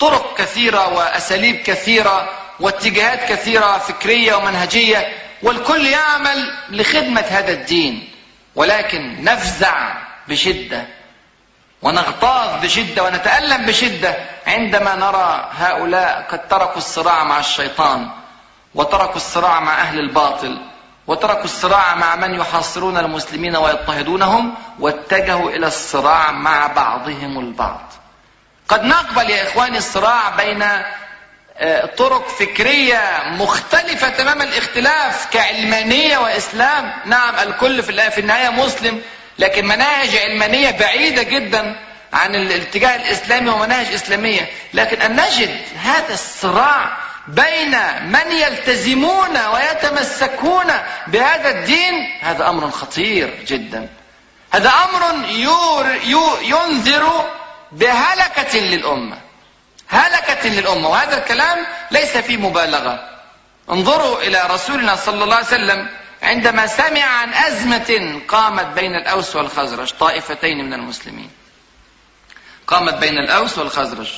طرق 0.00 0.38
كثيرة 0.38 0.94
وأساليب 0.94 1.56
كثيرة 1.56 2.28
واتجاهات 2.60 3.28
كثيرة 3.28 3.78
فكرية 3.78 4.34
ومنهجية 4.34 5.08
والكل 5.42 5.86
يعمل 5.86 6.54
لخدمة 6.70 7.20
هذا 7.20 7.52
الدين. 7.52 8.10
ولكن 8.54 9.24
نفزع 9.24 9.94
بشدة 10.28 10.86
ونغتاظ 11.82 12.62
بشدة 12.62 13.02
ونتألم 13.02 13.66
بشدة 13.66 14.16
عندما 14.46 14.94
نرى 14.94 15.50
هؤلاء 15.52 16.26
قد 16.30 16.48
تركوا 16.48 16.76
الصراع 16.76 17.24
مع 17.24 17.38
الشيطان 17.38 18.08
وتركوا 18.74 19.16
الصراع 19.16 19.60
مع 19.60 19.80
أهل 19.80 19.98
الباطل. 19.98 20.58
وتركوا 21.06 21.44
الصراع 21.44 21.94
مع 21.94 22.16
من 22.16 22.34
يحاصرون 22.34 22.96
المسلمين 22.96 23.56
ويضطهدونهم 23.56 24.54
واتجهوا 24.78 25.50
إلى 25.50 25.66
الصراع 25.66 26.30
مع 26.30 26.66
بعضهم 26.66 27.38
البعض. 27.38 27.92
قد 28.68 28.84
نقبل 28.84 29.30
يا 29.30 29.42
إخواني 29.42 29.78
الصراع 29.78 30.28
بين 30.28 30.64
طرق 31.96 32.28
فكرية 32.28 33.22
مختلفة 33.26 34.08
تمام 34.08 34.42
الاختلاف 34.42 35.26
كعلمانية 35.32 36.18
وإسلام. 36.18 36.92
نعم 37.04 37.34
الكل 37.48 37.82
في 37.82 38.18
النهاية 38.18 38.48
مسلم 38.48 39.02
لكن 39.38 39.66
مناهج 39.66 40.16
علمانية 40.16 40.70
بعيدة 40.70 41.22
جدا 41.22 41.76
عن 42.12 42.34
الاتجاه 42.34 42.96
الإسلامي 42.96 43.50
ومناهج 43.50 43.94
إسلامية. 43.94 44.50
لكن 44.74 45.02
أن 45.02 45.16
نجد 45.16 45.60
هذا 45.82 46.14
الصراع 46.14 47.03
بين 47.28 47.70
من 48.12 48.32
يلتزمون 48.32 49.46
ويتمسكون 49.46 50.72
بهذا 51.06 51.50
الدين 51.50 51.94
هذا 52.20 52.48
أمر 52.48 52.70
خطير 52.70 53.44
جدا. 53.46 53.88
هذا 54.52 54.68
أمر 54.68 55.28
ينذر 56.42 57.30
بهلكة 57.72 58.58
للأمة. 58.58 59.18
هلكة 59.88 60.48
للأمة. 60.48 60.88
وهذا 60.88 61.18
الكلام 61.18 61.66
ليس 61.90 62.16
فيه 62.16 62.36
مبالغة. 62.36 63.10
انظروا 63.70 64.22
إلى 64.22 64.42
رسولنا 64.50 64.96
صلى 64.96 65.24
الله 65.24 65.36
عليه 65.36 65.46
وسلم 65.46 65.88
عندما 66.22 66.66
سمع 66.66 67.04
عن 67.04 67.34
أزمة 67.34 68.20
قامت 68.28 68.66
بين 68.66 68.94
الأوس 68.94 69.36
والخزرج 69.36 69.90
طائفتين 69.90 70.64
من 70.64 70.72
المسلمين. 70.72 71.30
قامت 72.66 72.94
بين 72.94 73.18
الأوس 73.18 73.58
والخزرج. 73.58 74.12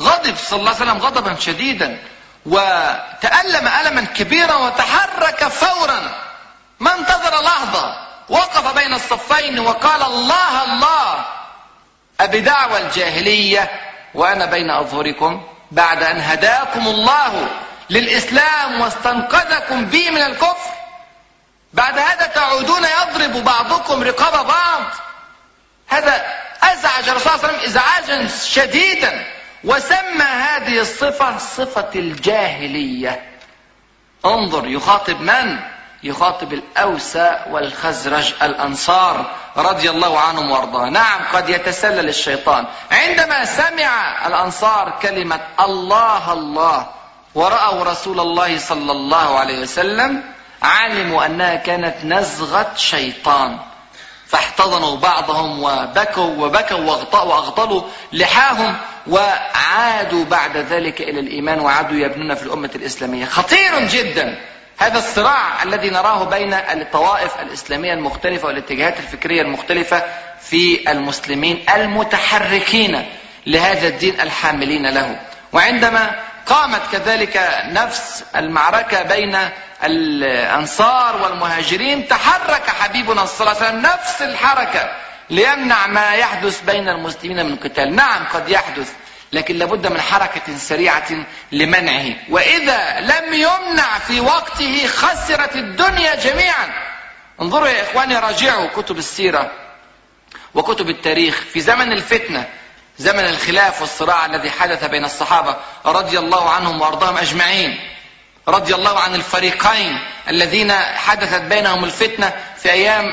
غضب 0.00 0.36
صلى 0.36 0.60
الله 0.60 0.74
عليه 0.74 0.82
وسلم 0.82 0.98
غضبا 0.98 1.34
شديدا. 1.40 1.98
وتألم 2.46 3.68
ألما 3.68 4.04
كبيرا 4.16 4.54
وتحرك 4.54 5.48
فورا. 5.48 6.00
ما 6.80 6.94
انتظر 6.94 7.42
لحظة. 7.42 8.06
وقف 8.28 8.74
بين 8.74 8.94
الصفين 8.94 9.60
وقال 9.60 10.02
الله 10.02 10.64
الله. 10.64 11.24
أبدعوى 12.20 12.78
الجاهلية 12.78 13.70
وأنا 14.14 14.44
بين 14.44 14.70
أظهركم 14.70 15.46
بعد 15.70 16.02
أن 16.02 16.20
هداكم 16.20 16.86
الله 16.88 17.48
للإسلام 17.90 18.80
واستنقذكم 18.80 19.84
بي 19.84 20.10
من 20.10 20.22
الكفر. 20.22 20.70
بعد 21.72 21.98
هذا 21.98 22.26
تعودون 22.26 22.84
يضرب 22.84 23.44
بعضكم 23.44 24.02
رقاب 24.02 24.46
بعض. 24.46 24.82
هذا 25.88 26.26
أزعج 26.62 27.08
الرسول 27.08 27.32
صلى 27.32 27.34
الله 27.34 27.48
عليه 27.48 27.58
وسلم 27.58 27.70
إزعاجا 27.70 28.28
شديدا. 28.28 29.24
وسمى 29.64 30.24
هذه 30.24 30.80
الصفة 30.80 31.38
صفة 31.38 31.90
الجاهلية. 31.94 33.22
انظر 34.24 34.66
يخاطب 34.66 35.20
من؟ 35.20 35.58
يخاطب 36.02 36.52
الأوس 36.52 37.16
والخزرج 37.50 38.34
الأنصار 38.42 39.30
رضي 39.56 39.90
الله 39.90 40.20
عنهم 40.20 40.50
وأرضاهم. 40.50 40.92
نعم 40.92 41.20
قد 41.32 41.50
يتسلل 41.50 42.08
الشيطان. 42.08 42.66
عندما 42.90 43.44
سمع 43.44 44.26
الأنصار 44.26 44.98
كلمة 45.02 45.40
الله 45.60 46.32
الله 46.32 46.86
ورأوا 47.34 47.84
رسول 47.84 48.20
الله 48.20 48.58
صلى 48.58 48.92
الله 48.92 49.38
عليه 49.38 49.62
وسلم 49.62 50.22
علموا 50.62 51.26
أنها 51.26 51.54
كانت 51.54 52.04
نزغة 52.04 52.72
شيطان. 52.76 53.58
فاحتضنوا 54.26 54.96
بعضهم 54.96 55.62
وبكوا 55.62 56.46
وبكوا 56.46 56.78
واغطلوا 57.12 57.82
لحاهم. 58.12 58.76
وعادوا 59.06 60.24
بعد 60.24 60.56
ذلك 60.56 61.00
إلى 61.00 61.20
الإيمان 61.20 61.60
وعادوا 61.60 61.96
يبنون 61.96 62.34
في 62.34 62.42
الأمة 62.42 62.70
الإسلامية. 62.74 63.24
خطير 63.24 63.86
جدا. 63.88 64.38
هذا 64.78 64.98
الصراع 64.98 65.62
الذي 65.62 65.90
نراه 65.90 66.24
بين 66.24 66.54
الطوائف 66.54 67.40
الإسلامية 67.40 67.92
المختلفة 67.92 68.46
والاتجاهات 68.46 68.98
الفكرية 68.98 69.42
المختلفة 69.42 70.04
في 70.40 70.90
المسلمين 70.90 71.64
المتحركين 71.74 73.06
لهذا 73.46 73.88
الدين 73.88 74.20
الحاملين 74.20 74.86
له. 74.86 75.16
وعندما 75.52 76.10
قامت 76.46 76.80
كذلك 76.92 77.62
نفس 77.64 78.24
المعركة 78.36 79.02
بين 79.02 79.38
الأنصار 79.84 81.22
والمهاجرين 81.22 82.08
تحرك 82.08 82.70
حبيبنا 82.80 83.24
صلى 83.24 83.46
الله 83.46 83.62
عليه 83.62 83.68
وسلم 83.68 83.82
نفس 83.82 84.22
الحركة. 84.22 84.92
ليمنع 85.30 85.86
ما 85.86 86.14
يحدث 86.14 86.60
بين 86.60 86.88
المسلمين 86.88 87.46
من 87.46 87.56
قتال. 87.56 87.96
نعم 87.96 88.24
قد 88.24 88.48
يحدث 88.48 88.92
لكن 89.32 89.56
لابد 89.56 89.86
من 89.86 90.00
حركة 90.00 90.56
سريعة 90.56 91.26
لمنعه. 91.52 92.16
وإذا 92.30 93.00
لم 93.00 93.34
يمنع 93.34 93.98
في 93.98 94.20
وقته 94.20 94.86
خسرت 94.86 95.56
الدنيا 95.56 96.14
جميعا. 96.14 96.68
انظروا 97.40 97.68
يا 97.68 97.82
إخواني 97.82 98.18
راجعوا 98.18 98.68
كتب 98.76 98.98
السيرة 98.98 99.52
وكتب 100.54 100.90
التاريخ 100.90 101.40
في 101.52 101.60
زمن 101.60 101.92
الفتنة 101.92 102.48
زمن 102.98 103.24
الخلاف 103.24 103.80
والصراع 103.80 104.26
الذي 104.26 104.50
حدث 104.50 104.84
بين 104.84 105.04
الصحابة 105.04 105.56
رضي 105.86 106.18
الله 106.18 106.50
عنهم 106.50 106.80
وأرضاهم 106.80 107.16
أجمعين. 107.16 107.80
رضي 108.50 108.74
الله 108.74 109.00
عن 109.00 109.14
الفريقين 109.14 109.98
الذين 110.28 110.72
حدثت 110.72 111.42
بينهم 111.42 111.84
الفتنة 111.84 112.32
في 112.56 112.70
أيام 112.72 113.04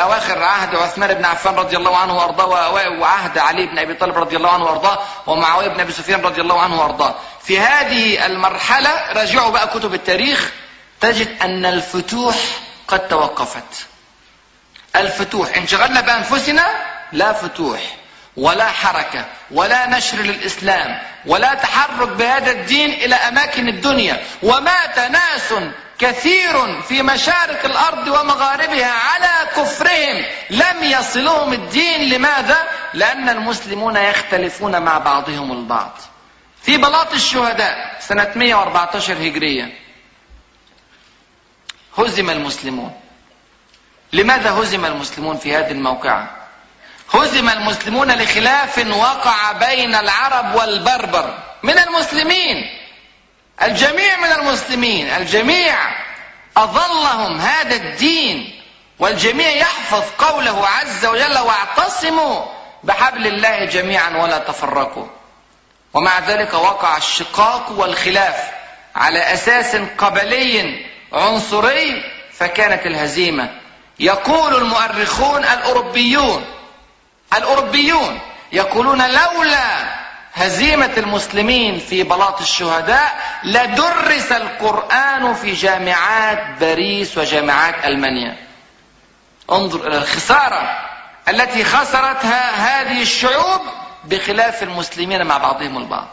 أواخر 0.00 0.42
عهد 0.42 0.74
عثمان 0.74 1.14
بن 1.14 1.24
عفان 1.24 1.54
رضي 1.54 1.76
الله 1.76 1.96
عنه 1.96 2.16
وأرضاه 2.16 2.70
وعهد 3.00 3.38
علي 3.38 3.66
بن 3.66 3.78
أبي 3.78 3.94
طالب 3.94 4.18
رضي 4.18 4.36
الله 4.36 4.50
عنه 4.50 4.64
وأرضاه 4.64 4.98
ومعاوية 5.26 5.68
بن 5.68 5.80
أبي 5.80 5.92
سفيان 5.92 6.20
رضي 6.22 6.40
الله 6.40 6.60
عنه 6.60 6.80
وأرضاه. 6.80 7.14
في 7.42 7.60
هذه 7.60 8.26
المرحلة 8.26 9.12
راجعوا 9.12 9.50
بقى 9.50 9.68
كتب 9.68 9.94
التاريخ 9.94 10.52
تجد 11.00 11.42
أن 11.42 11.66
الفتوح 11.66 12.36
قد 12.88 13.08
توقفت. 13.08 13.86
الفتوح 14.96 15.56
انشغلنا 15.56 16.00
بأنفسنا 16.00 16.66
لا 17.12 17.32
فتوح. 17.32 17.80
ولا 18.36 18.66
حركة 18.66 19.24
ولا 19.50 19.86
نشر 19.86 20.18
للإسلام 20.18 21.02
ولا 21.26 21.54
تحرك 21.54 22.08
بهذا 22.08 22.50
الدين 22.50 22.90
إلى 22.90 23.14
أماكن 23.14 23.68
الدنيا. 23.68 24.22
ومات 24.42 24.98
ناس 24.98 25.54
كثير 25.98 26.82
في 26.82 27.02
مشارق 27.02 27.64
الأرض 27.64 28.08
ومغاربها 28.08 28.92
على 28.92 29.50
كفرهم. 29.56 30.24
لم 30.50 30.82
يصلهم 30.82 31.52
الدين. 31.52 32.08
لماذا؟ 32.08 32.58
لأن 32.94 33.28
المسلمون 33.28 33.96
يختلفون 33.96 34.82
مع 34.82 34.98
بعضهم 34.98 35.52
البعض. 35.52 35.98
في 36.62 36.76
بلاط 36.76 37.12
الشهداء 37.12 37.96
سنة 38.00 38.32
114 38.36 39.12
هجرية 39.12 39.78
هزم 41.98 42.30
المسلمون. 42.30 43.00
لماذا 44.12 44.50
هزم 44.50 44.84
المسلمون 44.84 45.36
في 45.36 45.56
هذه 45.56 45.70
الموقعة؟ 45.70 46.39
هزم 47.14 47.48
المسلمون 47.48 48.12
لخلاف 48.12 48.78
وقع 48.78 49.52
بين 49.52 49.94
العرب 49.94 50.54
والبربر. 50.54 51.38
من 51.62 51.78
المسلمين. 51.78 52.56
الجميع 53.62 54.16
من 54.16 54.32
المسلمين. 54.32 55.06
الجميع 55.06 55.74
أظلهم 56.56 57.40
هذا 57.40 57.76
الدين. 57.76 58.62
والجميع 58.98 59.48
يحفظ 59.50 60.02
قوله 60.18 60.66
عز 60.66 61.06
وجل 61.06 61.38
واعتصموا 61.38 62.44
بحبل 62.84 63.26
الله 63.26 63.64
جميعا 63.64 64.16
ولا 64.16 64.38
تفرقوا. 64.38 65.06
ومع 65.94 66.18
ذلك 66.18 66.54
وقع 66.54 66.96
الشقاق 66.96 67.70
والخلاف 67.70 68.50
على 68.96 69.34
أساس 69.34 69.76
قبلي 69.98 70.86
عنصري 71.12 72.02
فكانت 72.32 72.86
الهزيمة. 72.86 73.50
يقول 74.00 74.56
المؤرخون 74.56 75.44
الأوروبيون 75.44 76.59
الأوروبيون 77.36 78.20
يقولون 78.52 78.98
لولا 78.98 80.00
هزيمة 80.34 80.92
المسلمين 80.96 81.78
في 81.78 82.02
بلاط 82.02 82.40
الشهداء 82.40 83.20
لدرس 83.44 84.32
القرآن 84.32 85.34
في 85.34 85.52
جامعات 85.52 86.58
باريس 86.60 87.18
وجامعات 87.18 87.84
ألمانيا. 87.84 88.36
انظر 89.50 89.86
إلى 89.86 89.98
الخسارة 89.98 90.88
التي 91.28 91.64
خسرتها 91.64 92.50
هذه 92.50 93.02
الشعوب 93.02 93.60
بخلاف 94.04 94.62
المسلمين 94.62 95.26
مع 95.26 95.38
بعضهم 95.38 95.78
البعض. 95.78 96.08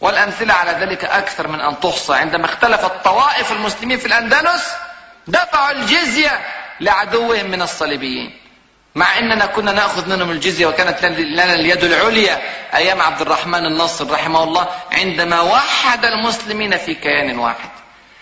والأمثلة 0.00 0.54
على 0.54 0.72
ذلك 0.72 1.04
أكثر 1.04 1.48
من 1.48 1.60
أن 1.60 1.80
تحصى. 1.80 2.14
عندما 2.14 2.44
اختلفت 2.44 3.04
طوائف 3.04 3.52
المسلمين 3.52 3.98
في 3.98 4.06
الأندلس 4.06 4.72
دفعوا 5.26 5.70
الجزية 5.70 6.40
لعدوهم 6.80 7.46
من 7.50 7.62
الصليبيين. 7.62 8.41
مع 8.94 9.18
اننا 9.18 9.46
كنا 9.46 9.72
ناخذ 9.72 10.08
منهم 10.08 10.30
الجزية 10.30 10.66
وكانت 10.66 11.04
لنا 11.04 11.54
اليد 11.54 11.84
العليا 11.84 12.42
أيام 12.74 13.00
عبد 13.00 13.20
الرحمن 13.20 13.66
النصر 13.66 14.10
رحمه 14.10 14.44
الله 14.44 14.68
عندما 14.92 15.40
وحد 15.40 16.04
المسلمين 16.04 16.76
في 16.76 16.94
كيان 16.94 17.38
واحد. 17.38 17.70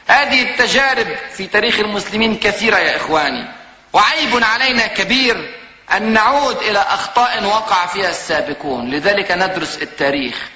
هذه 0.06 0.42
التجارب 0.42 1.06
في 1.36 1.46
تاريخ 1.46 1.78
المسلمين 1.78 2.36
كثيرة 2.36 2.76
يا 2.76 2.96
إخواني. 2.96 3.48
وعيب 3.92 4.44
علينا 4.44 4.86
كبير 4.86 5.54
أن 5.92 6.12
نعود 6.12 6.56
إلى 6.56 6.78
أخطاء 6.78 7.44
وقع 7.44 7.86
فيها 7.86 8.10
السابقون. 8.10 8.90
لذلك 8.90 9.32
ندرس 9.32 9.78
التاريخ. 9.82 10.48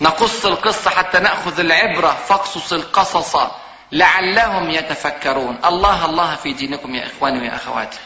نقص 0.00 0.46
القصة 0.46 0.90
حتى 0.90 1.18
نأخذ 1.18 1.60
العبرة 1.60 2.16
فاقصص 2.28 2.72
القصص 2.72 3.36
لعلهم 3.92 4.70
يتفكرون. 4.70 5.58
الله 5.64 6.04
الله 6.04 6.36
في 6.36 6.52
دينكم 6.52 6.94
يا 6.94 7.06
إخواني 7.06 7.40
ويا 7.40 7.54
أخواتي. 7.54 7.98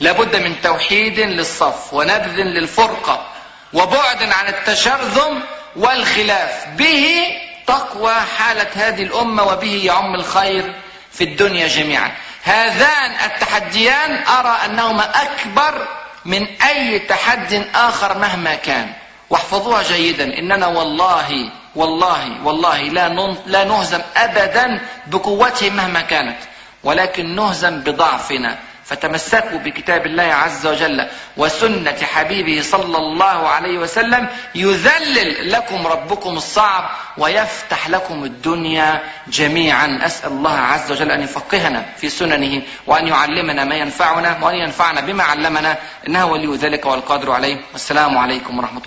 لابد 0.00 0.36
من 0.36 0.60
توحيد 0.62 1.20
للصف 1.20 1.94
ونبذ 1.94 2.36
للفرقة 2.36 3.26
وبعد 3.72 4.22
عن 4.22 4.48
التشرذم 4.48 5.40
والخلاف 5.76 6.68
به 6.68 7.26
تقوى 7.66 8.14
حالة 8.38 8.68
هذه 8.74 9.02
الأمة 9.02 9.42
وبه 9.42 9.84
يعم 9.84 10.14
الخير 10.14 10.74
في 11.12 11.24
الدنيا 11.24 11.68
جميعا. 11.68 12.12
هذان 12.42 13.10
التحديان 13.24 14.24
أرى 14.26 14.58
أنهما 14.64 15.22
أكبر 15.22 15.88
من 16.24 16.46
أي 16.62 16.98
تحد 16.98 17.66
آخر 17.74 18.18
مهما 18.18 18.54
كان. 18.54 18.92
واحفظوها 19.30 19.82
جيدا. 19.82 20.38
إننا 20.38 20.66
والله 20.66 21.50
والله 21.74 22.44
والله 22.44 22.82
لا 22.82 23.08
لا 23.46 23.64
نهزم 23.64 24.00
ابدا 24.16 24.80
بقوته 25.06 25.70
مهما 25.70 26.00
كانت 26.00 26.38
ولكن 26.84 27.34
نهزم 27.34 27.80
بضعفنا. 27.80 28.58
فتمسكوا 28.86 29.58
بكتاب 29.58 30.06
الله 30.06 30.22
عز 30.22 30.66
وجل 30.66 31.06
وسنة 31.36 31.96
حبيبه 32.02 32.62
صلى 32.62 32.98
الله 32.98 33.48
عليه 33.48 33.78
وسلم 33.78 34.28
يذلل 34.54 35.52
لكم 35.52 35.86
ربكم 35.86 36.36
الصعب 36.36 36.90
ويفتح 37.18 37.88
لكم 37.88 38.24
الدنيا 38.24 39.02
جميعا. 39.28 40.00
أسأل 40.06 40.32
الله 40.32 40.58
عز 40.58 40.92
وجل 40.92 41.10
أن 41.10 41.22
يفقهنا 41.22 41.86
في 41.96 42.08
سننه 42.08 42.62
وأن 42.86 43.06
يعلمنا 43.06 43.64
ما 43.64 43.74
ينفعنا 43.74 44.38
وأن 44.42 44.54
ينفعنا 44.54 45.00
بما 45.00 45.22
علمنا. 45.24 45.76
إنه 46.08 46.26
ولي 46.26 46.56
ذلك 46.56 46.86
والقادر 46.86 47.32
عليه. 47.32 47.60
والسلام 47.72 48.18
عليكم 48.18 48.58
ورحمة 48.58 48.68
الله. 48.68 48.82